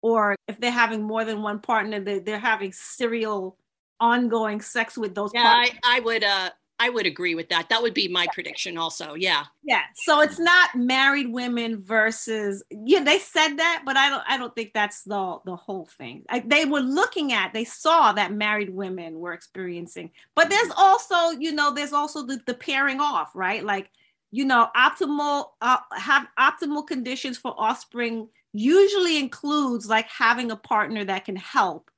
Or 0.00 0.36
if 0.46 0.60
they're 0.60 0.70
having 0.70 1.02
more 1.02 1.24
than 1.24 1.42
one 1.42 1.58
partner, 1.58 2.00
they're 2.00 2.38
having 2.38 2.72
serial 2.72 3.58
ongoing 4.00 4.60
sex 4.60 4.96
with 4.96 5.14
those 5.14 5.32
yeah, 5.34 5.42
partners. 5.42 5.78
I, 5.82 5.96
I 5.96 6.00
would 6.00 6.24
uh 6.24 6.50
I 6.80 6.90
would 6.90 7.06
agree 7.06 7.34
with 7.34 7.48
that. 7.48 7.68
That 7.70 7.82
would 7.82 7.94
be 7.94 8.06
my 8.06 8.26
prediction 8.32 8.78
also. 8.78 9.14
Yeah. 9.14 9.44
Yeah. 9.64 9.82
So 9.94 10.20
it's 10.20 10.38
not 10.38 10.76
married 10.76 11.28
women 11.32 11.82
versus 11.82 12.62
yeah, 12.70 13.02
they 13.02 13.18
said 13.18 13.56
that, 13.56 13.82
but 13.84 13.96
I 13.96 14.08
don't 14.08 14.22
I 14.28 14.36
don't 14.36 14.54
think 14.54 14.72
that's 14.72 15.02
the 15.02 15.38
the 15.44 15.56
whole 15.56 15.86
thing. 15.98 16.24
I, 16.28 16.40
they 16.40 16.64
were 16.64 16.80
looking 16.80 17.32
at, 17.32 17.52
they 17.52 17.64
saw 17.64 18.12
that 18.12 18.32
married 18.32 18.70
women 18.70 19.18
were 19.18 19.32
experiencing. 19.32 20.10
But 20.34 20.50
there's 20.50 20.70
also, 20.76 21.30
you 21.38 21.52
know, 21.52 21.74
there's 21.74 21.92
also 21.92 22.24
the, 22.24 22.40
the 22.46 22.54
pairing 22.54 23.00
off, 23.00 23.32
right? 23.34 23.64
Like, 23.64 23.90
you 24.30 24.44
know, 24.44 24.68
optimal 24.76 25.46
uh, 25.60 25.78
have 25.96 26.28
optimal 26.38 26.86
conditions 26.86 27.38
for 27.38 27.54
offspring 27.58 28.28
usually 28.52 29.18
includes 29.18 29.88
like 29.88 30.08
having 30.08 30.50
a 30.50 30.56
partner 30.56 31.04
that 31.04 31.24
can 31.24 31.36
help 31.36 31.90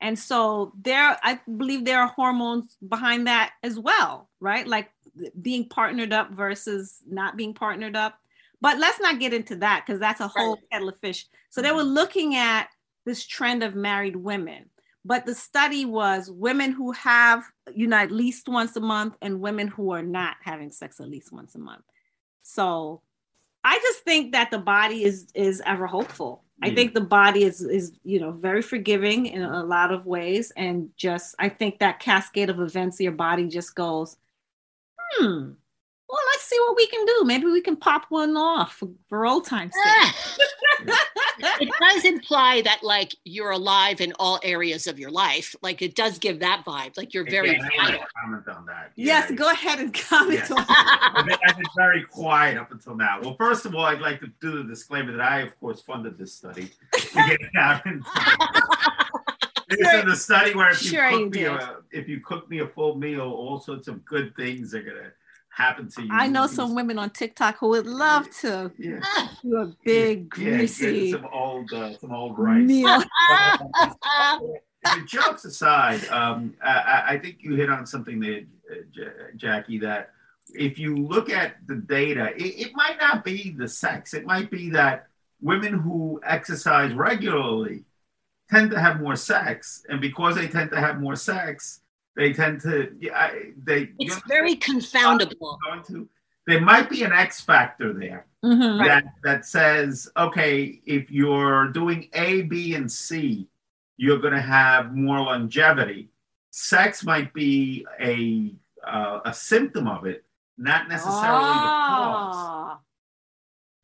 and 0.00 0.18
so 0.18 0.72
there, 0.82 1.16
I 1.22 1.40
believe 1.56 1.84
there 1.84 2.00
are 2.00 2.08
hormones 2.08 2.76
behind 2.86 3.26
that 3.26 3.52
as 3.62 3.78
well, 3.78 4.28
right? 4.40 4.66
Like 4.66 4.90
being 5.40 5.68
partnered 5.68 6.12
up 6.12 6.32
versus 6.32 6.98
not 7.08 7.36
being 7.36 7.54
partnered 7.54 7.96
up. 7.96 8.18
But 8.60 8.78
let's 8.78 9.00
not 9.00 9.20
get 9.20 9.34
into 9.34 9.56
that 9.56 9.84
because 9.86 10.00
that's 10.00 10.20
a 10.20 10.28
whole 10.28 10.54
right. 10.54 10.64
kettle 10.72 10.88
of 10.88 10.98
fish. 10.98 11.26
So 11.50 11.62
they 11.62 11.68
mm-hmm. 11.68 11.76
were 11.78 11.82
looking 11.82 12.36
at 12.36 12.68
this 13.04 13.24
trend 13.24 13.62
of 13.62 13.74
married 13.74 14.16
women. 14.16 14.70
But 15.04 15.24
the 15.24 15.34
study 15.34 15.84
was 15.84 16.30
women 16.30 16.72
who 16.72 16.90
have, 16.92 17.44
you 17.72 17.86
know, 17.86 17.96
at 17.96 18.10
least 18.10 18.48
once 18.48 18.74
a 18.76 18.80
month 18.80 19.16
and 19.22 19.40
women 19.40 19.68
who 19.68 19.92
are 19.92 20.02
not 20.02 20.36
having 20.42 20.72
sex 20.72 21.00
at 21.00 21.08
least 21.08 21.32
once 21.32 21.54
a 21.54 21.58
month. 21.58 21.84
So 22.42 23.02
I 23.62 23.78
just 23.78 24.00
think 24.00 24.32
that 24.32 24.50
the 24.50 24.58
body 24.58 25.04
is 25.04 25.28
is 25.34 25.62
ever 25.64 25.86
hopeful 25.86 26.44
I 26.62 26.74
think 26.74 26.94
the 26.94 27.02
body 27.02 27.44
is 27.44 27.60
is 27.60 27.92
you 28.02 28.18
know 28.18 28.30
very 28.30 28.62
forgiving 28.62 29.26
in 29.26 29.42
a 29.42 29.62
lot 29.62 29.92
of 29.92 30.06
ways, 30.06 30.52
and 30.56 30.90
just 30.96 31.34
I 31.38 31.48
think 31.48 31.78
that 31.80 32.00
cascade 32.00 32.48
of 32.48 32.60
events, 32.60 33.00
your 33.00 33.12
body 33.12 33.46
just 33.46 33.74
goes, 33.74 34.16
hmm. 34.98 35.50
Well, 36.08 36.20
let's 36.32 36.44
see 36.44 36.58
what 36.60 36.76
we 36.76 36.86
can 36.86 37.04
do. 37.04 37.24
Maybe 37.24 37.46
we 37.46 37.60
can 37.60 37.76
pop 37.76 38.06
one 38.10 38.36
off 38.36 38.74
for, 38.74 38.88
for 39.08 39.26
old 39.26 39.44
times' 39.44 39.74
sake. 39.74 40.14
it 41.38 41.70
does 41.80 42.04
imply 42.04 42.62
that 42.62 42.82
like 42.82 43.14
you're 43.24 43.50
alive 43.50 44.00
in 44.00 44.12
all 44.18 44.40
areas 44.42 44.86
of 44.86 44.98
your 44.98 45.10
life. 45.10 45.54
Like 45.62 45.82
it 45.82 45.94
does 45.94 46.18
give 46.18 46.40
that 46.40 46.64
vibe. 46.66 46.96
Like 46.96 47.14
you're 47.14 47.28
very 47.28 47.52
yeah, 47.52 47.68
vital. 47.76 48.00
comment 48.22 48.48
on 48.48 48.66
that. 48.66 48.92
Yeah. 48.96 49.06
Yes, 49.06 49.32
go 49.32 49.50
ahead 49.50 49.78
and 49.78 49.92
comment 49.92 50.44
yeah. 50.48 50.56
on 50.56 50.66
that. 51.28 51.38
I've 51.46 51.56
been 51.56 51.66
very 51.76 52.04
quiet 52.04 52.56
up 52.56 52.72
until 52.72 52.96
now. 52.96 53.20
Well, 53.20 53.36
first 53.36 53.66
of 53.66 53.74
all, 53.74 53.84
I'd 53.84 54.00
like 54.00 54.20
to 54.20 54.30
do 54.40 54.62
the 54.62 54.64
disclaimer 54.64 55.12
that 55.12 55.20
I, 55.20 55.40
of 55.40 55.58
course, 55.60 55.80
funded 55.80 56.18
this 56.18 56.32
study 56.32 56.70
to 56.92 57.14
get 57.14 57.40
it 57.40 57.56
out. 57.56 57.82
This 59.68 59.80
is 59.80 60.04
the 60.04 60.16
study 60.16 60.54
where 60.54 60.70
if 60.70 60.82
you, 60.84 60.90
sure 60.90 61.10
cook 61.10 61.20
you 61.20 61.30
me 61.30 61.44
a, 61.44 61.76
if 61.90 62.08
you 62.08 62.20
cook 62.20 62.48
me 62.48 62.60
a 62.60 62.68
full 62.68 62.96
meal, 62.96 63.22
all 63.22 63.58
sorts 63.58 63.88
of 63.88 64.04
good 64.04 64.34
things 64.36 64.74
are 64.74 64.82
gonna 64.82 65.10
happen 65.56 65.88
to 65.88 66.02
you. 66.02 66.08
I 66.10 66.28
know 66.28 66.46
some 66.46 66.74
women 66.74 66.98
on 66.98 67.10
TikTok 67.10 67.58
who 67.58 67.68
would 67.68 67.86
love 67.86 68.28
to 68.40 68.70
yeah. 68.78 69.00
do 69.42 69.56
a 69.56 69.72
big 69.84 70.32
yeah, 70.38 70.50
greasy 70.50 71.08
yeah, 71.08 71.16
some 71.16 71.26
old 71.32 71.72
uh, 71.72 71.96
some 71.98 72.12
old 72.12 72.38
rice 72.38 72.64
meal. 72.64 73.02
jokes 75.06 75.44
aside, 75.44 76.06
um, 76.08 76.54
I, 76.62 77.04
I, 77.08 77.18
think 77.18 77.38
you 77.40 77.56
hit 77.56 77.70
on 77.70 77.86
something 77.86 78.20
that 78.20 78.46
uh, 78.70 79.04
Jackie 79.34 79.78
that 79.78 80.10
if 80.50 80.78
you 80.78 80.96
look 80.96 81.28
at 81.28 81.56
the 81.66 81.76
data, 81.76 82.32
it, 82.36 82.68
it 82.68 82.72
might 82.74 82.98
not 83.00 83.24
be 83.24 83.50
the 83.50 83.66
sex. 83.66 84.14
It 84.14 84.24
might 84.24 84.48
be 84.48 84.70
that 84.70 85.08
women 85.40 85.72
who 85.72 86.20
exercise 86.24 86.92
regularly 86.92 87.84
tend 88.48 88.70
to 88.70 88.78
have 88.78 89.00
more 89.00 89.16
sex, 89.16 89.84
and 89.88 90.00
because 90.00 90.36
they 90.36 90.46
tend 90.46 90.70
to 90.70 90.80
have 90.80 91.00
more 91.00 91.16
sex, 91.16 91.80
they 92.16 92.32
tend 92.32 92.60
to 92.62 92.96
yeah 92.98 93.30
they 93.64 93.90
it's 93.98 94.20
very 94.26 94.56
confoundable 94.56 95.56
to 95.86 96.08
there 96.46 96.60
might 96.60 96.88
be 96.88 97.02
an 97.02 97.12
X 97.12 97.40
factor 97.40 97.92
there 97.92 98.26
Mhm. 98.44 98.84
that 98.86 99.04
that 99.24 99.44
says, 99.44 100.08
okay, 100.16 100.80
if 100.86 101.10
you're 101.10 101.68
doing 101.68 102.08
A, 102.12 102.42
B, 102.42 102.74
and 102.74 102.90
C, 102.90 103.48
you're 103.96 104.18
going 104.20 104.34
to 104.34 104.40
have 104.40 104.94
more 104.94 105.18
longevity. 105.20 106.10
Sex 106.52 107.04
might 107.04 107.32
be 107.34 107.84
a 108.00 108.54
uh, 108.86 109.18
a 109.24 109.34
symptom 109.34 109.88
of 109.88 110.06
it, 110.06 110.24
not 110.56 110.88
necessarily 110.88 111.40
the 111.66 111.72
cause. 111.90 112.36
Ah. 112.36 112.78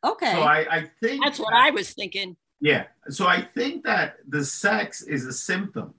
Okay. 0.05 0.33
So 0.33 0.43
I, 0.43 0.59
I 0.77 0.91
think 1.01 1.25
That's 1.25 1.41
what 1.41 1.51
that- 1.51 1.65
I 1.67 1.71
was 1.71 1.93
thinking. 1.93 2.37
Yeah. 2.61 2.85
So 3.09 3.27
I 3.27 3.41
think 3.43 3.83
that 3.85 4.19
the 4.29 4.45
sex 4.45 5.03
is 5.03 5.27
a 5.27 5.33
symptom, 5.33 5.95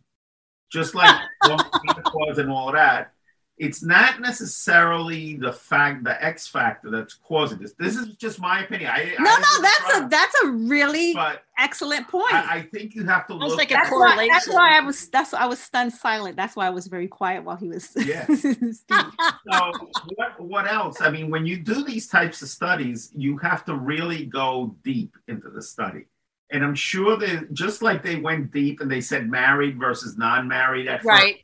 just 0.73 0.95
like 0.95 1.15
menopause 1.47 2.39
and 2.39 2.49
all 2.49 2.71
that. 2.71 3.11
It's 3.55 3.83
not 3.83 4.19
necessarily 4.19 5.35
the 5.35 5.53
fact, 5.53 6.03
the 6.03 6.21
X 6.21 6.47
factor 6.47 6.89
that's 6.89 7.13
causing 7.13 7.59
this. 7.59 7.73
This 7.73 7.95
is 7.95 8.15
just 8.15 8.41
my 8.41 8.63
opinion. 8.63 8.89
I, 8.91 9.15
no, 9.19 9.29
I 9.29 9.39
no, 9.39 9.61
that's 9.61 9.97
a 9.97 10.09
that's 10.09 10.43
a 10.43 10.47
really 10.47 11.13
but 11.13 11.43
excellent 11.59 12.07
point. 12.07 12.33
I, 12.33 12.57
I 12.57 12.61
think 12.63 12.95
you 12.95 13.05
have 13.05 13.27
to 13.27 13.35
look. 13.35 13.55
like 13.55 13.69
a 13.69 13.75
that's 13.75 13.91
why 13.91 14.27
that's 14.31 14.49
why 14.49 14.75
I 14.75 14.79
was 14.79 15.07
that's 15.09 15.33
why 15.33 15.39
I 15.39 15.45
was 15.45 15.59
stunned 15.59 15.93
silent. 15.93 16.35
That's 16.35 16.55
why 16.55 16.65
I 16.65 16.71
was 16.71 16.87
very 16.87 17.07
quiet 17.07 17.43
while 17.43 17.55
he 17.55 17.67
was 17.67 17.91
Yeah. 17.95 18.25
so 18.35 19.71
what, 20.15 20.39
what 20.39 20.69
else? 20.69 20.99
I 20.99 21.11
mean, 21.11 21.29
when 21.29 21.45
you 21.45 21.57
do 21.57 21.83
these 21.83 22.07
types 22.07 22.41
of 22.41 22.49
studies, 22.49 23.11
you 23.15 23.37
have 23.37 23.65
to 23.65 23.75
really 23.75 24.25
go 24.25 24.75
deep 24.83 25.15
into 25.27 25.51
the 25.51 25.61
study. 25.61 26.05
And 26.53 26.63
I'm 26.63 26.75
sure 26.75 27.17
that 27.17 27.51
just 27.53 27.81
like 27.81 28.01
they 28.03 28.15
went 28.15 28.51
deep 28.53 28.79
and 28.79 28.89
they 28.89 29.01
said 29.01 29.29
married 29.29 29.77
versus 29.77 30.17
non-married 30.17 30.87
at 30.87 30.99
first, 31.01 31.07
Right. 31.07 31.43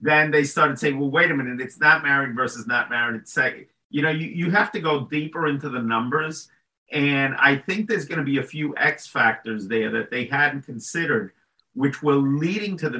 then 0.00 0.32
they 0.32 0.42
started 0.44 0.78
saying, 0.78 0.98
well, 0.98 1.10
wait 1.10 1.30
a 1.30 1.34
minute, 1.36 1.60
it's 1.60 1.78
not 1.78 2.02
married 2.02 2.34
versus 2.34 2.66
not 2.66 2.90
married. 2.90 3.20
It's 3.20 3.32
second. 3.32 3.66
You 3.90 4.02
know, 4.02 4.10
you, 4.10 4.26
you 4.26 4.50
have 4.50 4.72
to 4.72 4.80
go 4.80 5.06
deeper 5.06 5.46
into 5.46 5.68
the 5.68 5.82
numbers. 5.82 6.48
And 6.90 7.36
I 7.38 7.54
think 7.56 7.88
there's 7.88 8.06
going 8.06 8.18
to 8.18 8.24
be 8.24 8.38
a 8.38 8.42
few 8.42 8.74
X 8.76 9.06
factors 9.06 9.68
there 9.68 9.90
that 9.92 10.10
they 10.10 10.24
hadn't 10.24 10.62
considered, 10.62 11.32
which 11.74 12.02
were 12.02 12.14
leading 12.16 12.76
to 12.78 12.88
the 12.90 12.98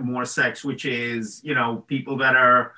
more 0.00 0.24
sex, 0.24 0.64
which 0.64 0.84
is, 0.86 1.42
you 1.44 1.54
know, 1.54 1.84
people 1.88 2.16
that 2.18 2.36
are 2.36 2.72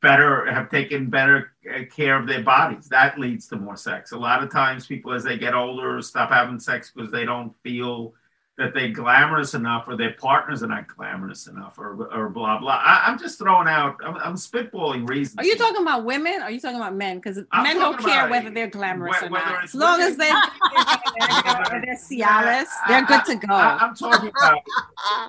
better, 0.00 0.50
have 0.52 0.70
taken 0.70 1.10
better 1.10 1.52
care 1.94 2.18
of 2.18 2.26
their 2.26 2.42
bodies. 2.42 2.88
That 2.88 3.18
leads 3.18 3.46
to 3.48 3.56
more 3.56 3.76
sex. 3.76 4.12
A 4.12 4.18
lot 4.18 4.42
of 4.42 4.50
times 4.50 4.86
people, 4.86 5.12
as 5.12 5.24
they 5.24 5.38
get 5.38 5.54
older, 5.54 6.00
stop 6.02 6.30
having 6.30 6.60
sex 6.60 6.92
because 6.94 7.10
they 7.10 7.24
don't 7.24 7.54
feel 7.62 8.14
that 8.58 8.74
they're 8.74 8.90
glamorous 8.90 9.54
enough 9.54 9.86
or 9.86 9.96
their 9.96 10.14
partners 10.14 10.64
are 10.64 10.66
not 10.66 10.88
glamorous 10.88 11.46
enough 11.46 11.78
or, 11.78 12.12
or 12.12 12.28
blah 12.28 12.58
blah. 12.58 12.72
I, 12.72 13.04
I'm 13.06 13.16
just 13.16 13.38
throwing 13.38 13.68
out. 13.68 14.00
I'm, 14.04 14.16
I'm 14.16 14.34
spitballing 14.34 15.08
reasons. 15.08 15.38
Are 15.38 15.44
you 15.44 15.56
talking 15.56 15.80
about 15.80 16.04
women? 16.04 16.40
Or 16.40 16.46
are 16.46 16.50
you 16.50 16.60
talking 16.60 16.76
about 16.76 16.96
men? 16.96 17.18
Because 17.18 17.36
men 17.62 17.76
don't 17.76 17.98
care 18.00 18.26
about 18.26 18.30
whether 18.30 18.50
they're 18.50 18.66
glamorous 18.66 19.16
whe- 19.20 19.26
or 19.26 19.30
not. 19.30 19.64
As 19.64 19.74
long 19.76 20.00
as 20.00 20.16
they're 20.18 20.34
they're, 20.34 21.80
they're 21.84 21.94
Cialis, 21.94 22.66
they're 22.88 23.06
good 23.06 23.24
to 23.26 23.36
go. 23.36 23.54
I, 23.54 23.78
am 23.80 23.94
talking 23.94 24.30
about 24.36 24.58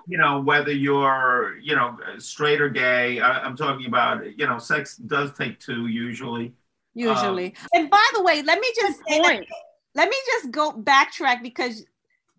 you 0.08 0.18
know 0.18 0.42
whether 0.42 0.72
you're 0.72 1.56
you 1.60 1.76
know 1.76 1.98
straight 2.18 2.60
or 2.60 2.70
gay. 2.70 3.20
I, 3.20 3.44
I'm 3.44 3.56
talking 3.56 3.86
about 3.86 4.40
you 4.40 4.48
know 4.48 4.58
sex 4.58 4.98
does 4.98 5.32
take 5.34 5.60
two 5.60 5.86
usually. 5.86 6.54
usually. 6.96 7.46
Um, 7.46 7.68
and 7.74 7.90
by 7.92 8.06
the 8.16 8.24
way, 8.24 8.42
let 8.42 8.60
me 8.60 8.72
just 8.76 9.00
say 9.08 9.22
that, 9.22 9.46
let 9.94 10.10
me 10.10 10.18
just 10.32 10.50
go 10.50 10.72
backtrack 10.72 11.44
because 11.44 11.86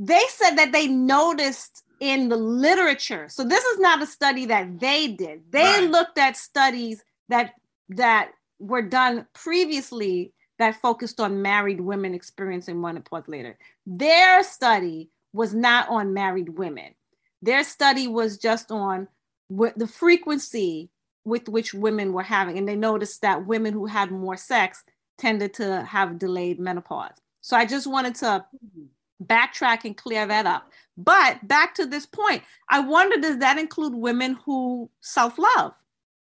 they 0.00 0.22
said 0.30 0.56
that 0.56 0.72
they 0.72 0.88
noticed 0.88 1.84
in 2.00 2.30
the 2.30 2.36
literature. 2.36 3.28
So 3.28 3.44
this 3.44 3.62
is 3.62 3.78
not 3.78 4.02
a 4.02 4.06
study 4.06 4.46
that 4.46 4.80
they 4.80 5.08
did. 5.08 5.52
They 5.52 5.62
Right. 5.62 5.90
looked 5.90 6.18
at 6.18 6.36
studies 6.36 7.04
that 7.28 7.54
that 7.90 8.32
were 8.58 8.82
done 8.82 9.26
previously 9.34 10.32
that 10.58 10.80
focused 10.80 11.20
on 11.20 11.42
married 11.42 11.80
women 11.80 12.14
experiencing 12.14 12.80
menopause 12.80 13.28
later. 13.28 13.58
Their 13.86 14.42
study 14.42 15.10
was 15.32 15.52
not 15.52 15.88
on 15.88 16.14
married 16.14 16.50
women. 16.58 16.94
Their 17.42 17.64
study 17.64 18.08
was 18.08 18.38
just 18.38 18.70
on 18.70 19.08
the 19.48 19.86
frequency 19.86 20.90
with 21.24 21.48
which 21.48 21.74
women 21.74 22.12
were 22.12 22.22
having, 22.22 22.56
and 22.56 22.68
they 22.68 22.76
noticed 22.76 23.20
that 23.22 23.46
women 23.46 23.74
who 23.74 23.86
had 23.86 24.10
more 24.10 24.36
sex 24.36 24.84
tended 25.18 25.52
to 25.54 25.82
have 25.82 26.18
delayed 26.18 26.58
menopause. 26.58 27.12
So 27.42 27.56
I 27.56 27.66
just 27.66 27.86
wanted 27.86 28.14
to 28.16 28.26
mm-hmm. 28.54 28.84
Backtrack 29.24 29.84
and 29.84 29.96
clear 29.96 30.26
that 30.26 30.46
up. 30.46 30.70
But 30.96 31.46
back 31.46 31.74
to 31.76 31.86
this 31.86 32.06
point, 32.06 32.42
I 32.68 32.80
wonder 32.80 33.16
does 33.20 33.38
that 33.38 33.58
include 33.58 33.94
women 33.94 34.38
who 34.44 34.90
self-love? 35.00 35.74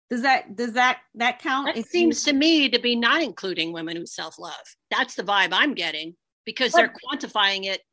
Does 0.10 0.22
that 0.24 0.56
does 0.56 0.74
that 0.74 1.00
that 1.16 1.40
count? 1.40 1.68
That 1.68 1.78
If 1.78 1.86
you- 1.86 1.92
seems 1.92 2.24
to 2.24 2.34
me 2.34 2.70
to 2.70 2.80
be 2.80 2.96
not 2.96 3.22
including 3.22 3.72
women 3.74 3.96
who 3.96 4.06
self-love. 4.06 4.76
That's 4.90 5.16
the 5.16 5.24
vibe 5.24 5.50
I'm 5.52 5.74
getting 5.76 6.16
because 6.46 6.72
they're 6.72 6.94
quantifying 7.06 7.66
it 7.66 7.84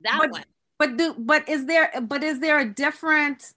that 0.00 0.18
But- 0.18 0.32
way. 0.32 0.42
but 0.78 0.96
do 0.96 1.14
but 1.18 1.48
is 1.48 1.66
there 1.66 1.92
but 2.02 2.24
is 2.24 2.40
there 2.40 2.58
a 2.58 2.64
different 2.68 3.52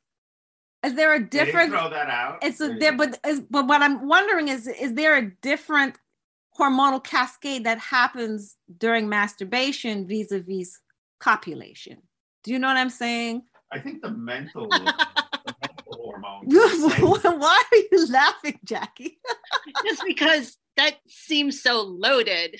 is 0.85 0.93
there 0.95 1.13
a 1.13 1.19
They 1.19 1.25
didn't 1.25 1.45
different 1.45 1.71
throw 1.71 1.89
that 1.89 2.09
out. 2.09 2.39
it's 2.43 2.59
a 2.61 2.67
They- 2.67 2.77
there 2.79 2.97
but 2.97 3.17
is 3.25 3.39
but 3.49 3.65
what 3.67 3.81
i'm 3.81 4.05
wondering 4.07 4.49
is 4.49 4.67
is 4.67 4.93
there 4.95 5.15
a 5.15 5.31
different 5.41 5.97
hormonal 6.59 7.01
cascade 7.03 7.63
that 7.63 7.79
happens 7.79 8.57
during 8.77 9.07
masturbation 9.09 10.05
vis-a-vis 10.07 10.79
copulation 11.23 11.97
do 12.43 12.51
you 12.51 12.59
know 12.59 12.67
what 12.67 12.77
i'm 12.77 12.89
saying 12.89 13.41
I 13.71 13.79
think 13.79 14.03
the 14.03 14.11
mental, 14.11 14.67
the 14.69 14.79
mental 14.79 15.97
hormones. 15.97 16.55
are 16.55 16.69
the 16.69 17.21
same. 17.23 17.39
why 17.39 17.63
are 17.71 17.77
you 17.91 18.07
laughing 18.11 18.59
jackie 18.63 19.17
Just 19.85 20.03
because 20.05 20.57
that 20.77 20.97
seems 21.07 21.61
so 21.61 21.81
loaded. 21.81 22.59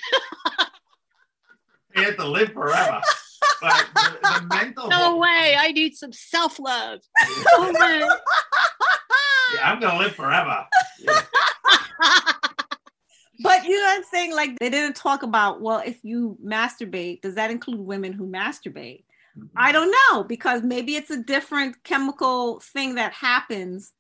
They 1.95 2.03
have 2.03 2.18
to 2.18 2.28
live 2.28 2.53
forever. 2.53 3.01
But 3.61 3.86
the, 3.93 4.18
the 4.22 4.47
mental. 4.47 4.88
No 4.88 5.18
way. 5.18 5.55
I 5.57 5.72
need 5.72 5.95
some 5.95 6.14
self-love. 6.14 6.99
No 7.22 7.28
oh 7.53 7.74
way. 7.80 7.99
Yeah, 9.55 9.72
I'm 9.72 9.80
gonna 9.80 9.99
live 9.99 10.16
forever. 10.16 10.66
Yeah. 10.99 11.22
But 13.41 13.63
you 13.65 13.71
know 13.75 13.84
what 13.84 13.97
i'm 13.97 14.03
saying 14.03 14.34
like 14.36 14.57
they 14.59 14.69
didn't 14.69 14.95
talk 14.95 15.23
about 15.23 15.61
well 15.61 15.81
if 15.86 16.03
you 16.03 16.38
masturbate 16.45 17.21
does 17.21 17.36
that 17.36 17.49
include 17.51 17.79
women 17.79 18.13
who 18.13 18.27
masturbate 18.27 19.03
I 19.55 19.71
don't 19.71 19.91
know 20.11 20.23
because 20.23 20.61
maybe 20.61 20.95
it's 20.95 21.09
a 21.09 21.17
different 21.23 21.84
chemical 21.84 22.59
thing 22.59 22.93
that 22.95 23.13
happens 23.13 23.91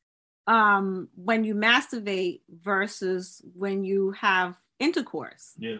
um, 0.45 1.09
when 1.15 1.43
you 1.43 1.55
masturbate 1.55 2.41
versus 2.61 3.41
when 3.55 3.83
you 3.83 4.11
have 4.11 4.55
intercourse. 4.79 5.53
Yeah. 5.57 5.77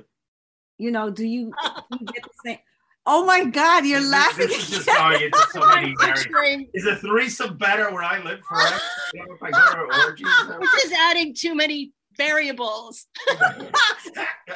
You 0.79 0.89
know, 0.89 1.11
do 1.11 1.23
you, 1.23 1.51
do 1.91 1.97
you 1.99 2.05
get 2.07 2.23
the 2.23 2.29
same? 2.43 2.57
Oh 3.05 3.25
my 3.25 3.45
God, 3.45 3.85
you're 3.85 3.99
This- 3.99 4.09
laughing. 4.09 4.47
This 4.47 4.69
is 4.71 4.85
just 4.85 4.87
going 4.87 5.21
into 5.21 5.47
so 5.51 5.59
many 5.67 5.93
very. 6.01 6.13
Picturing- 6.13 6.69
Is 6.73 6.87
a 6.87 6.95
threesome 6.95 7.55
better 7.57 7.91
where 7.93 8.01
I 8.03 8.23
live 8.23 8.39
forever? 8.49 8.79
You 9.13 9.23
know, 9.27 9.35
if 9.35 9.43
I 9.43 9.51
go 9.51 9.87
to 9.87 10.03
orgies? 10.07 10.25
We're 10.49 10.61
just 10.81 10.93
adding 10.93 11.35
too 11.35 11.53
many 11.53 11.91
variables. 12.17 13.07
no, 13.39 13.43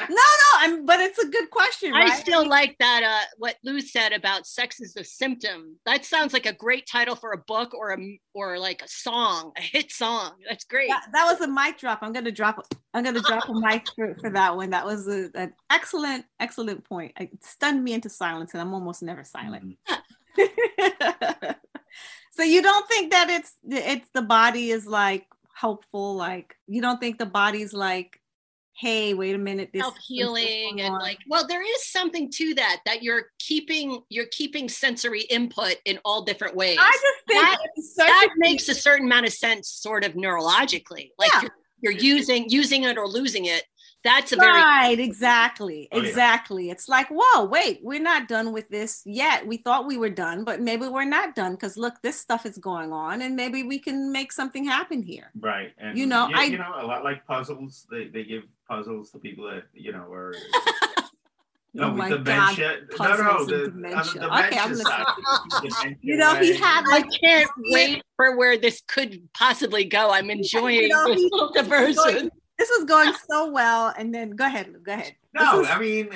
no, 0.10 0.50
I'm, 0.58 0.86
but 0.86 1.00
it's 1.00 1.20
a 1.20 1.28
good 1.28 1.50
question, 1.50 1.92
right? 1.92 2.12
I 2.12 2.16
still 2.16 2.48
like 2.48 2.76
that. 2.80 3.04
Uh, 3.04 3.26
what 3.38 3.56
Lou 3.64 3.80
said 3.80 4.14
about 4.14 4.46
sex 4.46 4.80
is 4.80 4.96
a 4.98 5.04
symptom. 5.04 5.78
That 5.86 6.06
sounds 6.06 6.34
like 6.34 6.46
a 6.46 6.54
great 6.54 6.88
title 6.88 7.16
for 7.16 7.34
a 7.34 7.38
book 7.38 7.74
or 7.74 7.92
a 7.92 8.20
or 8.34 8.60
like 8.60 8.82
a 8.82 8.88
song, 8.88 9.52
a 9.58 9.62
hit 9.62 9.92
song. 9.92 10.34
That's 10.48 10.66
great. 10.66 10.90
that, 10.90 11.08
that 11.14 11.26
was 11.26 11.42
a 11.42 11.48
mic 11.48 11.78
drop. 11.78 12.00
I'm 12.02 12.14
gonna 12.14 12.32
drop. 12.32 12.66
I'm 12.94 13.04
gonna 13.04 13.22
drop 13.22 13.50
a 13.50 13.54
mic 13.54 13.88
for, 13.96 14.16
for 14.20 14.30
that 14.32 14.56
one. 14.56 14.72
That 14.72 14.86
was 14.86 15.08
a, 15.08 15.30
an 15.36 15.54
excellent, 15.70 16.26
excellent 16.40 16.84
point. 16.88 17.14
It 17.20 17.44
stunned 17.44 17.84
me 17.84 17.94
into 17.94 18.10
silence, 18.10 18.54
and 18.54 18.62
I'm 18.62 18.74
almost 18.74 19.04
never 19.04 19.24
silent. 19.24 19.78
Mhm. 19.90 19.98
so 22.32 22.44
you 22.44 22.62
don't 22.62 22.88
think 22.88 23.12
that 23.12 23.30
it's 23.30 23.56
it's 23.68 24.10
the 24.14 24.22
body 24.22 24.72
is 24.72 24.86
like 24.86 25.26
helpful? 25.60 26.16
Like 26.16 26.56
you 26.68 26.82
don't 26.82 27.00
think 27.00 27.18
the 27.18 27.26
body's 27.26 27.74
like, 27.74 28.20
hey, 28.80 29.14
wait 29.16 29.34
a 29.34 29.40
minute, 29.40 29.70
this 29.74 29.82
self 29.82 29.98
healing 29.98 30.82
and 30.82 30.94
like 30.96 31.18
well 31.28 31.48
there 31.48 31.64
is 31.64 31.90
something 31.90 32.30
to 32.32 32.54
that 32.56 32.82
that 32.86 33.02
you're 33.02 33.24
keeping 33.40 34.02
you're 34.10 34.28
keeping 34.32 34.70
sensory 34.70 35.22
input 35.22 35.78
in 35.86 35.98
all 36.06 36.24
different 36.24 36.56
ways 36.56 36.78
I 36.80 36.92
just 36.92 37.28
think 37.28 37.42
that- 37.98 38.06
that 38.06 38.30
makes 38.38 38.70
a 38.70 38.76
certain 38.76 39.08
amount 39.08 39.26
of 39.26 39.34
sense 39.34 39.70
sort 39.70 40.04
of 40.04 40.14
neurologically 40.14 41.10
like 41.18 41.32
Yeah. 41.34 41.42
you're, 41.82 41.94
you're 41.94 42.02
using 42.02 42.46
using 42.50 42.84
it 42.84 42.98
or 43.00 43.08
losing 43.08 43.46
it 43.46 43.64
that's 44.04 44.32
a 44.32 44.36
very 44.36 44.52
right 44.62 45.00
exactly 45.00 45.88
Oh, 45.92 45.98
yeah. 46.00 46.08
exactly 46.08 46.70
it's 46.70 46.88
like 46.88 47.08
whoa 47.10 47.46
wait 47.46 47.80
we're 47.84 48.00
not 48.02 48.28
done 48.28 48.54
with 48.54 48.70
this 48.70 49.02
yet 49.06 49.46
we 49.46 49.58
thought 49.58 49.88
we 49.88 49.98
were 49.98 50.10
done 50.10 50.44
but 50.44 50.62
maybe 50.62 50.88
we're 50.88 51.04
not 51.04 51.36
done 51.36 51.54
because 51.54 51.78
look 51.78 51.96
this 52.04 52.20
stuff 52.20 52.46
is 52.46 52.58
going 52.58 52.94
on 52.94 53.22
and 53.22 53.36
maybe 53.36 53.64
we 53.64 53.80
can 53.80 54.12
make 54.12 54.32
something 54.32 54.64
happen 54.66 55.02
here 55.02 55.32
Right. 55.40 55.72
And 55.78 55.98
You 55.98 56.06
know, 56.06 56.28
you, 56.30 56.36
I- 56.36 56.44
you 56.46 56.58
know, 56.58 56.74
a 56.78 56.86
lot 56.86 57.04
like 57.04 57.26
puzzles, 57.26 57.86
they, 57.92 58.08
they 58.08 58.24
give 58.24 58.44
puzzles 58.70 59.12
to 59.12 59.20
people 59.20 59.46
that, 59.50 59.64
you 59.74 59.92
know, 59.92 60.12
are 60.12 60.34
no, 61.74 61.86
Oh 61.86 61.90
with 61.90 61.98
my 61.98 62.10
dementia. 62.10 62.82
God, 62.98 63.00
no, 63.00 63.16
no, 63.18 63.24
puzzles 63.24 63.48
the, 63.48 63.54
and 63.56 63.64
on 63.66 63.66
the 63.66 63.72
dementia. 63.72 64.22
dementia 64.22 64.48
Okay, 64.48 64.58
I'm 64.60 64.76
side, 64.76 65.06
dementia 65.62 65.98
You 66.02 66.18
know, 66.18 66.36
he 66.36 66.52
way. 66.52 66.58
had 66.58 66.84
i 66.88 66.92
like 66.92 67.06
can't 67.24 67.52
wait 67.72 68.02
for 68.16 68.38
where 68.38 68.58
this 68.58 68.82
could 68.88 69.28
possibly 69.34 69.84
go 69.86 70.10
i'm 70.12 70.30
enjoying 70.30 70.88
know, 70.90 71.08
this 71.14 71.22
little 71.32 71.52
diversion 71.52 72.26
no 72.26 72.30
this 72.58 72.70
was 72.78 72.86
going 72.86 73.14
so 73.30 73.52
well, 73.52 73.94
and 73.98 74.14
then 74.14 74.32
go 74.32 74.46
ahead, 74.46 74.74
go 74.84 74.94
ahead. 74.94 75.16
No, 75.34 75.62
is, 75.62 75.70
I 75.70 75.80
mean, 75.80 76.10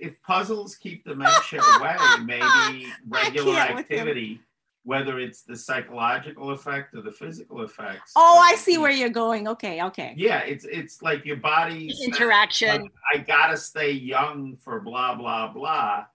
if 0.00 0.20
puzzles 0.22 0.76
keep 0.76 1.04
the 1.04 1.10
dementia 1.10 1.60
away, 1.62 1.96
maybe 2.24 2.86
regular 3.08 3.58
activity, 3.58 4.40
whether 4.84 5.18
it's 5.18 5.42
the 5.42 5.56
psychological 5.56 6.50
effect 6.50 6.94
or 6.94 7.02
the 7.02 7.12
physical 7.12 7.62
effects. 7.62 8.12
Oh, 8.16 8.40
I 8.42 8.54
see 8.54 8.78
where 8.78 8.90
you're 8.90 9.10
going. 9.10 9.46
Okay, 9.48 9.82
okay. 9.84 10.14
Yeah, 10.16 10.40
it's 10.40 10.64
it's 10.64 11.02
like 11.02 11.24
your 11.24 11.36
body 11.36 11.92
interaction. 12.02 12.82
Like, 12.82 12.92
I 13.14 13.18
gotta 13.18 13.56
stay 13.56 13.92
young 13.92 14.56
for 14.56 14.80
blah 14.80 15.14
blah 15.14 15.52
blah. 15.52 16.06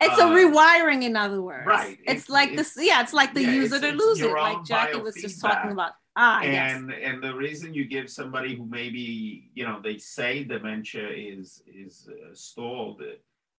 It's 0.00 0.20
uh, 0.20 0.26
a 0.26 0.30
rewiring, 0.30 1.04
in 1.04 1.16
other 1.16 1.40
words. 1.40 1.66
Right. 1.66 1.98
It's, 2.04 2.22
it's 2.22 2.28
like 2.28 2.56
this. 2.56 2.76
Yeah, 2.78 3.00
it's 3.00 3.12
like 3.12 3.32
the 3.32 3.42
yeah, 3.42 3.52
use 3.52 3.72
it 3.72 3.84
or 3.84 3.92
lose 3.92 4.20
it, 4.20 4.30
like 4.30 4.64
Jackie 4.64 5.00
was 5.00 5.14
just 5.14 5.40
talking 5.40 5.70
about. 5.70 5.92
Ah, 6.16 6.40
and 6.42 6.90
yes. 6.90 7.00
and 7.02 7.22
the 7.22 7.34
reason 7.34 7.74
you 7.74 7.86
give 7.86 8.08
somebody 8.08 8.54
who 8.54 8.64
maybe 8.66 9.50
you 9.54 9.64
know 9.64 9.80
they 9.82 9.98
say 9.98 10.44
dementia 10.44 11.08
is 11.08 11.62
is 11.66 12.08
uh, 12.08 12.34
stalled 12.34 13.02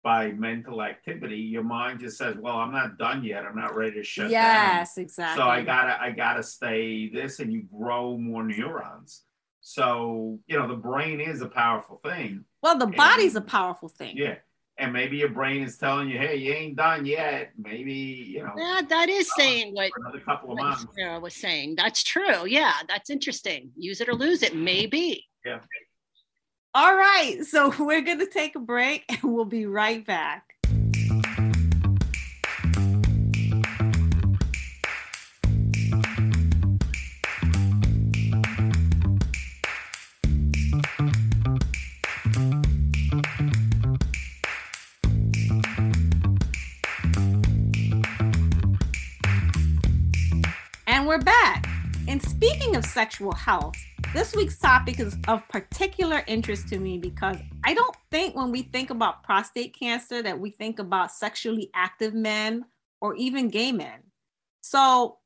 by 0.05 0.31
mental 0.33 0.83
activity, 0.83 1.39
your 1.39 1.65
mind 1.65 1.99
just 1.99 2.19
says, 2.19 2.37
"Well, 2.37 2.57
I'm 2.57 2.71
not 2.71 2.99
done 2.99 3.25
yet. 3.25 3.45
I'm 3.45 3.57
not 3.57 3.75
ready 3.75 3.97
to 3.97 4.05
shut 4.05 4.31
yes, 4.31 4.45
down." 4.45 4.77
Yes, 4.77 4.99
exactly. 4.99 5.43
So 5.43 5.49
I 5.49 5.63
gotta 5.63 6.01
I 6.01 6.11
gotta 6.11 6.43
stay 6.43 7.09
this, 7.09 7.41
and 7.41 7.53
you 7.53 7.63
grow 7.63 8.17
more 8.19 8.45
neurons. 8.45 9.23
So 9.61 10.39
you 10.47 10.59
know 10.59 10.69
the 10.69 10.77
brain 10.77 11.21
is 11.21 11.41
a 11.41 11.49
powerful 11.49 12.01
thing. 12.05 12.45
Well, 12.63 12.79
the 12.79 12.87
body's 12.87 13.35
a 13.35 13.41
powerful 13.41 13.89
thing. 13.89 14.17
Yeah 14.17 14.37
and 14.79 14.93
maybe 14.93 15.17
your 15.17 15.29
brain 15.29 15.63
is 15.63 15.77
telling 15.79 16.09
you, 16.09 16.19
"Hey, 16.19 16.37
you 16.37 16.53
ain't 16.53 16.77
done 16.77 17.07
yet." 17.07 17.53
Maybe 17.57 17.93
you 17.93 18.43
know. 18.43 18.53
Yeah, 18.57 18.81
that 18.89 19.09
is 19.09 19.29
uh, 19.31 19.35
saying 19.37 19.75
what 19.75 19.91
another 19.97 20.21
couple 20.21 20.53
of 20.53 20.59
months. 20.59 20.87
Sarah 20.97 21.21
was 21.21 21.35
saying. 21.35 21.77
That's 21.77 22.03
true. 22.03 22.47
Yeah, 22.47 22.75
that's 22.89 23.11
interesting. 23.11 23.71
Use 23.77 24.01
it 24.01 24.09
or 24.09 24.15
lose 24.15 24.43
it. 24.43 24.55
Maybe. 24.55 25.27
Yeah. 25.45 25.61
All 26.75 26.97
right, 26.97 27.39
so 27.45 27.73
we're 27.85 28.03
gonna 28.03 28.27
take 28.27 28.57
a 28.57 28.61
break, 28.61 29.05
and 29.09 29.21
we'll 29.23 29.45
be 29.45 29.67
right 29.67 30.05
back. 30.05 30.54
Back. 51.25 51.67
And 52.07 52.23
speaking 52.23 52.77
of 52.77 52.85
sexual 52.85 53.33
health, 53.33 53.75
this 54.13 54.37
week's 54.37 54.59
topic 54.59 55.01
is 55.01 55.17
of 55.27 55.47
particular 55.49 56.23
interest 56.27 56.69
to 56.69 56.79
me 56.79 56.99
because 56.99 57.39
I 57.65 57.73
don't 57.73 57.97
think 58.11 58.37
when 58.37 58.53
we 58.53 58.63
think 58.63 58.91
about 58.91 59.23
prostate 59.23 59.75
cancer 59.79 60.23
that 60.23 60.39
we 60.39 60.51
think 60.51 60.79
about 60.79 61.11
sexually 61.11 61.71
active 61.75 62.13
men 62.15 62.67
or 63.01 63.15
even 63.17 63.49
gay 63.49 63.73
men. 63.73 64.01
So 64.61 65.19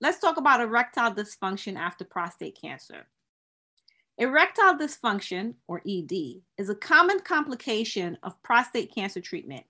let's 0.00 0.20
talk 0.20 0.36
about 0.36 0.60
erectile 0.60 1.12
dysfunction 1.12 1.76
after 1.76 2.04
prostate 2.04 2.58
cancer. 2.60 3.06
Erectile 4.18 4.76
dysfunction, 4.76 5.54
or 5.66 5.80
ED, 5.88 6.42
is 6.58 6.68
a 6.68 6.74
common 6.74 7.20
complication 7.20 8.18
of 8.22 8.40
prostate 8.42 8.94
cancer 8.94 9.20
treatment 9.20 9.64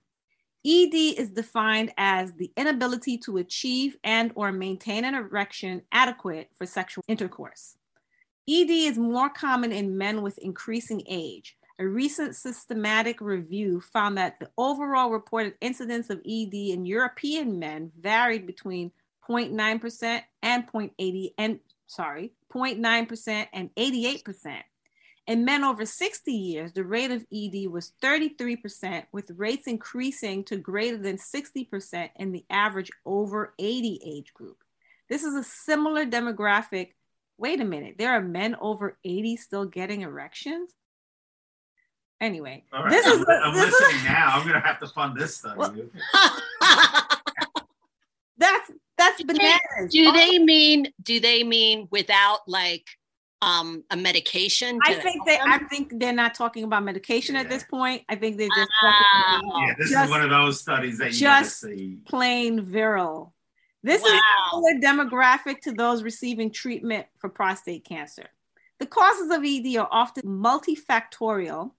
ED 0.65 0.93
is 0.93 1.31
defined 1.31 1.91
as 1.97 2.33
the 2.33 2.51
inability 2.55 3.17
to 3.17 3.37
achieve 3.37 3.97
and 4.03 4.31
or 4.35 4.51
maintain 4.51 5.05
an 5.05 5.15
erection 5.15 5.81
adequate 5.91 6.49
for 6.55 6.65
sexual 6.65 7.03
intercourse. 7.07 7.75
ED 8.47 8.69
is 8.69 8.97
more 8.97 9.29
common 9.29 9.71
in 9.71 9.97
men 9.97 10.21
with 10.21 10.37
increasing 10.37 11.01
age. 11.07 11.57
A 11.79 11.87
recent 11.87 12.35
systematic 12.35 13.21
review 13.21 13.81
found 13.81 14.17
that 14.17 14.39
the 14.39 14.51
overall 14.55 15.09
reported 15.09 15.55
incidence 15.61 16.11
of 16.11 16.19
ED 16.19 16.53
in 16.53 16.85
European 16.85 17.57
men 17.57 17.91
varied 17.99 18.45
between 18.45 18.91
0.9% 19.27 20.21
and 20.43 20.67
0.80 20.67 21.29
and 21.39 21.59
sorry, 21.87 22.33
0.9% 22.53 23.47
and 23.53 23.69
88%. 23.75 24.61
In 25.27 25.45
men 25.45 25.63
over 25.63 25.85
60 25.85 26.31
years, 26.31 26.73
the 26.73 26.83
rate 26.83 27.11
of 27.11 27.25
ED 27.31 27.69
was 27.69 27.93
33%, 28.01 29.03
with 29.11 29.31
rates 29.37 29.67
increasing 29.67 30.43
to 30.45 30.57
greater 30.57 30.97
than 30.97 31.17
60% 31.17 32.09
in 32.15 32.31
the 32.31 32.43
average 32.49 32.89
over 33.05 33.53
80 33.59 34.01
age 34.03 34.33
group. 34.33 34.57
This 35.09 35.23
is 35.23 35.35
a 35.35 35.43
similar 35.43 36.05
demographic. 36.05 36.89
Wait 37.37 37.61
a 37.61 37.65
minute, 37.65 37.95
there 37.97 38.11
are 38.11 38.21
men 38.21 38.55
over 38.59 38.97
80 39.03 39.37
still 39.37 39.65
getting 39.65 40.01
erections? 40.01 40.73
Anyway, 42.19 42.63
this 42.89 43.05
I'm, 43.07 43.19
is 43.19 43.25
I'm 43.27 43.55
this 43.55 43.71
listening 43.71 43.95
is, 43.97 44.03
now. 44.09 44.27
I'm 44.33 44.47
gonna 44.47 44.59
have 44.59 44.79
to 44.79 44.87
fund 44.87 45.17
this 45.17 45.37
study. 45.37 45.57
Well, 45.57 45.73
that's 48.37 48.71
that's 48.95 49.23
bananas. 49.23 49.91
Do 49.91 50.11
they 50.11 50.37
mean 50.37 50.93
do 51.01 51.19
they 51.19 51.43
mean 51.43 51.87
without 51.89 52.41
like 52.47 52.85
um, 53.41 53.83
a 53.89 53.97
medication? 53.97 54.79
I 54.85 54.95
think 54.95 55.25
they. 55.25 55.37
Them? 55.37 55.47
I 55.51 55.57
think 55.59 55.93
they're 55.99 56.13
not 56.13 56.35
talking 56.35 56.63
about 56.63 56.83
medication 56.83 57.35
yeah. 57.35 57.41
at 57.41 57.49
this 57.49 57.63
point. 57.63 58.03
I 58.09 58.15
think 58.15 58.37
they're 58.37 58.47
just. 58.55 58.71
Uh, 58.83 59.39
yeah, 59.43 59.73
this 59.77 59.91
just, 59.91 60.05
is 60.05 60.09
one 60.09 60.21
of 60.21 60.29
those 60.29 60.59
studies 60.59 60.97
that 60.99 61.13
you 61.13 61.19
just 61.19 61.61
see. 61.61 61.97
plain 62.05 62.61
virile. 62.61 63.33
This 63.83 64.03
wow. 64.03 64.61
is 64.61 64.75
a 64.75 64.85
demographic 64.85 65.61
to 65.61 65.71
those 65.71 66.03
receiving 66.03 66.51
treatment 66.51 67.07
for 67.17 67.29
prostate 67.29 67.83
cancer. 67.83 68.27
The 68.79 68.85
causes 68.85 69.31
of 69.31 69.43
ED 69.43 69.75
are 69.77 69.87
often 69.91 70.23
multifactorial, 70.23 71.71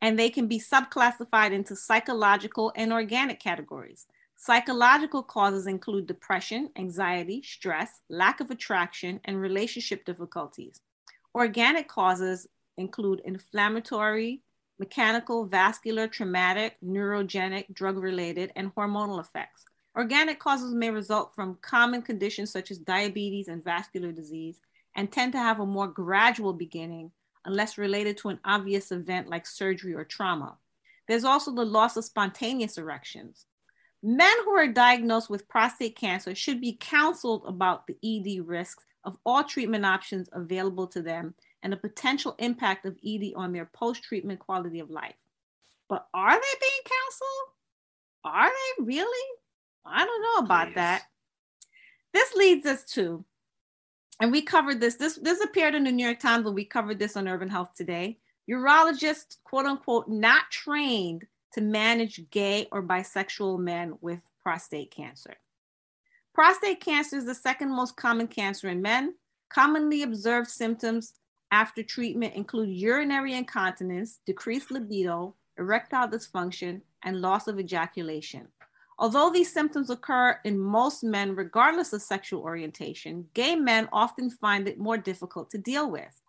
and 0.00 0.18
they 0.18 0.30
can 0.30 0.46
be 0.46 0.60
subclassified 0.60 1.52
into 1.52 1.74
psychological 1.74 2.72
and 2.76 2.92
organic 2.92 3.40
categories. 3.40 4.06
Psychological 4.36 5.24
causes 5.24 5.66
include 5.66 6.06
depression, 6.06 6.70
anxiety, 6.76 7.42
stress, 7.42 8.00
lack 8.08 8.40
of 8.40 8.52
attraction, 8.52 9.18
and 9.24 9.40
relationship 9.40 10.04
difficulties. 10.04 10.80
Organic 11.34 11.88
causes 11.88 12.46
include 12.76 13.20
inflammatory, 13.24 14.42
mechanical, 14.78 15.44
vascular, 15.44 16.06
traumatic, 16.06 16.76
neurogenic, 16.84 17.72
drug 17.74 17.98
related, 17.98 18.52
and 18.56 18.74
hormonal 18.74 19.20
effects. 19.20 19.64
Organic 19.96 20.38
causes 20.38 20.72
may 20.74 20.90
result 20.90 21.34
from 21.34 21.58
common 21.60 22.02
conditions 22.02 22.52
such 22.52 22.70
as 22.70 22.78
diabetes 22.78 23.48
and 23.48 23.64
vascular 23.64 24.12
disease 24.12 24.60
and 24.94 25.10
tend 25.10 25.32
to 25.32 25.38
have 25.38 25.60
a 25.60 25.66
more 25.66 25.88
gradual 25.88 26.52
beginning 26.52 27.10
unless 27.44 27.78
related 27.78 28.16
to 28.18 28.28
an 28.28 28.38
obvious 28.44 28.92
event 28.92 29.28
like 29.28 29.46
surgery 29.46 29.94
or 29.94 30.04
trauma. 30.04 30.56
There's 31.08 31.24
also 31.24 31.52
the 31.52 31.64
loss 31.64 31.96
of 31.96 32.04
spontaneous 32.04 32.78
erections. 32.78 33.46
Men 34.02 34.36
who 34.44 34.52
are 34.52 34.68
diagnosed 34.68 35.28
with 35.28 35.48
prostate 35.48 35.96
cancer 35.96 36.34
should 36.34 36.60
be 36.60 36.76
counseled 36.78 37.44
about 37.46 37.86
the 37.86 37.96
ED 38.04 38.46
risks 38.46 38.84
of 39.08 39.16
all 39.24 39.42
treatment 39.42 39.86
options 39.86 40.28
available 40.34 40.86
to 40.86 41.00
them 41.00 41.32
and 41.62 41.72
the 41.72 41.78
potential 41.78 42.36
impact 42.38 42.84
of 42.84 42.98
ED 43.04 43.32
on 43.34 43.52
their 43.52 43.64
post 43.64 44.02
treatment 44.04 44.38
quality 44.38 44.80
of 44.80 44.90
life. 44.90 45.14
But 45.88 46.06
are 46.12 46.34
they 46.34 46.58
being 46.60 46.82
counseled? 46.84 47.54
Are 48.26 48.50
they 48.50 48.84
really? 48.84 49.34
I 49.86 50.04
don't 50.04 50.22
know 50.22 50.44
about 50.44 50.66
Please. 50.68 50.74
that. 50.74 51.04
This 52.12 52.34
leads 52.34 52.66
us 52.66 52.84
to, 52.92 53.24
and 54.20 54.30
we 54.30 54.42
covered 54.42 54.78
this, 54.78 54.96
this, 54.96 55.16
this 55.16 55.42
appeared 55.42 55.74
in 55.74 55.84
the 55.84 55.92
New 55.92 56.04
York 56.04 56.20
Times 56.20 56.44
when 56.44 56.54
we 56.54 56.66
covered 56.66 56.98
this 56.98 57.16
on 57.16 57.26
Urban 57.26 57.48
Health 57.48 57.74
Today. 57.74 58.18
Urologists, 58.50 59.38
quote 59.42 59.64
unquote, 59.64 60.06
not 60.08 60.50
trained 60.50 61.26
to 61.54 61.62
manage 61.62 62.28
gay 62.30 62.68
or 62.70 62.82
bisexual 62.82 63.58
men 63.58 63.94
with 64.02 64.20
prostate 64.42 64.90
cancer. 64.90 65.38
Prostate 66.38 66.78
cancer 66.78 67.16
is 67.16 67.24
the 67.24 67.34
second 67.34 67.68
most 67.68 67.96
common 67.96 68.28
cancer 68.28 68.68
in 68.68 68.80
men. 68.80 69.12
Commonly 69.48 70.04
observed 70.04 70.48
symptoms 70.48 71.14
after 71.50 71.82
treatment 71.82 72.32
include 72.36 72.68
urinary 72.68 73.34
incontinence, 73.34 74.20
decreased 74.24 74.70
libido, 74.70 75.34
erectile 75.58 76.06
dysfunction, 76.06 76.80
and 77.02 77.20
loss 77.20 77.48
of 77.48 77.58
ejaculation. 77.58 78.46
Although 79.00 79.30
these 79.30 79.52
symptoms 79.52 79.90
occur 79.90 80.38
in 80.44 80.56
most 80.56 81.02
men, 81.02 81.34
regardless 81.34 81.92
of 81.92 82.02
sexual 82.02 82.42
orientation, 82.42 83.26
gay 83.34 83.56
men 83.56 83.88
often 83.92 84.30
find 84.30 84.68
it 84.68 84.78
more 84.78 84.96
difficult 84.96 85.50
to 85.50 85.58
deal 85.58 85.90
with. 85.90 86.22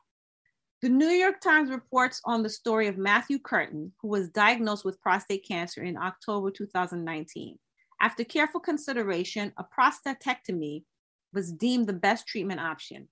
The 0.82 0.89
New 0.89 1.10
York 1.10 1.39
Times 1.39 1.70
reports 1.70 2.20
on 2.26 2.41
the 2.41 2.49
story 2.49 2.88
of 2.88 2.97
Matthew 2.97 3.38
Curtin, 3.38 3.93
who 4.01 4.07
was 4.07 4.30
diagnosed 4.30 4.84
with 4.84 4.99
prostate 5.01 5.47
cancer 5.47 5.84
in 5.84 5.97
October 5.97 6.49
2019. 6.49 7.60
After 8.01 8.23
careful 8.23 8.59
consideration, 8.61 9.53
a 9.57 9.63
prostatectomy 9.63 10.85
was 11.33 11.51
deemed 11.51 11.87
the 11.87 11.93
best 11.93 12.27
treatment 12.27 12.59
option. 12.61 13.09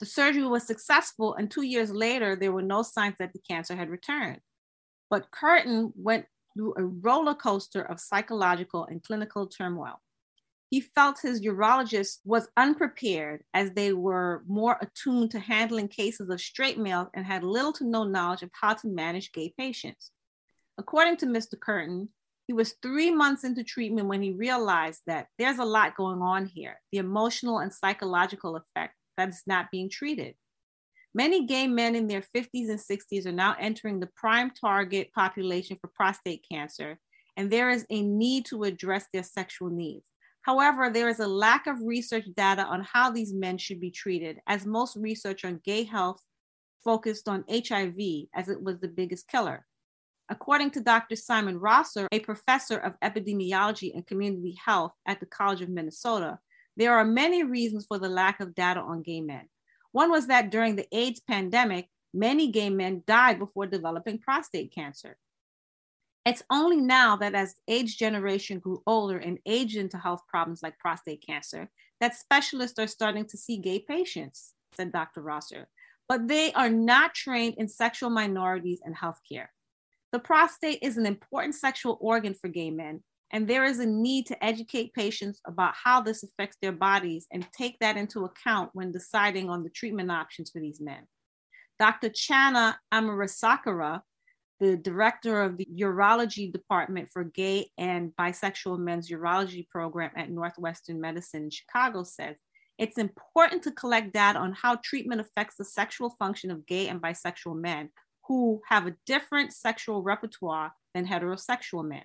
The 0.00 0.06
surgery 0.06 0.46
was 0.46 0.66
successful, 0.66 1.34
and 1.34 1.50
two 1.50 1.62
years 1.62 1.90
later, 1.90 2.36
there 2.36 2.52
were 2.52 2.62
no 2.62 2.82
signs 2.82 3.16
that 3.18 3.32
the 3.32 3.40
cancer 3.40 3.74
had 3.76 3.90
returned. 3.90 4.40
But 5.10 5.30
Curtin 5.30 5.92
went 5.96 6.26
through 6.54 6.74
a 6.76 6.84
roller 6.84 7.34
coaster 7.34 7.82
of 7.82 8.00
psychological 8.00 8.84
and 8.84 9.02
clinical 9.02 9.46
turmoil. 9.46 10.00
he 10.70 10.80
felt 10.80 11.20
his 11.20 11.40
urologist 11.40 12.18
was 12.24 12.48
unprepared 12.56 13.42
as 13.54 13.70
they 13.70 13.92
were 13.92 14.42
more 14.46 14.78
attuned 14.82 15.30
to 15.30 15.38
handling 15.38 15.88
cases 15.88 16.28
of 16.28 16.40
straight 16.40 16.78
males 16.78 17.08
and 17.14 17.24
had 17.24 17.42
little 17.42 17.72
to 17.72 17.84
no 17.84 18.04
knowledge 18.04 18.42
of 18.42 18.50
how 18.52 18.74
to 18.74 18.86
manage 18.88 19.32
gay 19.32 19.52
patients. 19.56 20.10
According 20.76 21.16
to 21.18 21.26
Mr. 21.26 21.58
Curtin, 21.58 22.10
he 22.48 22.54
was 22.54 22.74
three 22.82 23.10
months 23.10 23.44
into 23.44 23.62
treatment 23.62 24.08
when 24.08 24.22
he 24.22 24.32
realized 24.32 25.02
that 25.06 25.26
there's 25.38 25.58
a 25.58 25.64
lot 25.64 25.96
going 25.96 26.22
on 26.22 26.46
here 26.46 26.80
the 26.90 26.98
emotional 26.98 27.58
and 27.58 27.72
psychological 27.72 28.56
effect 28.56 28.94
that 29.18 29.28
is 29.28 29.42
not 29.46 29.70
being 29.70 29.90
treated. 29.90 30.34
Many 31.14 31.46
gay 31.46 31.66
men 31.66 31.94
in 31.94 32.06
their 32.06 32.22
50s 32.22 32.70
and 32.70 32.80
60s 32.80 33.26
are 33.26 33.32
now 33.32 33.54
entering 33.60 34.00
the 34.00 34.08
prime 34.16 34.50
target 34.50 35.12
population 35.12 35.76
for 35.80 35.88
prostate 35.88 36.44
cancer, 36.50 36.98
and 37.36 37.50
there 37.50 37.70
is 37.70 37.84
a 37.90 38.02
need 38.02 38.46
to 38.46 38.64
address 38.64 39.06
their 39.12 39.22
sexual 39.22 39.68
needs. 39.68 40.04
However, 40.42 40.90
there 40.90 41.10
is 41.10 41.20
a 41.20 41.26
lack 41.26 41.66
of 41.66 41.76
research 41.82 42.24
data 42.34 42.62
on 42.62 42.82
how 42.82 43.10
these 43.10 43.34
men 43.34 43.58
should 43.58 43.80
be 43.80 43.90
treated, 43.90 44.38
as 44.46 44.64
most 44.64 44.96
research 44.96 45.44
on 45.44 45.60
gay 45.64 45.84
health 45.84 46.22
focused 46.82 47.28
on 47.28 47.44
HIV 47.50 48.28
as 48.34 48.48
it 48.48 48.62
was 48.62 48.78
the 48.78 48.88
biggest 48.88 49.28
killer. 49.28 49.66
According 50.30 50.72
to 50.72 50.80
Dr. 50.80 51.16
Simon 51.16 51.58
Rosser, 51.58 52.06
a 52.12 52.20
professor 52.20 52.76
of 52.76 53.00
epidemiology 53.00 53.94
and 53.94 54.06
community 54.06 54.58
health 54.62 54.92
at 55.06 55.20
the 55.20 55.26
College 55.26 55.62
of 55.62 55.70
Minnesota, 55.70 56.38
there 56.76 56.96
are 56.96 57.04
many 57.04 57.42
reasons 57.42 57.86
for 57.86 57.98
the 57.98 58.10
lack 58.10 58.40
of 58.40 58.54
data 58.54 58.80
on 58.80 59.02
gay 59.02 59.22
men. 59.22 59.48
One 59.92 60.10
was 60.10 60.26
that 60.26 60.50
during 60.50 60.76
the 60.76 60.86
AIDS 60.92 61.20
pandemic, 61.20 61.88
many 62.12 62.50
gay 62.50 62.68
men 62.68 63.02
died 63.06 63.38
before 63.38 63.66
developing 63.66 64.18
prostate 64.18 64.72
cancer. 64.74 65.16
It's 66.26 66.42
only 66.50 66.76
now 66.76 67.16
that 67.16 67.34
as 67.34 67.54
age 67.66 67.96
generation 67.96 68.58
grew 68.58 68.82
older 68.86 69.16
and 69.16 69.38
aged 69.46 69.76
into 69.76 69.96
health 69.96 70.22
problems 70.28 70.62
like 70.62 70.78
prostate 70.78 71.24
cancer, 71.26 71.70
that 72.00 72.16
specialists 72.16 72.78
are 72.78 72.86
starting 72.86 73.24
to 73.26 73.38
see 73.38 73.56
gay 73.56 73.78
patients, 73.78 74.52
said 74.74 74.92
Dr. 74.92 75.22
Rosser. 75.22 75.68
But 76.06 76.28
they 76.28 76.52
are 76.52 76.68
not 76.68 77.14
trained 77.14 77.54
in 77.56 77.66
sexual 77.66 78.10
minorities 78.10 78.80
and 78.84 78.94
healthcare. 78.94 79.48
The 80.12 80.18
prostate 80.18 80.78
is 80.82 80.96
an 80.96 81.06
important 81.06 81.54
sexual 81.54 81.98
organ 82.00 82.34
for 82.34 82.48
gay 82.48 82.70
men, 82.70 83.02
and 83.30 83.46
there 83.46 83.64
is 83.64 83.78
a 83.78 83.86
need 83.86 84.26
to 84.26 84.44
educate 84.44 84.94
patients 84.94 85.40
about 85.46 85.74
how 85.74 86.00
this 86.00 86.22
affects 86.22 86.56
their 86.62 86.72
bodies 86.72 87.26
and 87.32 87.46
take 87.52 87.78
that 87.80 87.96
into 87.96 88.24
account 88.24 88.70
when 88.72 88.92
deciding 88.92 89.50
on 89.50 89.62
the 89.62 89.70
treatment 89.70 90.10
options 90.10 90.50
for 90.50 90.60
these 90.60 90.80
men. 90.80 91.06
Dr. 91.78 92.08
Channa 92.08 92.78
Amarasekera 92.92 94.02
the 94.60 94.76
director 94.76 95.42
of 95.42 95.56
the 95.56 95.68
urology 95.76 96.52
department 96.52 97.08
for 97.12 97.24
gay 97.24 97.70
and 97.78 98.12
bisexual 98.18 98.78
men's 98.78 99.10
urology 99.10 99.68
program 99.68 100.10
at 100.16 100.30
Northwestern 100.30 101.00
Medicine 101.00 101.44
in 101.44 101.50
Chicago 101.50 102.02
says 102.02 102.36
it's 102.76 102.98
important 102.98 103.62
to 103.64 103.72
collect 103.72 104.12
data 104.12 104.38
on 104.38 104.52
how 104.52 104.78
treatment 104.82 105.20
affects 105.20 105.56
the 105.56 105.64
sexual 105.64 106.10
function 106.10 106.50
of 106.50 106.66
gay 106.66 106.88
and 106.88 107.00
bisexual 107.00 107.56
men 107.56 107.90
who 108.28 108.60
have 108.68 108.86
a 108.86 108.94
different 109.06 109.52
sexual 109.52 110.02
repertoire 110.02 110.72
than 110.94 111.06
heterosexual 111.06 111.86
men. 111.86 112.04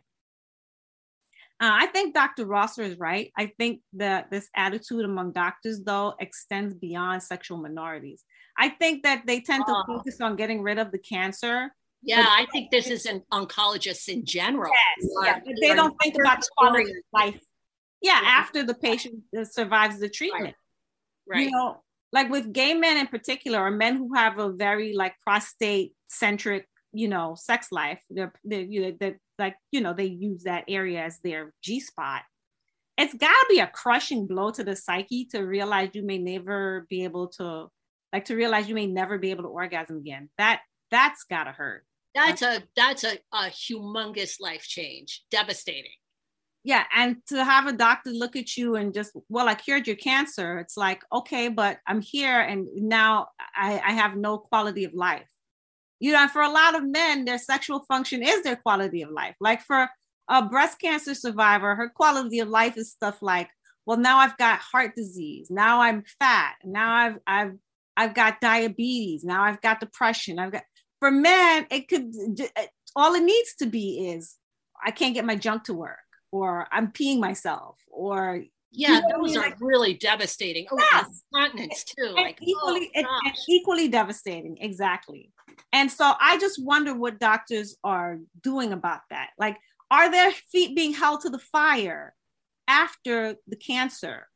Uh, 1.62 1.70
I 1.72 1.86
think 1.88 2.14
Dr. 2.14 2.46
Rosser 2.46 2.82
is 2.82 2.98
right. 2.98 3.32
I 3.38 3.54
think 3.58 3.82
that 3.94 4.32
this 4.32 4.50
attitude 4.56 5.06
among 5.06 5.34
doctors, 5.34 5.82
though, 5.82 6.16
extends 6.20 6.74
beyond 6.74 7.22
sexual 7.22 7.58
minorities. 7.58 8.24
I 8.58 8.70
think 8.70 9.04
that 9.04 9.24
they 9.28 9.40
tend 9.40 9.66
to 9.68 9.84
focus 9.88 10.20
on 10.20 10.36
getting 10.36 10.62
rid 10.62 10.80
of 10.80 10.92
the 10.92 10.98
cancer 10.98 11.72
yeah, 12.04 12.26
I 12.28 12.46
think 12.52 12.70
this 12.70 12.88
is 12.88 13.06
an 13.06 13.24
oncologists 13.32 14.10
in 14.10 14.26
general. 14.26 14.72
Yes, 15.00 15.10
yeah. 15.24 15.40
they 15.62 15.74
don't 15.74 15.96
think 16.02 16.16
about 16.16 16.42
the 16.42 16.50
quality 16.58 16.92
of 16.92 16.98
life. 17.14 17.40
Yeah, 18.02 18.20
yeah, 18.22 18.28
after 18.28 18.64
the 18.64 18.74
patient 18.74 19.24
survives 19.44 20.00
the 20.00 20.10
treatment. 20.10 20.56
Right. 21.26 21.38
right. 21.38 21.46
You 21.46 21.52
know, 21.52 21.83
like 22.14 22.30
with 22.30 22.54
gay 22.54 22.74
men 22.74 22.98
in 22.98 23.08
particular, 23.08 23.60
or 23.60 23.72
men 23.72 23.98
who 23.98 24.14
have 24.14 24.40
a 24.40 24.54
very 24.54 24.94
like 24.96 25.16
prostate 25.26 25.94
centric, 26.08 26.68
you 26.94 27.10
know, 27.10 27.36
sex 27.38 27.68
life. 27.72 28.02
They're, 28.10 28.34
they're 28.44 28.62
you 28.62 28.82
know, 28.82 28.98
they're, 29.00 29.20
like 29.38 29.56
you 29.72 29.82
know 29.82 29.94
they 29.94 30.06
use 30.06 30.44
that 30.44 30.66
area 30.68 31.04
as 31.04 31.20
their 31.20 31.54
G 31.62 31.80
spot. 31.80 32.22
It's 32.98 33.14
got 33.14 33.28
to 33.30 33.46
be 33.50 33.60
a 33.60 33.68
crushing 33.68 34.28
blow 34.28 34.52
to 34.52 34.64
the 34.64 34.76
psyche 34.76 35.26
to 35.32 35.42
realize 35.42 35.90
you 35.94 36.06
may 36.06 36.20
never 36.20 36.86
be 36.92 37.06
able 37.06 37.30
to, 37.40 37.66
like, 38.14 38.26
to 38.26 38.36
realize 38.36 38.70
you 38.70 38.76
may 38.76 38.86
never 38.86 39.18
be 39.18 39.32
able 39.32 39.42
to 39.46 39.50
orgasm 39.50 39.98
again. 39.98 40.30
That 40.38 40.62
that's 40.92 41.24
gotta 41.24 41.52
hurt 41.52 41.86
that's 42.14 42.42
a 42.42 42.64
that's 42.76 43.04
a, 43.04 43.18
a 43.32 43.46
humongous 43.46 44.40
life 44.40 44.64
change 44.64 45.24
devastating 45.32 45.92
yeah 46.64 46.84
and 46.96 47.18
to 47.28 47.44
have 47.44 47.68
a 47.68 47.74
doctor 47.74 48.10
look 48.10 48.36
at 48.36 48.56
you 48.56 48.76
and 48.76 48.94
just 48.94 49.12
well 49.30 49.48
i 49.48 49.56
cured 49.56 49.88
your 49.88 49.96
cancer. 49.96 50.60
It's 50.60 50.78
like 50.78 51.02
okay 51.12 51.50
but 51.50 51.80
i'm 51.88 52.02
here 52.02 52.40
and 52.40 52.68
now 52.76 53.28
i, 53.56 53.82
I 53.86 53.92
have 53.94 54.16
no 54.16 54.38
quality 54.38 54.86
of 54.86 54.94
life. 54.94 55.28
You 56.00 56.14
know 56.14 56.28
for 56.28 56.42
a 56.42 56.50
lot 56.50 56.76
of 56.76 56.88
men 56.88 57.26
their 57.26 57.38
sexual 57.38 57.86
function 57.88 58.24
is 58.24 58.44
their 58.44 58.56
quality 58.58 59.02
of 59.02 59.12
life. 59.12 59.36
Like 59.40 59.62
for 59.62 59.90
a 60.30 60.46
breast 60.46 60.80
cancer 60.80 61.14
survivor 61.14 61.76
her 61.76 61.90
quality 61.90 62.40
of 62.40 62.48
life 62.48 62.78
is 62.78 62.92
stuff 62.92 63.22
like 63.22 63.50
well 63.86 63.98
now 63.98 64.20
i've 64.20 64.38
got 64.38 64.60
heart 64.60 64.96
disease. 64.96 65.50
Now 65.50 65.82
i'm 65.82 66.04
fat. 66.20 66.56
Now 66.64 66.94
i've 66.94 67.18
i've 67.28 67.54
i've 67.98 68.14
got 68.16 68.42
diabetes. 68.42 69.24
Now 69.24 69.44
i've 69.44 69.62
got 69.62 69.80
depression. 69.80 70.40
I've 70.40 70.52
got 70.52 70.64
for 71.04 71.12
men, 71.12 71.68
it 71.70 71.90
could 71.90 72.14
all 72.96 73.14
it 73.14 73.24
needs 73.24 73.56
to 73.60 73.66
be 73.66 74.12
is 74.12 74.38
I 74.86 74.92
can't 74.92 75.14
get 75.14 75.26
my 75.26 75.36
junk 75.36 75.66
to 75.66 75.74
work, 75.74 76.00
or 76.34 76.68
I'm 76.72 76.88
peeing 76.88 77.20
myself, 77.20 77.78
or 77.92 78.44
yeah, 78.72 79.02
those 79.16 79.38
are 79.38 79.42
like, 79.42 79.58
really 79.62 79.94
devastating. 79.94 80.66
Oh, 80.72 80.78
yes. 80.80 81.22
continents 81.32 81.84
too, 81.84 82.06
and 82.06 82.16
like 82.16 82.40
oh, 82.42 82.46
equally, 82.46 82.92
oh, 82.98 83.32
equally 83.48 83.88
devastating. 83.88 84.58
Exactly. 84.60 85.32
And 85.72 85.92
so 85.92 86.14
I 86.20 86.40
just 86.40 86.64
wonder 86.64 86.96
what 86.96 87.20
doctors 87.20 87.78
are 87.84 88.18
doing 88.42 88.74
about 88.74 89.02
that. 89.12 89.30
Like, 89.38 89.58
are 89.92 90.10
their 90.10 90.32
feet 90.52 90.76
being 90.76 90.94
held 90.94 91.22
to 91.22 91.30
the 91.30 91.38
fire 91.38 92.16
after 92.68 93.36
the 93.48 93.56
cancer 93.56 94.28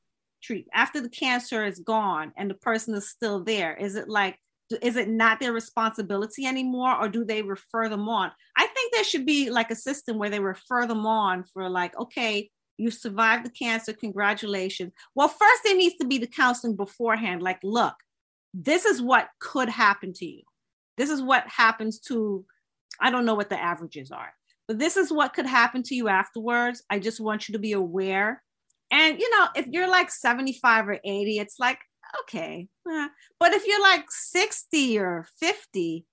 treat, 0.44 0.68
after 0.72 1.02
the 1.02 1.10
cancer 1.10 1.66
is 1.66 1.80
gone 1.80 2.32
and 2.38 2.48
the 2.48 2.56
person 2.56 2.94
is 2.94 3.10
still 3.10 3.44
there? 3.44 3.76
Is 3.76 3.96
it 3.96 4.08
like 4.08 4.38
is 4.82 4.96
it 4.96 5.10
not 5.10 5.40
their 5.40 5.54
responsibility 5.54 6.46
anymore 6.46 6.96
or 7.00 7.08
do 7.08 7.24
they 7.24 7.42
refer 7.42 7.90
them 7.90 8.08
on? 8.10 8.32
I 8.58 8.68
think 8.68 8.94
there 8.94 9.04
should 9.04 9.26
be 9.26 9.50
like 9.50 9.72
a 9.72 9.76
system 9.76 10.18
where 10.18 10.30
they 10.30 10.40
refer 10.40 10.86
them 10.86 11.06
on 11.06 11.44
for 11.44 11.70
like 11.70 11.98
okay 11.98 12.50
you 12.80 12.92
survived 12.92 13.46
the 13.46 13.50
cancer 13.50 13.94
congratulations. 13.94 14.94
Well 15.16 15.30
first 15.30 15.64
there 15.64 15.76
needs 15.76 15.96
to 15.98 16.08
be 16.08 16.18
the 16.18 16.28
counseling 16.28 16.76
beforehand 16.76 17.42
like 17.42 17.60
look 17.64 17.96
this 18.54 18.86
is 18.86 19.02
what 19.02 19.30
could 19.40 19.70
happen 19.70 20.14
to 20.14 20.26
you. 20.26 20.44
This 20.98 21.10
is 21.10 21.22
what 21.22 21.48
happens 21.48 22.00
to 22.02 22.46
i 23.00 23.12
don't 23.12 23.26
know 23.26 23.36
what 23.36 23.50
the 23.50 23.62
averages 23.62 24.12
are 24.12 24.34
but 24.68 24.80
this 24.80 24.98
is 24.98 25.12
what 25.12 25.34
could 25.34 25.46
happen 25.46 25.82
to 25.84 25.96
you 25.96 26.10
afterwards. 26.10 26.84
I 26.90 27.00
just 27.00 27.22
want 27.22 27.48
you 27.48 27.54
to 27.54 27.60
be 27.60 27.72
aware. 27.72 28.44
And 28.92 29.20
you 29.20 29.30
know 29.32 29.48
if 29.56 29.68
you're 29.68 29.90
like 29.90 30.12
75 30.12 30.88
or 30.88 31.00
80 31.04 31.40
it's 31.40 31.60
like 31.60 31.80
okay. 32.22 32.68
But 33.40 33.54
if 33.54 33.66
you're 33.66 33.82
like 33.82 34.06
60 34.10 35.00
or 35.00 35.28
50 35.40 36.06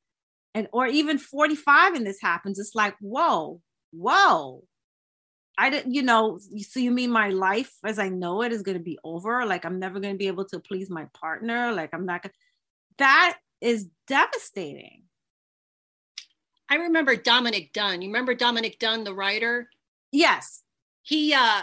and 0.55 0.68
or 0.72 0.86
even 0.86 1.18
45 1.18 1.95
and 1.95 2.07
this 2.07 2.20
happens, 2.20 2.59
it's 2.59 2.74
like, 2.74 2.95
whoa, 3.01 3.61
whoa. 3.92 4.64
I 5.57 5.70
didn't, 5.70 5.95
you 5.95 6.03
know, 6.03 6.38
so 6.68 6.80
you 6.80 6.90
mean 6.90 7.12
my 7.12 7.28
life 7.28 7.72
as 7.84 7.99
I 7.99 8.09
know 8.09 8.42
it 8.42 8.53
is 8.53 8.62
going 8.62 8.76
to 8.76 8.82
be 8.82 8.99
over? 9.05 9.47
Like 9.47 9.64
I'm 9.64 9.78
never 9.78 10.01
going 10.01 10.14
to 10.14 10.18
be 10.18 10.26
able 10.26 10.47
to 10.47 10.59
please 10.59 10.90
my 10.90 11.07
partner. 11.14 11.72
Like 11.72 11.95
I'm 11.95 12.07
not 12.07 12.22
going 12.22 12.32
to, 12.32 12.36
that 12.99 13.38
is 13.61 13.88
devastating. 14.09 15.03
I 16.68 16.76
remember 16.76 17.14
Dominic 17.14 17.72
Dunne. 17.72 18.03
You 18.03 18.09
remember 18.09 18.34
Dominic 18.34 18.78
Dunne, 18.78 19.05
the 19.05 19.14
writer? 19.14 19.68
Yes. 20.11 20.62
He, 21.03 21.34
uh, 21.34 21.62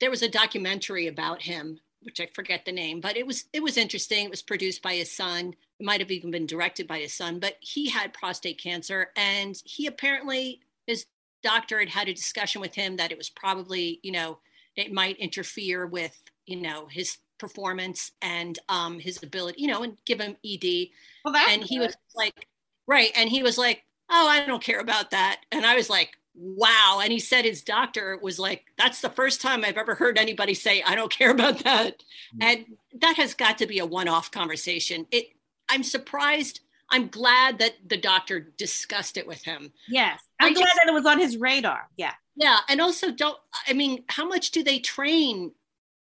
there 0.00 0.10
was 0.10 0.22
a 0.22 0.28
documentary 0.28 1.08
about 1.08 1.42
him 1.42 1.80
which 2.02 2.20
I 2.20 2.26
forget 2.26 2.64
the 2.64 2.72
name, 2.72 3.00
but 3.00 3.16
it 3.16 3.26
was 3.26 3.44
it 3.52 3.62
was 3.62 3.76
interesting. 3.76 4.24
It 4.24 4.30
was 4.30 4.42
produced 4.42 4.82
by 4.82 4.94
his 4.94 5.10
son. 5.10 5.54
It 5.78 5.86
might 5.86 6.00
have 6.00 6.10
even 6.10 6.30
been 6.30 6.46
directed 6.46 6.86
by 6.86 6.98
his 6.98 7.14
son, 7.14 7.38
but 7.38 7.56
he 7.60 7.88
had 7.88 8.12
prostate 8.12 8.62
cancer, 8.62 9.10
and 9.16 9.60
he 9.64 9.86
apparently 9.86 10.60
his 10.86 11.06
doctor 11.42 11.78
had 11.78 11.88
had 11.88 12.08
a 12.08 12.14
discussion 12.14 12.60
with 12.60 12.74
him 12.74 12.96
that 12.96 13.12
it 13.12 13.18
was 13.18 13.30
probably 13.30 14.00
you 14.02 14.12
know 14.12 14.38
it 14.76 14.92
might 14.92 15.16
interfere 15.18 15.86
with 15.86 16.20
you 16.46 16.56
know 16.56 16.86
his 16.86 17.18
performance 17.38 18.12
and 18.20 18.58
um 18.68 18.98
his 18.98 19.22
ability 19.22 19.62
you 19.62 19.68
know 19.68 19.82
and 19.82 19.96
give 20.04 20.20
him 20.20 20.36
ed 20.44 20.88
well, 21.24 21.36
and 21.48 21.62
he 21.62 21.76
good. 21.78 21.86
was 21.86 21.96
like 22.16 22.48
right 22.88 23.12
and 23.14 23.30
he 23.30 23.42
was 23.42 23.56
like 23.56 23.84
oh 24.10 24.26
i 24.26 24.44
don't 24.44 24.62
care 24.62 24.80
about 24.80 25.12
that 25.12 25.40
and 25.52 25.64
i 25.64 25.76
was 25.76 25.88
like 25.88 26.18
wow. 26.38 27.00
And 27.02 27.12
he 27.12 27.18
said 27.18 27.44
his 27.44 27.62
doctor 27.62 28.18
was 28.22 28.38
like, 28.38 28.64
that's 28.78 29.00
the 29.00 29.10
first 29.10 29.40
time 29.40 29.64
I've 29.64 29.76
ever 29.76 29.94
heard 29.94 30.18
anybody 30.18 30.54
say, 30.54 30.82
I 30.82 30.94
don't 30.94 31.10
care 31.16 31.30
about 31.30 31.64
that. 31.64 31.98
Mm-hmm. 31.98 32.42
And 32.42 32.64
that 33.00 33.16
has 33.16 33.34
got 33.34 33.58
to 33.58 33.66
be 33.66 33.78
a 33.78 33.86
one 33.86 34.08
off 34.08 34.30
conversation. 34.30 35.06
It, 35.10 35.28
I'm 35.68 35.82
surprised 35.82 36.60
I'm 36.90 37.08
glad 37.08 37.58
that 37.58 37.74
the 37.86 37.98
doctor 37.98 38.40
discussed 38.56 39.18
it 39.18 39.26
with 39.26 39.44
him. 39.44 39.72
Yes. 39.88 40.20
I'm 40.40 40.52
I 40.52 40.54
glad 40.54 40.64
just- 40.64 40.76
that 40.76 40.88
it 40.88 40.94
was 40.94 41.06
on 41.06 41.18
his 41.18 41.36
radar. 41.36 41.88
Yeah. 41.96 42.12
Yeah, 42.36 42.60
and 42.68 42.80
also 42.80 43.10
don't 43.10 43.36
I 43.66 43.72
mean, 43.72 44.04
how 44.08 44.24
much 44.24 44.52
do 44.52 44.62
they 44.62 44.78
train, 44.78 45.50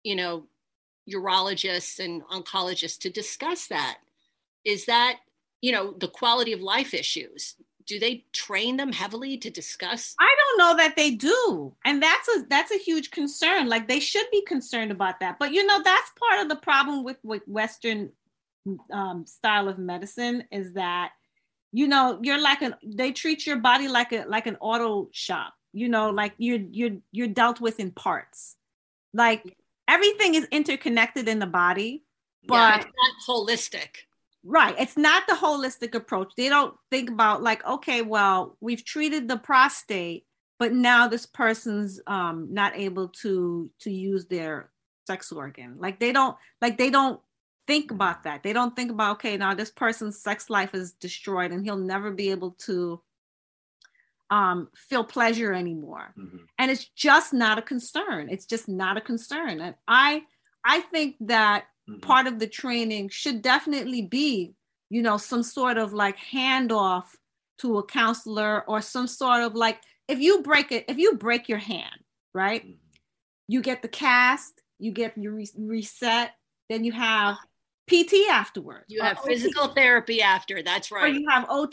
you 0.02 0.16
know, 0.16 0.46
urologists 1.08 2.04
and 2.04 2.22
oncologists 2.24 2.98
to 3.00 3.10
discuss 3.10 3.68
that? 3.68 3.98
Is 4.64 4.86
that, 4.86 5.20
you 5.60 5.70
know, 5.70 5.92
the 5.92 6.08
quality 6.08 6.52
of 6.52 6.60
life 6.60 6.92
issues? 6.92 7.54
Do 7.86 7.98
they 7.98 8.24
train 8.32 8.76
them 8.76 8.92
heavily 8.92 9.36
to 9.38 9.50
discuss? 9.50 10.14
I 10.18 10.34
don't 10.38 10.58
know 10.58 10.76
that 10.76 10.96
they 10.96 11.12
do. 11.12 11.74
And 11.84 12.02
that's 12.02 12.28
a 12.28 12.44
that's 12.48 12.72
a 12.72 12.78
huge 12.78 13.10
concern. 13.10 13.68
Like 13.68 13.88
they 13.88 14.00
should 14.00 14.26
be 14.30 14.42
concerned 14.42 14.90
about 14.90 15.20
that. 15.20 15.38
But 15.38 15.52
you 15.52 15.66
know, 15.66 15.82
that's 15.82 16.10
part 16.28 16.42
of 16.42 16.48
the 16.48 16.56
problem 16.56 17.04
with 17.04 17.18
with 17.22 17.42
Western 17.46 18.10
um, 18.90 19.26
style 19.26 19.68
of 19.68 19.78
medicine 19.78 20.44
is 20.50 20.72
that 20.72 21.12
you 21.72 21.86
know 21.86 22.18
you're 22.22 22.40
like 22.40 22.62
an 22.62 22.74
they 22.84 23.12
treat 23.12 23.46
your 23.46 23.58
body 23.58 23.88
like 23.88 24.12
a 24.12 24.24
like 24.26 24.46
an 24.46 24.56
auto 24.60 25.08
shop 25.12 25.52
you 25.74 25.86
know 25.86 26.08
like 26.08 26.32
you're 26.38 26.60
you're 26.70 26.96
you're 27.12 27.28
dealt 27.28 27.60
with 27.60 27.78
in 27.78 27.90
parts 27.90 28.56
like 29.12 29.54
everything 29.86 30.34
is 30.34 30.46
interconnected 30.50 31.28
in 31.28 31.40
the 31.40 31.46
body 31.46 32.04
yeah, 32.50 32.78
but 32.78 32.86
it's 32.86 32.92
not 32.96 33.36
holistic. 33.36 33.88
Right. 34.44 34.74
It's 34.78 34.96
not 34.96 35.26
the 35.26 35.34
holistic 35.34 35.94
approach. 35.94 36.32
They 36.36 36.48
don't 36.48 36.74
think 36.90 37.10
about 37.10 37.42
like 37.42 37.64
okay 37.66 38.02
well 38.02 38.56
we've 38.60 38.84
treated 38.84 39.28
the 39.28 39.36
prostate 39.38 40.26
but 40.58 40.72
now 40.72 41.08
this 41.08 41.26
person's 41.26 42.00
um 42.06 42.48
not 42.52 42.76
able 42.76 43.08
to 43.08 43.70
to 43.80 43.90
use 43.90 44.26
their 44.26 44.70
sex 45.06 45.32
organ. 45.32 45.76
Like 45.78 45.98
they 46.00 46.12
don't 46.12 46.36
like 46.62 46.78
they 46.78 46.90
don't 46.90 47.20
think 47.66 47.90
about 47.90 48.24
that. 48.24 48.42
They 48.42 48.52
don't 48.52 48.76
think 48.76 48.90
about 48.90 49.16
okay 49.16 49.36
now 49.36 49.54
this 49.54 49.70
person's 49.70 50.20
sex 50.22 50.50
life 50.50 50.74
is 50.74 50.92
destroyed 50.92 51.50
and 51.50 51.64
he'll 51.64 51.76
never 51.76 52.10
be 52.10 52.30
able 52.30 52.52
to 52.66 53.00
um 54.30 54.68
feel 54.74 55.04
pleasure 55.04 55.52
anymore. 55.52 56.14
Mhm. 56.18 56.46
and 56.58 56.70
it's 56.70 56.84
just 56.86 57.32
not 57.32 57.58
a 57.58 57.62
concern. 57.62 58.28
It's 58.30 58.46
just 58.46 58.68
not 58.68 58.96
a 58.96 59.00
concern. 59.00 59.60
And 59.60 59.74
i 59.88 60.24
i 60.64 60.80
think 60.80 61.16
that 61.20 61.64
Mhm. 61.88 62.00
part 62.02 62.26
of 62.26 62.38
the 62.38 62.46
training 62.46 63.08
should 63.10 63.42
definitely 63.42 64.02
be 64.02 64.54
you 64.90 65.02
know 65.02 65.16
some 65.18 65.42
sort 65.42 65.76
of 65.78 65.92
like 65.92 66.16
handoff 66.18 67.04
to 67.58 67.78
a 67.78 67.84
counselor 67.86 68.64
or 68.68 68.80
some 68.80 69.06
sort 69.06 69.42
of 69.42 69.54
like 69.54 69.80
if 70.08 70.18
you 70.18 70.42
break 70.42 70.72
it 70.72 70.84
if 70.88 70.96
you 70.98 71.14
break 71.16 71.48
your 71.48 71.58
hand 71.58 72.00
right 72.34 72.64
Mhm. 72.64 72.78
you 73.48 73.60
get 73.60 73.82
the 73.82 73.88
cast 73.88 74.62
you 74.78 74.92
get 74.92 75.16
your 75.18 75.32
re- 75.34 75.50
reset 75.58 76.32
then 76.70 76.84
you 76.84 76.92
have 76.92 77.36
pt 77.86 78.14
afterwards 78.30 78.86
You 78.88 79.02
have 79.02 79.18
OT, 79.18 79.26
physical 79.28 79.68
therapy 79.68 80.22
after. 80.22 80.62
That's 80.62 80.90
right. 80.90 81.04
or 81.04 81.08
you 81.08 81.28
have 81.28 81.44
ot 81.50 81.70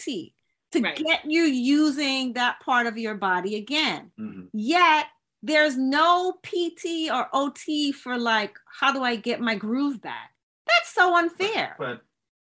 to 0.72 0.80
Right. 0.82 0.96
get 0.98 1.24
you 1.26 1.44
using 1.44 2.34
that 2.34 2.60
part 2.60 2.86
of 2.88 2.98
your 2.98 3.16
body 3.16 3.56
again 3.56 4.12
Mhm. 4.20 4.50
yet 4.54 5.08
there's 5.44 5.78
no 5.78 6.34
pt 6.44 7.10
or 7.12 7.28
ot 7.34 7.94
for 7.96 8.18
like 8.18 8.56
how 8.80 8.92
do 8.92 9.04
i 9.04 9.16
get 9.16 9.42
my 9.42 9.56
groove 9.56 10.02
back 10.02 10.32
that's 10.68 10.94
so 10.94 11.16
unfair 11.18 11.76
But 11.78 12.02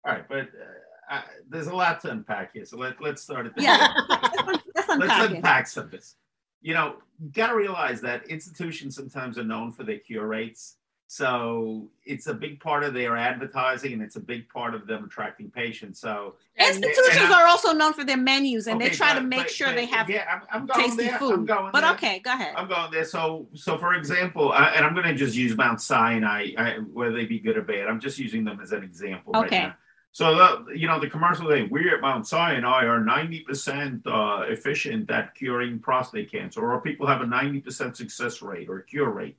all 0.05 0.13
right, 0.13 0.27
but 0.27 0.39
uh, 0.41 1.09
I, 1.09 1.23
there's 1.49 1.67
a 1.67 1.75
lot 1.75 2.01
to 2.01 2.11
unpack 2.11 2.53
here. 2.53 2.65
So 2.65 2.77
let 2.77 3.01
let's 3.01 3.21
start 3.21 3.45
at 3.45 3.55
the 3.55 3.61
yeah 3.61 3.93
let's, 4.09 4.37
let's 4.47 4.65
let's 4.75 4.89
unpack 4.89 5.31
unpack 5.31 5.67
some 5.67 5.85
of 5.85 5.91
this. 5.91 6.15
You 6.61 6.73
know, 6.73 6.95
you 7.21 7.29
got 7.29 7.47
to 7.47 7.55
realize 7.55 8.01
that 8.01 8.27
institutions 8.27 8.95
sometimes 8.95 9.37
are 9.37 9.43
known 9.43 9.71
for 9.71 9.83
their 9.83 9.99
cure 9.99 10.27
rates. 10.27 10.77
So 11.07 11.89
it's 12.05 12.25
a 12.27 12.33
big 12.33 12.59
part 12.59 12.83
of 12.83 12.93
their 12.93 13.15
advertising 13.15 13.93
and 13.93 14.01
it's 14.01 14.15
a 14.15 14.19
big 14.19 14.49
part 14.49 14.73
of 14.73 14.87
them 14.87 15.03
attracting 15.05 15.51
patients. 15.51 15.99
So 15.99 16.35
institutions 16.57 17.17
And 17.17 17.31
are 17.33 17.45
also 17.45 17.71
known 17.71 17.93
for 17.93 18.03
their 18.03 18.17
menus 18.17 18.65
and 18.67 18.81
they 18.81 18.87
Okay, 18.87 18.95
try 18.95 19.13
to 19.13 19.21
make 19.21 19.39
but- 19.41 19.51
sure 19.51 19.67
but 19.67 19.75
they 19.75 19.85
have 19.85 20.09
Yeah, 20.09 20.25
I'm, 20.27 20.41
I'm 20.51 20.65
going 20.65 20.85
tasty 20.85 21.03
there. 21.03 21.13
I'm 21.13 21.19
food 21.19 21.47
going 21.47 21.71
but 21.71 21.81
there. 21.81 21.91
okay 21.93 22.19
go 22.19 22.33
ahead 22.33 22.55
I'm 22.57 22.67
going 22.67 22.91
there. 22.91 23.05
So, 23.05 23.47
so 23.53 23.77
for 23.77 23.93
example, 23.93 24.51
I, 24.53 24.69
and 24.69 24.85
I'm 24.85 24.93
going 24.95 25.05
to 25.07 25.13
just 25.13 25.35
use 25.35 25.55
Mount 25.55 25.81
Sinai, 25.81 26.51
I, 26.57 26.71
whether 26.91 27.11
they 27.15 27.25
be 27.25 27.39
good 27.39 27.57
or 27.57 27.61
bad. 27.61 27.87
I'm 27.87 27.99
just 27.99 28.17
using 28.17 28.43
them 28.43 28.59
as 28.61 28.71
an 28.71 28.83
example 28.83 29.33
right 29.33 29.45
Okay. 29.45 29.59
now. 29.63 29.75
So, 30.15 30.35
the, 30.35 30.75
you 30.77 30.87
know, 30.87 30.99
the 30.99 31.09
commercial 31.09 31.47
thing, 31.49 31.69
we 31.71 31.89
at 31.89 31.99
Mount 31.99 32.27
Sinai 32.27 32.85
are 32.85 32.99
90% 32.99 34.05
uh, 34.05 34.43
efficient 34.47 35.09
at 35.09 35.33
curing 35.33 35.79
prostate 35.79 36.31
cancer, 36.31 36.61
or 36.71 36.79
people 36.81 37.07
have 37.07 37.21
a 37.21 37.25
90% 37.25 37.95
success 37.95 38.41
rate 38.43 38.69
or 38.69 38.81
cure 38.81 39.09
rate 39.09 39.37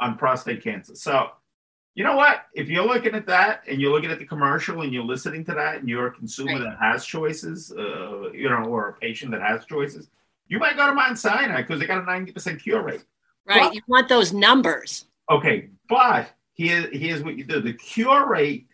on 0.00 0.16
prostate 0.16 0.62
cancer. 0.64 0.94
So, 0.94 1.28
you 1.94 2.04
know 2.04 2.16
what? 2.16 2.46
If 2.54 2.68
you're 2.68 2.86
looking 2.86 3.14
at 3.14 3.26
that 3.26 3.62
and 3.68 3.80
you're 3.80 3.92
looking 3.92 4.10
at 4.10 4.18
the 4.18 4.24
commercial 4.24 4.80
and 4.82 4.92
you're 4.92 5.04
listening 5.04 5.44
to 5.46 5.54
that 5.54 5.76
and 5.76 5.88
you're 5.88 6.06
a 6.06 6.12
consumer 6.12 6.52
Right. 6.54 6.62
that 6.62 6.78
has 6.80 7.04
choices, 7.04 7.72
uh, 7.72 8.30
you 8.32 8.48
know, 8.48 8.64
or 8.64 8.88
a 8.88 8.92
patient 8.94 9.30
that 9.32 9.42
has 9.42 9.64
choices, 9.66 10.08
you 10.48 10.58
might 10.58 10.76
go 10.76 10.86
to 10.86 10.94
Mount 10.94 11.18
Sinai 11.18 11.62
because 11.62 11.78
they 11.80 11.86
got 11.86 12.02
a 12.02 12.06
90% 12.06 12.60
cure 12.62 12.82
rate. 12.82 13.04
right. 13.46 13.72
You 13.74 13.82
want 13.86 14.08
those 14.08 14.32
numbers. 14.32 15.06
Okay, 15.30 15.68
but 15.88 16.30
here, 16.54 16.88
here's 16.92 17.22
what 17.22 17.36
you 17.36 17.44
do. 17.44 17.60
The 17.60 17.72
cure 17.74 18.26
rate 18.28 18.66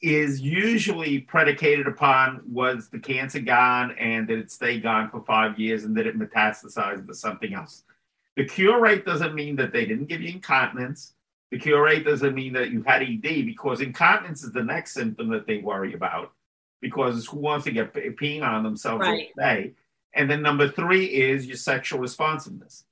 is 0.00 0.40
usually 0.40 1.20
predicated 1.20 1.86
upon 1.86 2.40
was 2.46 2.88
the 2.88 2.98
cancer 2.98 3.40
gone 3.40 3.92
and 3.98 4.28
did 4.28 4.38
it 4.38 4.50
stay 4.50 4.78
gone 4.78 5.10
for 5.10 5.24
five 5.24 5.58
years 5.58 5.84
and 5.84 5.96
did 5.96 6.06
it 6.06 6.16
metastasize 6.18 6.98
into 7.00 7.14
something 7.14 7.52
else. 7.54 7.82
The 8.38 8.44
cure 8.44 8.80
rate 8.80 9.04
doesn't 9.04 9.34
mean 9.34 9.56
that 9.56 9.72
they 9.72 9.84
didn't 9.84 10.06
give 10.06 10.22
you 10.22 10.30
incontinence. 10.30 11.14
The 11.50 11.58
cure 11.58 11.82
rate 11.82 12.04
doesn't 12.04 12.36
mean 12.36 12.52
that 12.52 12.70
you 12.70 12.84
had 12.84 13.02
ED 13.02 13.44
because 13.44 13.80
incontinence 13.80 14.44
is 14.44 14.52
the 14.52 14.62
next 14.62 14.92
symptom 14.92 15.28
that 15.30 15.44
they 15.48 15.58
worry 15.58 15.92
about 15.94 16.30
because 16.80 17.26
who 17.26 17.38
wants 17.38 17.64
to 17.64 17.72
get 17.72 17.92
pe- 17.92 18.10
peeing 18.10 18.42
on 18.44 18.62
themselves 18.62 19.00
Right. 19.00 19.30
all 19.36 19.44
day? 19.44 19.72
And 20.14 20.30
then 20.30 20.40
number 20.40 20.68
three 20.68 21.06
is 21.06 21.46
your 21.48 21.56
sexual 21.56 21.98
responsiveness. 21.98 22.84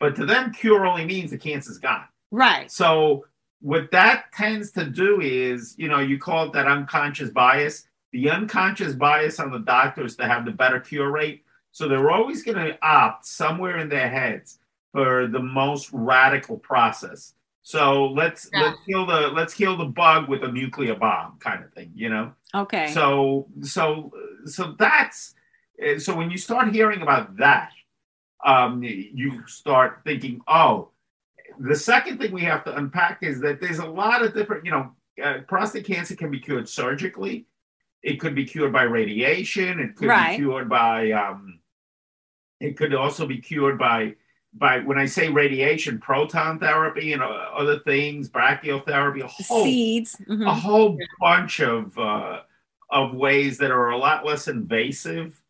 But 0.00 0.16
to 0.16 0.26
them, 0.26 0.52
cure 0.52 0.84
only 0.84 1.06
means 1.06 1.30
the 1.30 1.38
cancer's 1.38 1.78
gone. 1.78 2.04
right 2.30 2.70
So 2.70 3.24
what 3.62 3.90
that 3.92 4.30
tends 4.34 4.70
to 4.72 4.84
do 4.84 5.22
is, 5.22 5.74
you 5.78 5.88
know, 5.88 6.00
you 6.00 6.18
call 6.18 6.48
it 6.48 6.52
that 6.52 6.66
unconscious 6.66 7.30
bias. 7.30 7.86
The 8.12 8.28
unconscious 8.28 8.92
bias 8.94 9.40
on 9.40 9.50
the 9.50 9.60
doctors 9.60 10.14
to 10.16 10.26
have 10.28 10.44
the 10.44 10.50
better 10.52 10.78
cure 10.78 11.10
rate. 11.10 11.42
So 11.72 11.88
they're 11.88 12.10
always 12.10 12.42
going 12.42 12.58
to 12.58 12.78
opt 12.86 13.24
somewhere 13.24 13.78
in 13.78 13.88
their 13.88 14.10
heads 14.10 14.58
for 14.92 15.26
the 15.26 15.40
most 15.40 15.90
radical 15.92 16.58
process. 16.58 17.34
So 17.62 18.06
let's 18.06 18.48
Yeah. 18.52 18.62
let's 18.62 18.84
kill 18.84 19.06
the 19.06 19.28
let's 19.28 19.54
kill 19.54 19.76
the 19.76 19.84
bug 19.84 20.28
with 20.28 20.42
a 20.42 20.50
nuclear 20.50 20.94
bomb 20.94 21.38
kind 21.38 21.62
of 21.62 21.72
thing, 21.72 21.92
you 21.94 22.08
know. 22.08 22.32
okay 22.54 22.88
So 22.88 23.48
so 23.62 24.12
so 24.46 24.72
that's 24.78 25.34
so 25.98 26.14
when 26.16 26.30
you 26.30 26.38
start 26.38 26.74
hearing 26.74 27.02
about 27.02 27.36
that, 27.36 27.72
um, 28.44 28.82
you 28.82 29.46
start 29.46 30.00
thinking, 30.04 30.40
oh, 30.48 30.90
the 31.58 31.76
second 31.76 32.18
thing 32.18 32.32
we 32.32 32.42
have 32.42 32.64
to 32.64 32.76
unpack 32.76 33.22
is 33.22 33.40
that 33.40 33.60
there's 33.60 33.78
a 33.78 33.86
lot 33.86 34.22
of 34.22 34.34
different, 34.34 34.64
you 34.64 34.70
know, 34.70 34.92
uh, 35.22 35.38
prostate 35.48 35.84
cancer 35.86 36.14
can 36.16 36.30
be 36.30 36.38
cured 36.40 36.68
surgically. 36.68 37.46
It 38.02 38.16
could 38.20 38.34
be 38.34 38.44
cured 38.46 38.72
by 38.72 38.82
radiation. 38.84 39.78
It 39.80 39.96
could 39.96 40.08
Right. 40.08 40.30
be 40.30 40.36
cured 40.36 40.68
by. 40.68 41.10
Um, 41.12 41.60
it 42.60 42.76
could 42.76 42.94
also 42.94 43.26
be 43.26 43.38
cured 43.38 43.78
by 43.78 44.16
by 44.54 44.80
when 44.80 44.98
I 44.98 45.06
say 45.06 45.28
radiation, 45.28 45.98
proton 45.98 46.58
therapy 46.58 47.12
and 47.12 47.22
uh, 47.22 47.26
other 47.26 47.78
things, 47.80 48.28
brachytherapy, 48.28 49.22
a 49.22 49.26
whole 49.28 49.64
seeds 49.64 50.16
mhm. 50.28 50.46
a 50.46 50.54
whole 50.54 50.98
bunch 51.20 51.60
of 51.60 51.96
uh, 51.98 52.40
of 52.90 53.14
ways 53.14 53.58
that 53.58 53.70
are 53.70 53.90
a 53.90 53.96
lot 53.96 54.24
less 54.26 54.48
invasive 54.48 55.40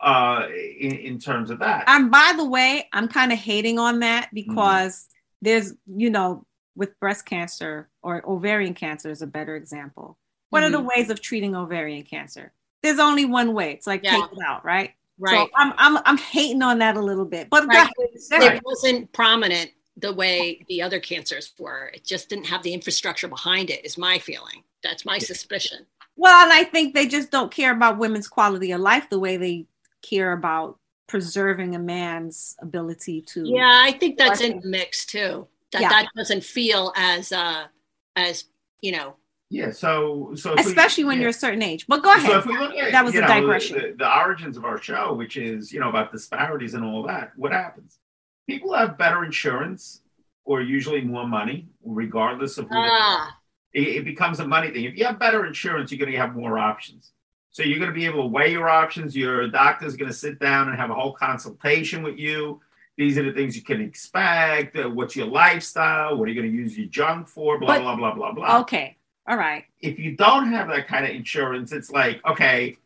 uh, 0.00 0.46
in, 0.80 0.92
in 0.92 1.18
terms 1.18 1.50
of 1.50 1.58
that. 1.60 1.84
and 1.88 2.10
by 2.10 2.32
the 2.36 2.44
way 2.44 2.88
i'm 2.92 3.08
kind 3.08 3.32
of 3.32 3.38
hating 3.38 3.78
on 3.78 3.98
that 4.00 4.26
Mm-hmm. 4.26 4.34
because 4.50 5.08
there's 5.42 5.74
you 5.86 6.10
know 6.10 6.44
with 6.76 6.98
breast 7.00 7.24
cancer 7.26 7.88
or 8.02 8.22
ovarian 8.28 8.74
cancer 8.74 9.10
is 9.10 9.22
a 9.22 9.26
better 9.26 9.56
example 9.56 10.16
what 10.50 10.62
are 10.62 10.70
the 10.70 10.78
Mm-hmm. 10.78 10.86
ways 11.00 11.10
of 11.10 11.20
treating 11.20 11.54
ovarian 11.56 12.04
cancer 12.04 12.52
there's 12.82 13.00
only 13.00 13.24
one 13.24 13.54
way 13.54 13.72
it's 13.72 13.86
like 13.88 14.02
Yeah. 14.04 14.16
take 14.20 14.32
it 14.32 14.38
out 14.46 14.64
right 14.64 14.92
Right. 15.20 15.34
so 15.34 15.48
I'm, 15.56 15.72
I'm 15.78 16.02
i'm 16.06 16.16
hating 16.18 16.62
on 16.62 16.78
that 16.78 16.96
a 16.96 17.00
little 17.00 17.24
bit 17.24 17.48
but 17.50 17.62
go 17.62 17.66
Right. 17.68 17.90
ahead. 18.30 18.56
It 18.56 18.62
wasn't 18.64 19.12
prominent 19.12 19.72
the 19.96 20.12
way 20.12 20.64
the 20.68 20.80
other 20.80 21.00
cancers 21.00 21.52
were. 21.58 21.90
It 21.92 22.04
just 22.04 22.28
didn't 22.28 22.46
have 22.46 22.62
the 22.62 22.72
infrastructure 22.72 23.26
behind 23.26 23.68
it, 23.68 23.84
is 23.84 23.98
my 23.98 24.18
feeling. 24.20 24.62
That's 24.84 25.04
my 25.04 25.18
suspicion. 25.18 25.86
Well, 26.14 26.44
and 26.44 26.52
I 26.52 26.62
think 26.62 26.94
they 26.94 27.08
just 27.08 27.32
don't 27.32 27.50
care 27.50 27.72
about 27.72 27.98
women's 27.98 28.28
quality 28.28 28.70
of 28.70 28.80
life 28.80 29.10
the 29.10 29.18
way 29.18 29.36
they 29.36 29.66
care 30.02 30.32
about 30.32 30.78
preserving 31.08 31.74
a 31.74 31.80
man's 31.80 32.54
ability 32.60 33.22
to. 33.22 33.42
Yeah, 33.44 33.80
I 33.84 33.90
think 33.90 34.18
that's 34.18 34.40
in 34.40 34.60
the 34.60 34.68
mix 34.68 35.04
too. 35.04 35.48
That 35.72 35.82
Yeah. 35.82 35.88
that 35.88 36.08
doesn't 36.16 36.44
feel 36.44 36.92
as 36.96 37.32
uh 37.32 37.66
as 38.14 38.44
you 38.80 38.92
know 38.92 39.16
yeah. 39.50 39.70
So 39.70 40.32
so 40.34 40.52
if 40.54 40.64
we- 40.64 40.70
Especially 40.70 41.04
when 41.04 41.16
yeah. 41.16 41.22
you're 41.22 41.30
a 41.30 41.34
certain 41.34 41.62
age. 41.62 41.86
But 41.86 42.02
go 42.02 42.12
ahead. 42.12 42.30
So 42.30 42.38
if 42.38 42.46
we 42.46 42.56
look 42.58 42.74
at 42.74 42.92
That 42.92 43.04
was 43.04 43.14
a 43.14 43.20
know, 43.22 43.26
digression. 43.26 43.76
The, 43.78 43.94
the 43.98 44.16
origins 44.18 44.56
of 44.56 44.64
our 44.64 44.80
show, 44.80 45.14
which 45.14 45.36
is 45.36 45.72
you 45.72 45.80
know 45.80 45.88
about 45.88 46.12
disparities 46.12 46.74
and 46.74 46.84
all 46.84 47.02
that, 47.04 47.32
what 47.36 47.52
happens? 47.52 47.98
People 48.46 48.74
have 48.74 48.96
better 48.98 49.24
insurance 49.24 50.00
or 50.44 50.62
usually 50.62 51.02
more 51.02 51.26
money, 51.26 51.68
regardless 51.84 52.56
of 52.58 52.66
who 52.68 52.76
ah 52.76 53.36
It, 53.74 53.88
it 53.98 54.04
becomes 54.04 54.40
a 54.40 54.46
money 54.48 54.70
thing. 54.70 54.84
If 54.84 54.96
you 54.96 55.04
have 55.04 55.18
better 55.18 55.44
insurance, 55.44 55.92
you're 55.92 55.98
going 55.98 56.12
to 56.12 56.18
have 56.18 56.34
more 56.34 56.58
options. 56.58 57.12
So 57.50 57.62
you're 57.62 57.78
going 57.78 57.90
to 57.90 57.94
be 57.94 58.06
able 58.06 58.22
to 58.22 58.28
weigh 58.28 58.52
your 58.52 58.68
options. 58.68 59.16
Your 59.16 59.48
doctor's 59.48 59.96
going 59.96 60.10
to 60.10 60.16
sit 60.16 60.38
down 60.38 60.68
and 60.68 60.76
have 60.78 60.90
a 60.90 60.94
whole 60.94 61.12
consultation 61.12 62.02
with 62.02 62.16
you. 62.18 62.60
These 62.96 63.18
are 63.18 63.22
the 63.24 63.32
things 63.32 63.56
you 63.56 63.62
can 63.62 63.80
expect. 63.80 64.76
Uh, 64.76 64.88
what's 64.88 65.14
your 65.16 65.26
lifestyle? 65.26 66.16
What 66.16 66.28
are 66.28 66.32
you 66.32 66.40
going 66.40 66.50
to 66.50 66.56
use 66.56 66.76
your 66.78 66.88
junk 66.88 67.28
for? 67.28 67.58
Blah, 67.58 67.68
But- 67.68 67.80
blah, 67.82 67.96
blah, 67.96 68.14
blah, 68.14 68.32
blah. 68.32 68.60
Okay. 68.60 68.96
All 69.28 69.36
right. 69.36 69.64
If 69.80 69.98
you 69.98 70.16
don't 70.16 70.50
have 70.52 70.68
that 70.68 70.88
kind 70.88 71.04
of 71.04 71.10
insurance, 71.10 71.70
it's 71.70 71.90
like, 71.90 72.24
okay, 72.26 72.78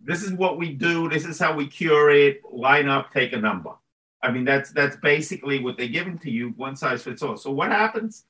this 0.00 0.22
is 0.22 0.32
what 0.32 0.56
we 0.56 0.72
do. 0.72 1.08
This 1.08 1.26
is 1.26 1.40
how 1.40 1.52
we 1.52 1.66
cure 1.66 2.10
it. 2.10 2.40
Line 2.52 2.88
up, 2.88 3.12
take 3.12 3.32
a 3.32 3.36
number. 3.36 3.72
I 4.22 4.30
mean, 4.30 4.44
that's 4.44 4.70
that's 4.70 4.96
basically 4.96 5.58
what 5.58 5.76
they're 5.76 5.88
giving 5.88 6.18
to 6.20 6.30
you, 6.30 6.50
one 6.50 6.76
size 6.76 7.02
fits 7.02 7.22
all. 7.22 7.36
So 7.36 7.50
what 7.50 7.70
happens? 7.70 8.24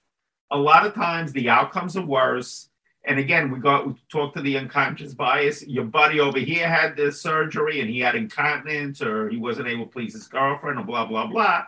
A 0.50 0.56
lot 0.56 0.86
of 0.86 0.94
times 0.94 1.30
the 1.32 1.50
outcomes 1.50 1.94
are 1.96 2.04
worse. 2.04 2.70
And 3.04 3.18
again, 3.18 3.50
we 3.50 3.58
got 3.58 3.86
we 3.86 3.94
talked 4.08 4.36
to 4.36 4.42
the 4.42 4.56
unconscious 4.56 5.12
bias. 5.12 5.66
Your 5.66 5.84
buddy 5.84 6.20
over 6.20 6.38
here 6.38 6.66
had 6.66 6.96
this 6.96 7.20
surgery 7.20 7.80
and 7.82 7.90
he 7.90 8.00
had 8.00 8.14
incontinence 8.14 9.02
or 9.02 9.28
he 9.28 9.36
wasn't 9.36 9.68
able 9.68 9.84
to 9.84 9.90
please 9.90 10.14
his 10.14 10.26
girlfriend 10.26 10.78
or 10.78 10.84
blah 10.84 11.04
blah 11.04 11.26
blah. 11.26 11.64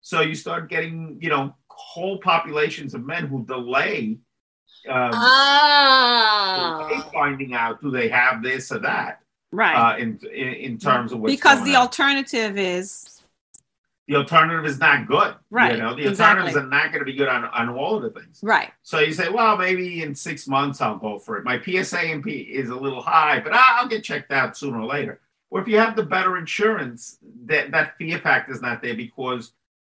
So 0.00 0.20
you 0.20 0.34
start 0.34 0.68
getting, 0.68 1.16
you 1.20 1.30
know, 1.30 1.54
whole 1.68 2.18
populations 2.18 2.94
of 2.94 3.06
men 3.06 3.26
who 3.28 3.46
delay 3.46 4.18
um, 4.88 5.10
Ah. 5.14 6.86
delay 6.88 7.02
finding 7.12 7.54
out 7.54 7.80
do 7.82 7.90
they 7.90 8.08
have 8.08 8.42
this 8.42 8.70
or 8.72 8.78
that 8.80 9.20
Right. 9.52 9.74
uh, 9.74 9.96
in, 9.98 10.18
in 10.32 10.48
in 10.54 10.78
terms 10.78 11.12
of 11.12 11.22
because 11.24 11.62
the 11.64 11.76
on. 11.76 11.82
alternative 11.82 12.58
is 12.58 13.10
the 14.06 14.16
alternative 14.16 14.66
is 14.66 14.78
not 14.78 15.06
good. 15.06 15.34
Right, 15.50 15.76
You 15.76 15.78
know, 15.82 15.94
the 15.94 16.06
exactly. 16.08 16.42
alternatives 16.42 16.56
are 16.58 16.68
not 16.68 16.88
going 16.92 16.98
to 16.98 17.06
be 17.06 17.14
good 17.14 17.28
on, 17.28 17.46
on 17.46 17.70
all 17.70 17.96
of 17.96 18.02
the 18.02 18.10
things. 18.20 18.38
right. 18.42 18.70
So 18.82 18.98
you 18.98 19.14
say, 19.14 19.30
well, 19.30 19.56
maybe 19.56 20.02
in 20.02 20.14
six 20.14 20.46
months 20.46 20.82
I'll 20.82 20.98
go 20.98 21.18
for 21.18 21.38
it. 21.38 21.44
My 21.44 21.58
PSA 21.58 22.00
and 22.00 22.22
P 22.22 22.32
is 22.40 22.68
a 22.68 22.74
little 22.76 23.00
high, 23.00 23.40
but 23.40 23.54
I'll 23.54 23.88
get 23.88 24.04
checked 24.04 24.30
out 24.30 24.58
sooner 24.58 24.78
or 24.80 24.84
later. 24.86 25.20
Or 25.48 25.58
if 25.62 25.66
you 25.68 25.78
have 25.78 25.96
the 25.96 26.02
better 26.02 26.36
insurance, 26.36 27.16
that 27.46 27.70
that 27.70 27.96
fear 27.96 28.18
factor 28.18 28.52
is 28.52 28.60
not 28.60 28.82
there 28.82 28.94
because 28.94 29.52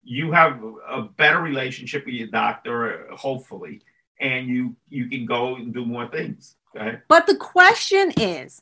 you 0.03 0.31
have 0.33 0.61
a 0.87 1.01
better 1.01 1.39
relationship 1.39 2.05
with 2.05 2.13
your 2.13 2.27
doctor, 2.27 3.07
hopefully, 3.11 3.81
and 4.19 4.47
you 4.47 4.75
you 4.89 5.07
can 5.09 5.25
go 5.25 5.55
and 5.55 5.73
do 5.73 5.85
more 5.85 6.07
things. 6.07 6.55
Okay. 6.75 6.99
But 7.07 7.27
the 7.27 7.35
question 7.35 8.11
is, 8.17 8.61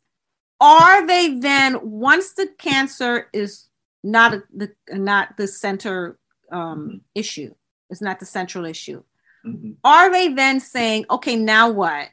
are 0.60 1.06
they 1.06 1.38
then 1.40 1.80
once 1.82 2.34
the 2.34 2.48
cancer 2.58 3.28
is 3.34 3.70
not 4.04 4.34
a, 4.34 4.44
the 4.56 4.72
not 4.90 5.38
the 5.38 5.48
center 5.48 6.18
um, 6.52 7.02
issue, 7.16 7.54
it's 7.90 8.02
not 8.02 8.20
the 8.20 8.26
central 8.26 8.66
issue. 8.66 9.04
Mhm. 9.46 9.76
Are 9.84 10.12
they 10.12 10.30
then 10.30 10.60
saying, 10.60 11.06
okay, 11.10 11.36
now 11.36 11.70
what? 11.70 12.10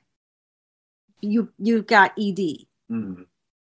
You 1.21 1.53
you've 1.59 1.87
got 1.87 2.13
ED. 2.19 2.67
Mhm. 2.91 3.27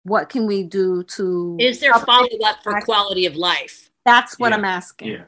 What 0.03 0.29
can 0.29 0.47
we 0.47 0.62
do 0.65 1.03
to? 1.05 1.57
Is 1.61 1.81
there 1.81 1.93
help- 1.93 2.07
follow 2.07 2.29
up 2.45 2.62
for 2.62 2.81
quality 2.83 3.27
of 3.27 3.37
life? 3.37 3.91
That's 4.05 4.39
what 4.39 4.51
Yeah, 4.51 4.57
I'm 4.59 4.65
asking. 4.65 5.09
Yeah. 5.09 5.25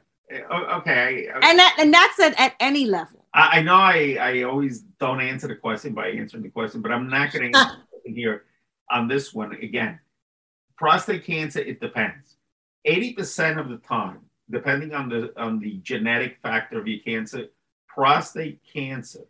Okay. 0.78 1.28
And 1.32 1.58
that 1.58 1.76
and 1.78 1.94
that's 1.94 2.18
at, 2.20 2.38
at 2.38 2.54
any 2.60 2.84
level. 2.86 3.15
I, 3.36 3.58
I 3.58 3.62
know 3.62 3.74
I, 3.74 4.16
I 4.18 4.42
always 4.42 4.80
don't 4.98 5.20
answer 5.20 5.46
the 5.46 5.54
question 5.54 5.92
by 5.92 6.08
answering 6.08 6.42
the 6.42 6.48
question, 6.48 6.80
but 6.80 6.90
I'm 6.90 7.08
not 7.08 7.32
going 7.32 7.52
to 7.52 7.58
answer 7.58 7.76
here 8.04 8.44
on 8.90 9.06
this 9.06 9.32
one 9.32 9.52
again. 9.52 10.00
Prostate 10.76 11.24
cancer, 11.24 11.60
it 11.60 11.80
depends. 11.80 12.36
80% 12.86 13.60
of 13.60 13.68
the 13.68 13.78
time, 13.78 14.20
depending 14.50 14.94
on 14.94 15.08
the 15.08 15.32
on 15.36 15.58
the 15.58 15.78
genetic 15.82 16.38
factor 16.42 16.78
of 16.78 16.86
your 16.86 17.00
cancer, 17.00 17.46
prostate 17.88 18.60
cancer 18.72 19.24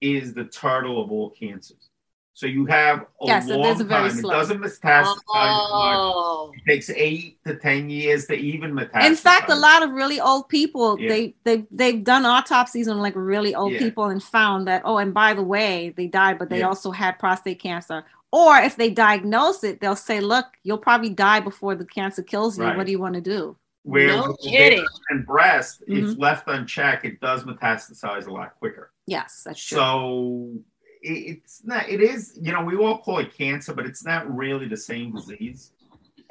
is 0.00 0.34
the 0.34 0.44
turtle 0.44 1.02
of 1.02 1.10
all 1.10 1.30
cancers. 1.30 1.90
So 2.36 2.44
you 2.46 2.66
have 2.66 2.98
a 3.00 3.06
Yes, 3.22 3.48
it 3.48 3.56
long 3.56 3.72
is 3.72 3.80
very 3.80 4.10
time. 4.10 4.18
slow. 4.18 4.30
It 4.34 4.36
doesn't 4.36 4.60
metastasize. 4.60 5.16
Oh, 5.30 6.52
It 6.54 6.70
takes 6.70 6.90
eight 6.90 7.38
to 7.46 7.56
ten 7.56 7.88
years 7.88 8.26
to 8.26 8.34
even 8.34 8.74
metastasize. 8.74 9.06
In 9.06 9.16
fact, 9.16 9.48
a 9.50 9.54
lot 9.54 9.82
of 9.82 9.90
really 9.92 10.20
old 10.20 10.50
people 10.50 11.00
Yeah. 11.00 11.08
they 11.08 11.34
they 11.44 11.66
they've 11.70 12.04
done 12.04 12.26
autopsies 12.26 12.88
on 12.88 12.98
like 12.98 13.14
really 13.16 13.54
old 13.54 13.72
Yeah. 13.72 13.78
people 13.78 14.04
and 14.04 14.22
found 14.22 14.68
that 14.68 14.82
oh, 14.84 14.98
and 14.98 15.14
by 15.14 15.32
the 15.32 15.42
way, 15.42 15.94
they 15.96 16.08
died, 16.08 16.38
but 16.38 16.50
they 16.50 16.58
Yeah. 16.58 16.68
also 16.68 16.90
had 16.90 17.18
prostate 17.18 17.58
cancer. 17.58 18.04
Or 18.32 18.58
if 18.58 18.76
they 18.76 18.90
diagnose 18.90 19.64
it, 19.64 19.80
they'll 19.80 19.96
say, 19.96 20.20
"Look, 20.20 20.44
you'll 20.62 20.76
probably 20.76 21.08
die 21.08 21.40
before 21.40 21.74
the 21.74 21.86
cancer 21.86 22.22
kills 22.22 22.58
you. 22.58 22.64
Right. 22.64 22.76
What 22.76 22.84
do 22.84 22.92
you 22.92 23.00
want 23.00 23.14
to 23.14 23.22
do?" 23.22 23.56
where 23.84 24.08
No 24.08 24.26
with 24.26 24.40
kidding. 24.40 24.84
and 25.10 25.24
breast, 25.24 25.80
if 25.86 26.04
Mhm. 26.04 26.18
left 26.18 26.48
unchecked, 26.48 27.04
it 27.06 27.20
does 27.20 27.44
metastasize 27.44 28.26
a 28.26 28.32
lot 28.32 28.50
quicker. 28.58 28.90
Yes, 29.06 29.42
that's 29.46 29.64
true. 29.64 29.78
So 29.78 30.50
it, 30.56 30.62
it's 31.08 31.64
not. 31.64 31.88
It 31.88 32.00
is. 32.00 32.38
You 32.40 32.52
know, 32.52 32.62
we 32.64 32.76
all 32.76 32.98
call 32.98 33.18
it 33.18 33.36
cancer, 33.36 33.72
but 33.74 33.86
it's 33.86 34.04
not 34.04 34.34
really 34.34 34.66
the 34.68 34.76
same 34.76 35.14
disease 35.14 35.72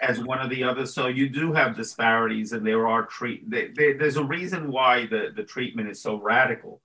as 0.01 0.19
one 0.19 0.39
of 0.39 0.49
the 0.49 0.63
others. 0.63 0.93
So 0.93 1.07
you 1.07 1.29
do 1.29 1.53
have 1.53 1.75
disparities, 1.75 2.51
and 2.51 2.65
there 2.65 2.87
are 2.87 3.05
treat. 3.05 3.49
There, 3.49 3.69
there- 3.73 3.97
there's 3.97 4.17
a 4.17 4.23
reason 4.23 4.71
why 4.71 5.05
the 5.07 5.31
the 5.35 5.43
treatment 5.43 5.89
is 5.89 6.01
so 6.01 6.19
radical 6.19 6.81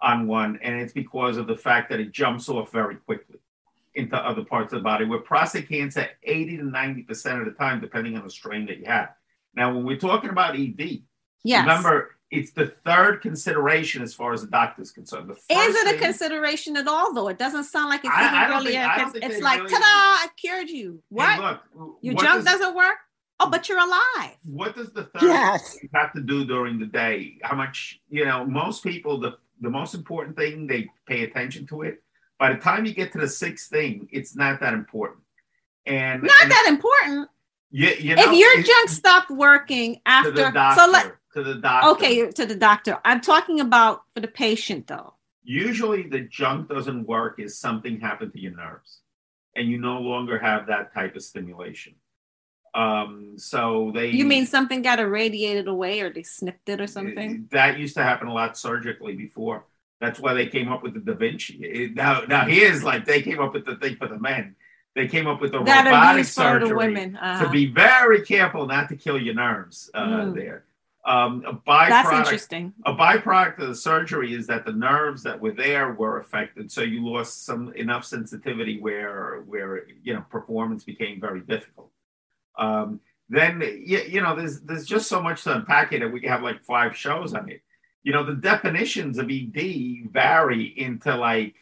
on 0.00 0.26
one, 0.26 0.58
and 0.62 0.80
it's 0.80 0.92
because 0.92 1.36
of 1.36 1.46
the 1.46 1.56
fact 1.56 1.90
that 1.90 2.00
it 2.00 2.12
jumps 2.12 2.48
off 2.48 2.72
very 2.72 2.96
quickly 2.96 3.38
into 3.94 4.16
other 4.16 4.44
parts 4.44 4.72
of 4.72 4.80
the 4.80 4.82
body. 4.82 5.04
With 5.04 5.24
prostate 5.24 5.68
cancer, 5.68 6.08
80 6.24 6.56
to 6.58 6.64
90 6.64 7.02
percent 7.02 7.38
of 7.40 7.44
the 7.46 7.52
time, 7.52 7.80
depending 7.80 8.16
on 8.16 8.24
the 8.24 8.30
strain 8.30 8.66
that 8.66 8.78
you 8.78 8.86
have. 8.86 9.10
Now, 9.54 9.72
when 9.72 9.84
we're 9.84 9.98
talking 9.98 10.30
about 10.30 10.56
ED, 10.56 11.02
yes. 11.44 11.60
remember 11.62 12.16
it's 12.34 12.50
the 12.52 12.66
third 12.66 13.20
consideration 13.22 14.02
as 14.02 14.12
far 14.14 14.32
as 14.32 14.42
the 14.42 14.48
doctor's 14.48 14.90
concerned. 14.90 15.28
The 15.28 15.34
is 15.34 15.74
first 15.74 15.86
it 15.86 15.94
a 15.94 15.98
consideration 15.98 16.76
at 16.76 16.86
all 16.88 17.12
though? 17.14 17.28
It 17.28 17.38
doesn't 17.38 17.64
sound 17.64 17.88
like 17.90 18.04
it's 18.04 18.12
I- 18.14 18.26
even 18.26 18.34
I 18.34 18.46
don't 18.48 18.58
really. 18.58 18.72
think- 18.72 18.84
a- 18.84 18.90
I 18.92 18.96
don't 18.98 19.04
it's 19.08 19.12
think 19.20 19.32
it's 19.32 19.42
like, 19.42 19.58
really- 19.60 19.70
ta-da! 19.72 20.24
I've 20.24 20.36
cured 20.36 20.68
you. 20.68 21.02
What? 21.08 21.28
Hey, 21.30 21.40
look, 21.40 21.60
Your 22.02 22.14
what 22.14 22.24
junk 22.24 22.44
does, 22.44 22.58
doesn't 22.58 22.74
work? 22.74 22.96
Oh, 23.40 23.50
but 23.50 23.68
you're 23.68 23.78
alive. 23.78 24.36
What 24.44 24.76
does 24.76 24.92
the 24.92 25.04
third 25.04 25.22
Yes. 25.22 25.74
thing 25.78 25.90
have 25.94 26.12
to 26.12 26.20
do 26.20 26.44
during 26.44 26.78
the 26.78 26.86
day? 26.86 27.38
How 27.42 27.56
much 27.56 28.00
you 28.08 28.24
know? 28.24 28.44
Most 28.44 28.82
people, 28.82 29.18
the 29.18 29.38
the 29.60 29.70
most 29.70 29.94
important 29.94 30.36
thing, 30.36 30.66
they 30.66 30.88
pay 31.06 31.22
attention 31.24 31.66
to 31.68 31.82
it. 31.82 32.02
By 32.38 32.52
the 32.52 32.58
time 32.58 32.84
you 32.86 32.92
get 32.94 33.12
to 33.12 33.18
the 33.18 33.28
sixth 33.28 33.70
thing, 33.70 34.08
it's 34.12 34.34
not 34.36 34.60
that 34.60 34.74
important. 34.74 35.20
And 35.86 36.22
Not 36.22 36.42
and 36.42 36.50
that 36.50 36.66
important. 36.68 37.28
You, 37.70 37.88
you 37.98 38.14
know, 38.16 38.22
if 38.32 38.38
your 38.38 38.62
junk 38.62 38.88
stopped 38.88 39.30
working 39.30 39.94
to 39.96 40.00
after, 40.06 40.30
the 40.30 40.50
doctor, 40.50 40.80
so 40.80 40.90
let 40.90 41.12
to 41.34 41.42
the 41.42 41.54
doctor. 41.56 41.88
okay 41.90 42.30
to 42.30 42.46
the 42.46 42.54
doctor. 42.54 42.98
I'm 43.04 43.20
talking 43.20 43.60
about 43.60 44.02
for 44.12 44.20
the 44.20 44.28
patient 44.28 44.86
though. 44.86 45.14
usually 45.42 46.02
the 46.08 46.20
junk 46.20 46.68
doesn't 46.68 47.06
work 47.06 47.38
is 47.38 47.58
something 47.58 48.00
happened 48.00 48.32
to 48.32 48.40
your 48.40 48.54
nerves 48.56 49.00
and 49.56 49.68
you 49.68 49.78
no 49.78 50.00
longer 50.00 50.38
have 50.38 50.66
that 50.68 50.94
type 50.94 51.14
of 51.16 51.22
stimulation 51.22 51.94
um 52.74 53.34
so 53.36 53.92
they 53.94 54.08
You 54.10 54.24
mean 54.24 54.46
something 54.46 54.82
got 54.82 54.98
irradiated 54.98 55.68
away, 55.68 56.00
or 56.00 56.10
they 56.10 56.22
snipped 56.24 56.68
it 56.68 56.80
or 56.80 56.86
something? 56.88 57.48
that 57.52 57.78
used 57.78 57.94
to 57.96 58.02
happen 58.02 58.26
a 58.28 58.34
lot 58.34 58.56
surgically 58.56 59.14
before 59.14 59.64
that's 60.00 60.18
why 60.20 60.34
they 60.34 60.46
came 60.46 60.68
up 60.72 60.82
with 60.82 60.94
the 60.94 61.00
da 61.00 61.14
vinci 61.14 61.54
It- 61.62 61.94
now 61.94 62.22
now 62.28 62.44
here's 62.46 62.82
like 62.82 63.04
they 63.04 63.22
came 63.22 63.40
up 63.40 63.52
with 63.54 63.64
the 63.66 63.76
thing 63.76 63.96
for 63.96 64.08
the 64.08 64.18
men 64.18 64.56
they 64.96 65.08
came 65.08 65.26
up 65.26 65.40
with 65.40 65.50
the 65.52 65.60
That 65.62 65.86
robotic 65.86 66.24
surgery 66.24 66.68
the 66.68 66.74
women. 66.76 67.16
Uh-huh. 67.16 67.44
to 67.44 67.50
be 67.50 67.66
very 67.66 68.20
careful 68.22 68.66
not 68.66 68.88
to 68.90 68.96
kill 68.96 69.18
your 69.20 69.34
nerves 69.34 69.90
uh, 69.94 70.06
Mm. 70.06 70.34
there 70.34 70.64
um 71.06 71.44
a 71.46 71.52
byproduct 71.52 71.88
That's 71.88 72.12
interesting. 72.12 72.72
a 72.86 72.94
byproduct 72.94 73.58
of 73.58 73.68
the 73.68 73.74
surgery 73.74 74.32
is 74.32 74.46
that 74.46 74.64
the 74.64 74.72
nerves 74.72 75.22
that 75.24 75.38
were 75.38 75.52
there 75.52 75.92
were 75.92 76.18
affected. 76.18 76.72
So 76.72 76.80
you 76.80 77.06
lost 77.06 77.44
some 77.44 77.72
enough 77.74 78.04
sensitivity 78.04 78.80
where 78.80 79.42
where 79.46 79.86
you 80.02 80.14
know 80.14 80.24
performance 80.30 80.84
became 80.84 81.20
very 81.20 81.40
difficult. 81.40 81.90
Um 82.58 83.00
then 83.28 83.60
you, 83.60 84.00
you 84.00 84.20
know 84.22 84.34
there's 84.34 84.60
there's 84.62 84.86
just 84.86 85.08
so 85.08 85.20
much 85.20 85.44
to 85.44 85.56
unpack 85.56 85.92
it 85.92 86.02
and 86.02 86.12
we 86.12 86.22
have 86.22 86.42
like 86.42 86.64
five 86.64 86.96
shows 86.96 87.34
on 87.34 87.50
it. 87.50 87.60
You 88.02 88.12
know 88.12 88.24
the 88.24 88.34
definitions 88.34 89.18
of 89.18 89.30
ed 89.30 90.08
vary 90.10 90.74
into 90.78 91.14
like 91.14 91.54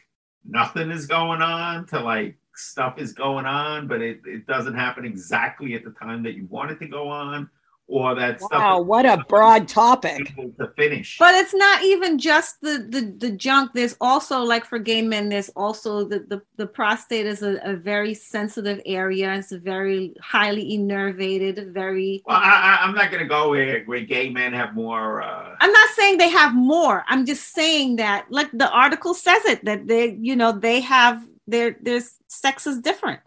nothing 0.45 0.89
is 0.89 1.05
going 1.05 1.41
on 1.41 1.85
to 1.87 1.99
like 1.99 2.37
stuff 2.55 2.99
is 2.99 3.13
going 3.13 3.45
on 3.45 3.87
but 3.87 4.01
it, 4.01 4.21
it 4.25 4.45
doesn't 4.45 4.75
happen 4.75 5.05
exactly 5.05 5.73
at 5.73 5.83
the 5.83 5.89
time 5.91 6.21
that 6.23 6.35
you 6.35 6.45
want 6.49 6.69
it 6.69 6.79
to 6.79 6.87
go 6.87 7.07
on 7.09 7.49
or 7.87 8.15
that 8.15 8.39
Wow, 8.41 8.47
stuff 8.47 8.85
what 8.85 9.05
a 9.05 9.25
broad 9.27 9.67
topic. 9.67 10.33
to 10.35 10.67
finish 10.77 11.17
But 11.19 11.35
it's 11.35 11.53
not 11.53 11.83
even 11.83 12.17
just 12.17 12.61
the 12.61 12.85
the 12.89 13.13
the 13.17 13.31
junk. 13.35 13.71
There's 13.73 13.95
also 13.99 14.39
like 14.41 14.65
for 14.65 14.79
gay 14.79 15.01
men, 15.01 15.29
there's 15.29 15.49
also 15.49 16.05
the 16.05 16.19
the, 16.19 16.41
the 16.57 16.67
prostate 16.67 17.25
is 17.25 17.43
a, 17.43 17.59
a 17.63 17.75
very 17.75 18.13
sensitive 18.13 18.81
area. 18.85 19.33
It's 19.33 19.51
a 19.51 19.59
very 19.59 20.13
highly 20.21 20.77
innervated, 20.77 21.73
very 21.73 22.23
Well, 22.25 22.37
I, 22.37 22.77
I, 22.79 22.83
I'm 22.83 22.95
not 22.95 23.11
going 23.11 23.21
to 23.23 23.29
go 23.29 23.49
where, 23.49 23.83
where 23.85 24.01
gay 24.01 24.29
men 24.29 24.53
have 24.53 24.73
more. 24.75 25.21
Uh, 25.21 25.55
I'm 25.59 25.71
not 25.71 25.89
saying 25.95 26.17
they 26.17 26.29
have 26.29 26.53
more. 26.55 27.03
I'm 27.07 27.25
just 27.25 27.53
saying 27.53 27.97
that, 27.97 28.25
like 28.29 28.49
the 28.53 28.69
article 28.69 29.13
says 29.13 29.43
it, 29.45 29.63
that 29.65 29.87
they, 29.87 30.17
you 30.19 30.35
know, 30.35 30.51
they 30.51 30.79
have 30.81 31.21
their 31.47 31.77
their 31.81 32.01
sex 32.27 32.65
is 32.65 32.79
different. 32.79 33.19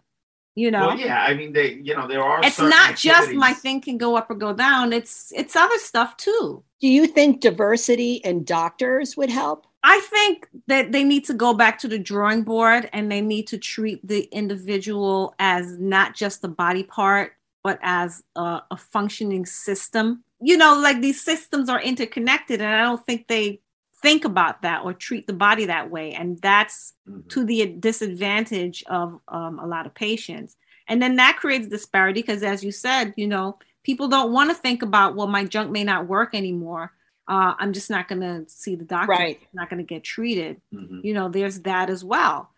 You 0.57 0.71
know, 0.71 0.87
well, 0.87 0.97
yeah, 0.97 1.21
I 1.21 1.35
mean, 1.35 1.53
they, 1.53 1.73
you 1.73 1.95
know, 1.95 2.07
there 2.07 2.23
are. 2.23 2.43
it's 2.43 2.55
certain 2.55 2.71
not 2.71 2.95
just 2.95 3.31
my 3.33 3.53
thing 3.53 3.79
can 3.79 3.99
go 3.99 4.15
up 4.15 4.31
or 4.31 4.33
go 4.33 4.53
down. 4.53 4.91
It's 4.91 5.31
it's 5.35 5.55
other 5.55 5.77
stuff 5.77 6.17
too. 6.17 6.63
Do 6.81 6.87
you 6.87 7.05
think 7.05 7.41
diversity 7.41 8.15
in 8.15 8.43
doctors 8.43 9.15
would 9.15 9.29
help? 9.29 9.67
I 9.83 10.01
think 10.09 10.49
that 10.65 10.91
they 10.91 11.03
need 11.03 11.25
to 11.25 11.35
go 11.35 11.53
back 11.53 11.77
to 11.81 11.87
the 11.87 11.99
drawing 11.99 12.41
board 12.41 12.89
and 12.91 13.11
they 13.11 13.21
need 13.21 13.45
to 13.49 13.59
treat 13.59 14.05
the 14.07 14.23
individual 14.31 15.35
as 15.37 15.77
not 15.77 16.15
just 16.15 16.43
a 16.43 16.47
body 16.47 16.81
part, 16.81 17.33
but 17.63 17.77
as 17.83 18.23
a, 18.35 18.63
a 18.71 18.77
functioning 18.77 19.45
system. 19.45 20.23
You 20.41 20.57
know, 20.57 20.79
like 20.79 21.01
these 21.01 21.23
systems 21.23 21.69
are 21.69 21.81
interconnected, 21.83 22.61
and 22.61 22.73
I 22.73 22.81
don't 22.81 23.05
think 23.05 23.27
they 23.27 23.61
think 24.01 24.25
about 24.25 24.61
that 24.61 24.83
or 24.83 24.93
treat 24.93 25.27
the 25.27 25.33
body 25.33 25.65
that 25.65 25.89
way. 25.89 26.13
And 26.13 26.39
that's 26.39 26.93
mm-hmm. 27.07 27.27
to 27.29 27.43
the 27.43 27.65
disadvantage 27.65 28.83
of 28.87 29.19
um, 29.27 29.59
a 29.59 29.67
lot 29.67 29.85
of 29.85 29.93
patients. 29.93 30.55
And 30.87 31.01
then 31.01 31.17
that 31.17 31.37
creates 31.37 31.67
disparity 31.67 32.21
because, 32.21 32.43
as 32.43 32.63
you 32.63 32.71
said, 32.71 33.13
you 33.17 33.27
know, 33.27 33.59
people 33.83 34.07
don't 34.07 34.31
want 34.31 34.49
to 34.49 34.55
think 34.55 34.81
about, 34.81 35.15
well, 35.15 35.27
my 35.27 35.43
junk 35.43 35.71
may 35.71 35.83
not 35.83 36.07
work 36.07 36.33
anymore 36.33 36.93
uh, 37.27 37.53
I'm 37.59 37.73
just 37.73 37.89
not 37.89 38.07
going 38.07 38.21
to 38.21 38.49
see 38.49 38.75
the 38.75 38.85
doctor. 38.85 39.11
Right. 39.11 39.39
I'm 39.41 39.47
not 39.53 39.69
going 39.69 39.79
to 39.79 39.83
get 39.83 40.03
treated. 40.03 40.61
Mm-hmm. 40.73 41.01
You 41.03 41.13
know, 41.13 41.29
there's 41.29 41.61
that 41.61 41.89
as 41.89 42.03
well. 42.03 42.51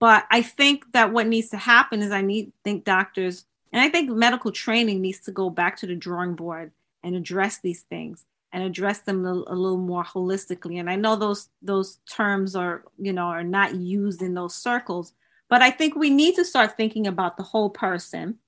But 0.00 0.26
I 0.30 0.42
think 0.42 0.92
that 0.92 1.12
what 1.12 1.26
needs 1.26 1.50
to 1.50 1.56
happen 1.56 2.02
is 2.02 2.10
I 2.10 2.22
need 2.22 2.52
think 2.64 2.84
doctors 2.84 3.44
and 3.72 3.80
I 3.80 3.88
think 3.88 4.10
medical 4.10 4.52
training 4.52 5.00
needs 5.00 5.20
to 5.20 5.32
go 5.32 5.48
back 5.48 5.76
to 5.78 5.86
the 5.86 5.94
drawing 5.94 6.34
board 6.34 6.72
and 7.02 7.14
address 7.14 7.60
these 7.60 7.82
things 7.82 8.24
and 8.56 8.64
address 8.64 9.00
them 9.00 9.26
a, 9.26 9.32
a 9.32 9.54
little 9.54 9.76
more 9.76 10.02
holistically. 10.02 10.80
And 10.80 10.88
I 10.88 10.96
know 10.96 11.14
those 11.14 11.50
those 11.60 11.98
terms 12.10 12.56
are 12.56 12.84
you 12.98 13.12
know 13.12 13.26
are 13.26 13.44
not 13.44 13.74
used 13.74 14.22
in 14.22 14.32
those 14.32 14.54
circles, 14.54 15.12
but 15.50 15.60
I 15.60 15.70
think 15.70 15.94
we 15.94 16.08
need 16.08 16.36
to 16.36 16.44
start 16.44 16.74
thinking 16.74 17.06
about 17.06 17.36
the 17.36 17.42
whole 17.42 17.68
person. 17.68 18.38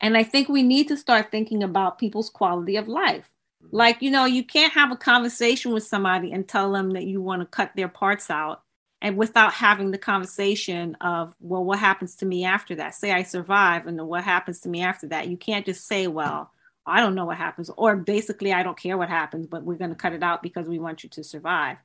And 0.00 0.16
I 0.16 0.22
think 0.22 0.48
we 0.48 0.62
need 0.62 0.86
to 0.88 0.96
start 0.96 1.32
thinking 1.32 1.64
about 1.64 1.98
people's 1.98 2.30
quality 2.30 2.76
of 2.76 2.86
life 2.86 3.28
mm-hmm. 3.62 3.76
like, 3.76 4.00
you 4.00 4.12
know, 4.12 4.26
you 4.26 4.44
can't 4.44 4.72
have 4.74 4.92
a 4.92 4.96
conversation 4.96 5.72
with 5.72 5.82
somebody 5.82 6.30
and 6.30 6.46
tell 6.46 6.70
them 6.70 6.90
that 6.92 7.04
you 7.04 7.20
want 7.20 7.42
to 7.42 7.46
cut 7.46 7.72
their 7.74 7.88
parts 7.88 8.30
out 8.30 8.62
and 9.02 9.16
without 9.16 9.52
having 9.54 9.90
the 9.90 9.98
conversation 9.98 10.96
of, 11.00 11.34
well, 11.40 11.64
what 11.64 11.80
happens 11.80 12.14
to 12.16 12.26
me 12.26 12.44
after 12.44 12.76
that? 12.76 12.94
Say 12.94 13.10
I 13.10 13.24
survive 13.24 13.88
and 13.88 14.00
what 14.06 14.22
happens 14.22 14.60
to 14.60 14.68
me 14.68 14.82
after 14.82 15.08
that? 15.08 15.26
You 15.26 15.36
can't 15.36 15.66
just 15.66 15.84
say, 15.88 16.06
well, 16.06 16.52
I 16.86 17.00
don't 17.00 17.14
know 17.14 17.26
what 17.26 17.36
happens, 17.36 17.70
or 17.76 17.96
basically, 17.96 18.52
I 18.52 18.62
don't 18.62 18.78
care 18.78 18.98
what 18.98 19.08
happens, 19.08 19.46
but 19.46 19.62
we're 19.62 19.76
going 19.76 19.90
to 19.90 19.96
cut 19.96 20.12
it 20.12 20.22
out 20.22 20.42
because 20.42 20.68
we 20.68 20.78
want 20.78 21.02
you 21.02 21.10
to 21.10 21.24
survive. 21.24 21.78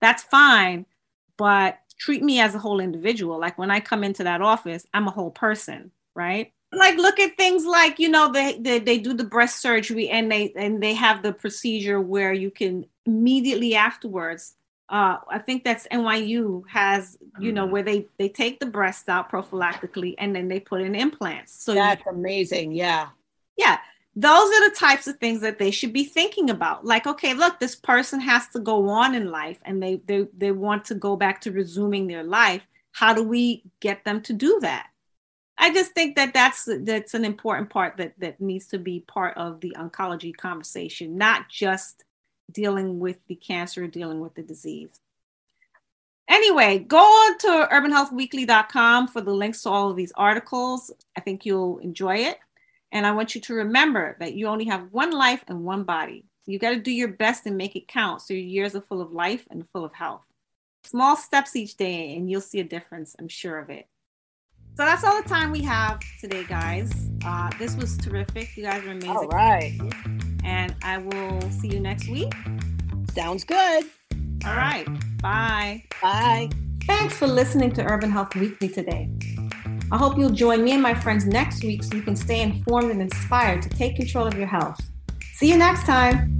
That's 0.00 0.22
fine, 0.22 0.86
but 1.36 1.78
treat 1.98 2.22
me 2.22 2.40
as 2.40 2.54
a 2.54 2.58
whole 2.58 2.80
individual. 2.80 3.38
Like 3.38 3.58
when 3.58 3.70
I 3.70 3.80
come 3.80 4.04
into 4.04 4.24
that 4.24 4.42
office, 4.42 4.86
I'm 4.92 5.06
a 5.06 5.12
whole 5.12 5.30
person, 5.30 5.90
right? 6.14 6.52
like 6.72 6.96
look 6.98 7.18
at 7.18 7.36
things 7.36 7.64
like 7.64 7.98
you 7.98 8.08
know 8.08 8.30
they, 8.30 8.56
they 8.58 8.78
they 8.78 8.96
do 8.96 9.12
the 9.12 9.24
breast 9.24 9.60
surgery 9.60 10.08
and 10.08 10.30
they 10.30 10.52
and 10.54 10.80
they 10.80 10.94
have 10.94 11.20
the 11.20 11.32
procedure 11.32 12.00
where 12.00 12.32
you 12.32 12.48
can 12.48 12.86
immediately 13.06 13.74
afterwards 13.74 14.54
uh, 14.90 15.18
I 15.28 15.38
think 15.38 15.62
that's 15.62 15.86
NYU 15.92 16.64
has, 16.68 17.16
you 17.38 17.52
know, 17.52 17.62
mm-hmm. 17.62 17.72
where 17.72 17.82
they 17.84 18.08
they 18.18 18.28
take 18.28 18.58
the 18.58 18.66
breast 18.66 19.08
out 19.08 19.30
prophylactically 19.30 20.16
and 20.18 20.34
then 20.34 20.48
they 20.48 20.58
put 20.58 20.80
in 20.80 20.96
implants. 20.96 21.62
So 21.62 21.74
that's 21.74 22.02
you, 22.04 22.10
amazing. 22.10 22.72
Yeah. 22.72 23.10
Yeah. 23.56 23.78
Those 24.16 24.50
are 24.50 24.68
the 24.68 24.74
types 24.76 25.06
of 25.06 25.18
things 25.18 25.40
that 25.42 25.58
they 25.58 25.70
should 25.70 25.92
be 25.92 26.04
thinking 26.04 26.50
about. 26.50 26.84
Like, 26.84 27.06
okay, 27.06 27.32
look, 27.32 27.60
this 27.60 27.76
person 27.76 28.20
has 28.20 28.48
to 28.48 28.58
go 28.58 28.88
on 28.88 29.14
in 29.14 29.30
life 29.30 29.58
and 29.64 29.82
they 29.82 30.02
they 30.06 30.26
they 30.36 30.52
want 30.52 30.84
to 30.86 30.94
go 30.94 31.16
back 31.16 31.40
to 31.42 31.52
resuming 31.52 32.06
their 32.06 32.24
life. 32.24 32.62
How 32.92 33.14
do 33.14 33.22
we 33.22 33.62
get 33.80 34.04
them 34.04 34.20
to 34.22 34.32
do 34.32 34.58
that? 34.62 34.88
I 35.56 35.72
just 35.72 35.92
think 35.92 36.16
that 36.16 36.34
that's 36.34 36.68
that's 36.82 37.14
an 37.14 37.24
important 37.24 37.70
part 37.70 37.98
that 37.98 38.14
that 38.18 38.40
needs 38.40 38.66
to 38.68 38.78
be 38.78 39.00
part 39.00 39.36
of 39.36 39.60
the 39.60 39.76
oncology 39.78 40.36
conversation, 40.36 41.16
not 41.16 41.48
just 41.48 42.04
dealing 42.50 42.98
with 42.98 43.18
the 43.28 43.36
cancer, 43.36 43.86
dealing 43.86 44.20
with 44.20 44.34
the 44.34 44.42
disease. 44.42 45.00
Anyway, 46.28 46.78
go 46.78 46.98
on 46.98 47.38
to 47.38 47.68
urbanhealthweekly.com 47.72 49.08
for 49.08 49.20
the 49.20 49.32
links 49.32 49.62
to 49.62 49.68
all 49.68 49.90
of 49.90 49.96
these 49.96 50.12
articles. 50.16 50.90
I 51.16 51.20
think 51.20 51.44
you'll 51.44 51.78
enjoy 51.78 52.16
it. 52.18 52.38
And 52.92 53.06
I 53.06 53.12
want 53.12 53.34
you 53.34 53.40
to 53.42 53.54
remember 53.54 54.16
that 54.20 54.34
you 54.34 54.46
only 54.46 54.64
have 54.66 54.92
one 54.92 55.12
life 55.12 55.44
and 55.48 55.64
one 55.64 55.84
body. 55.84 56.24
You 56.46 56.58
got 56.58 56.70
to 56.70 56.80
do 56.80 56.90
your 56.90 57.08
best 57.08 57.46
and 57.46 57.56
make 57.56 57.76
it 57.76 57.86
count 57.86 58.22
so 58.22 58.34
your 58.34 58.42
years 58.42 58.74
are 58.74 58.80
full 58.80 59.00
of 59.00 59.12
life 59.12 59.46
and 59.50 59.68
full 59.68 59.84
of 59.84 59.92
health. 59.92 60.22
Small 60.82 61.14
steps 61.14 61.54
each 61.54 61.76
day, 61.76 62.16
and 62.16 62.30
you'll 62.30 62.40
see 62.40 62.58
a 62.58 62.64
difference. 62.64 63.14
I'm 63.18 63.28
sure 63.28 63.58
of 63.58 63.70
it. 63.70 63.86
So 64.76 64.84
that's 64.84 65.04
all 65.04 65.22
the 65.22 65.28
time 65.28 65.50
we 65.50 65.62
have 65.62 66.00
today, 66.20 66.44
guys. 66.44 67.10
Uh, 67.24 67.50
this 67.58 67.76
was 67.76 67.96
terrific. 67.98 68.56
You 68.56 68.64
guys 68.64 68.82
are 68.84 68.92
amazing. 68.92 69.10
All 69.10 69.28
right. 69.28 69.78
And 70.42 70.74
I 70.82 70.98
will 70.98 71.40
see 71.50 71.68
you 71.68 71.80
next 71.80 72.08
week. 72.08 72.32
Sounds 73.12 73.44
good. 73.44 73.84
All 74.46 74.56
right. 74.56 74.86
Bye. 75.20 75.84
Bye. 76.00 76.48
Thanks 76.86 77.14
for 77.14 77.26
listening 77.26 77.72
to 77.72 77.84
Urban 77.84 78.10
Health 78.10 78.34
Weekly 78.34 78.68
today. 78.68 79.10
I 79.92 79.96
hope 79.96 80.16
you'll 80.16 80.30
join 80.30 80.62
me 80.62 80.72
and 80.72 80.82
my 80.82 80.94
friends 80.94 81.26
next 81.26 81.64
week 81.64 81.82
so 81.82 81.96
you 81.96 82.02
can 82.02 82.14
stay 82.14 82.42
informed 82.42 82.92
and 82.92 83.02
inspired 83.02 83.60
to 83.62 83.68
take 83.68 83.96
control 83.96 84.26
of 84.26 84.34
your 84.34 84.46
health. 84.46 84.80
See 85.34 85.50
you 85.50 85.56
next 85.56 85.84
time. 85.84 86.38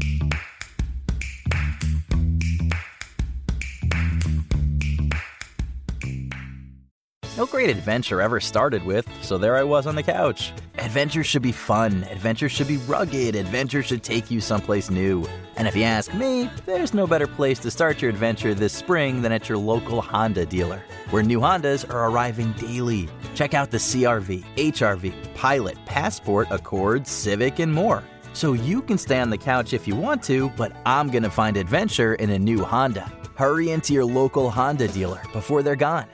No 7.41 7.47
great 7.47 7.71
adventure 7.71 8.21
ever 8.21 8.39
started 8.39 8.85
with, 8.85 9.09
so 9.23 9.39
there 9.39 9.57
I 9.57 9.63
was 9.63 9.87
on 9.87 9.95
the 9.95 10.03
couch. 10.03 10.53
Adventure 10.77 11.25
should 11.25 11.41
be 11.41 11.53
fun, 11.53 12.05
adventure 12.11 12.51
should 12.51 12.69
be 12.69 12.77
rugged, 12.77 13.35
adventure 13.35 13.83
should 13.83 14.03
take 14.03 14.31
you 14.31 14.43
someplace 14.43 14.91
new. 14.91 15.27
And 15.57 15.67
if 15.67 15.75
you 15.75 15.85
ask 15.85 16.13
me, 16.13 16.51
there's 16.67 16.93
no 16.93 17.07
better 17.07 17.27
place 17.27 17.59
to 17.61 17.71
start 17.71 18.03
your 18.03 18.11
adventure 18.11 18.53
this 18.53 18.75
spring 18.75 19.23
than 19.23 19.33
at 19.33 19.49
your 19.49 19.57
local 19.57 20.03
Honda 20.03 20.45
dealer, 20.45 20.83
where 21.09 21.23
new 21.23 21.41
Hondas 21.41 21.89
are 21.89 22.11
arriving 22.11 22.53
daily. 22.59 23.09
Check 23.35 23.55
out 23.55 23.71
the 23.71 23.79
CRV, 23.79 24.45
HRV, 24.57 25.35
Pilot, 25.35 25.79
Passport, 25.87 26.47
Accord, 26.51 27.07
Civic, 27.07 27.59
and 27.59 27.73
more. 27.73 28.05
So 28.35 28.53
you 28.53 28.83
can 28.83 28.99
stay 28.99 29.19
on 29.19 29.31
the 29.31 29.39
couch 29.39 29.73
if 29.73 29.89
you 29.89 29.97
want 29.97 30.23
to, 30.25 30.51
but 30.59 30.77
I'm 30.85 31.09
gonna 31.09 31.31
find 31.31 31.57
adventure 31.57 32.17
in 32.17 32.29
a 32.29 32.39
new 32.39 32.63
Honda. 32.63 33.11
Hurry 33.35 33.71
into 33.71 33.95
your 33.95 34.05
local 34.05 34.51
Honda 34.51 34.89
dealer 34.89 35.23
before 35.33 35.63
they're 35.63 35.75
gone. 35.75 36.05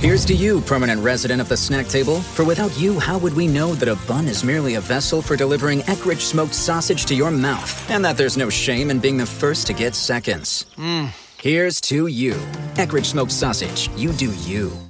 Here's 0.00 0.24
to 0.26 0.34
you, 0.34 0.62
permanent 0.62 1.02
resident 1.02 1.42
of 1.42 1.50
the 1.50 1.58
snack 1.58 1.86
table. 1.86 2.20
For 2.20 2.42
without 2.42 2.74
you, 2.80 2.98
how 2.98 3.18
would 3.18 3.34
we 3.34 3.46
know 3.46 3.74
that 3.74 3.88
a 3.88 3.96
bun 4.08 4.26
is 4.26 4.42
merely 4.42 4.76
a 4.76 4.80
vessel 4.80 5.20
for 5.20 5.36
delivering 5.36 5.80
Eckrich 5.80 6.20
smoked 6.20 6.54
sausage 6.54 7.04
to 7.04 7.14
your 7.14 7.30
mouth? 7.30 7.90
And 7.90 8.02
that 8.04 8.16
there's 8.16 8.36
no 8.38 8.48
shame 8.48 8.90
in 8.90 8.98
being 8.98 9.18
the 9.18 9.26
first 9.26 9.66
to 9.66 9.74
get 9.74 9.94
seconds. 9.94 10.64
Mm. 10.76 11.10
Here's 11.36 11.82
to 11.82 12.06
you. 12.06 12.32
Eckrich 12.76 13.04
smoked 13.04 13.32
sausage. 13.32 13.90
You 13.94 14.12
do 14.12 14.32
you. 14.48 14.89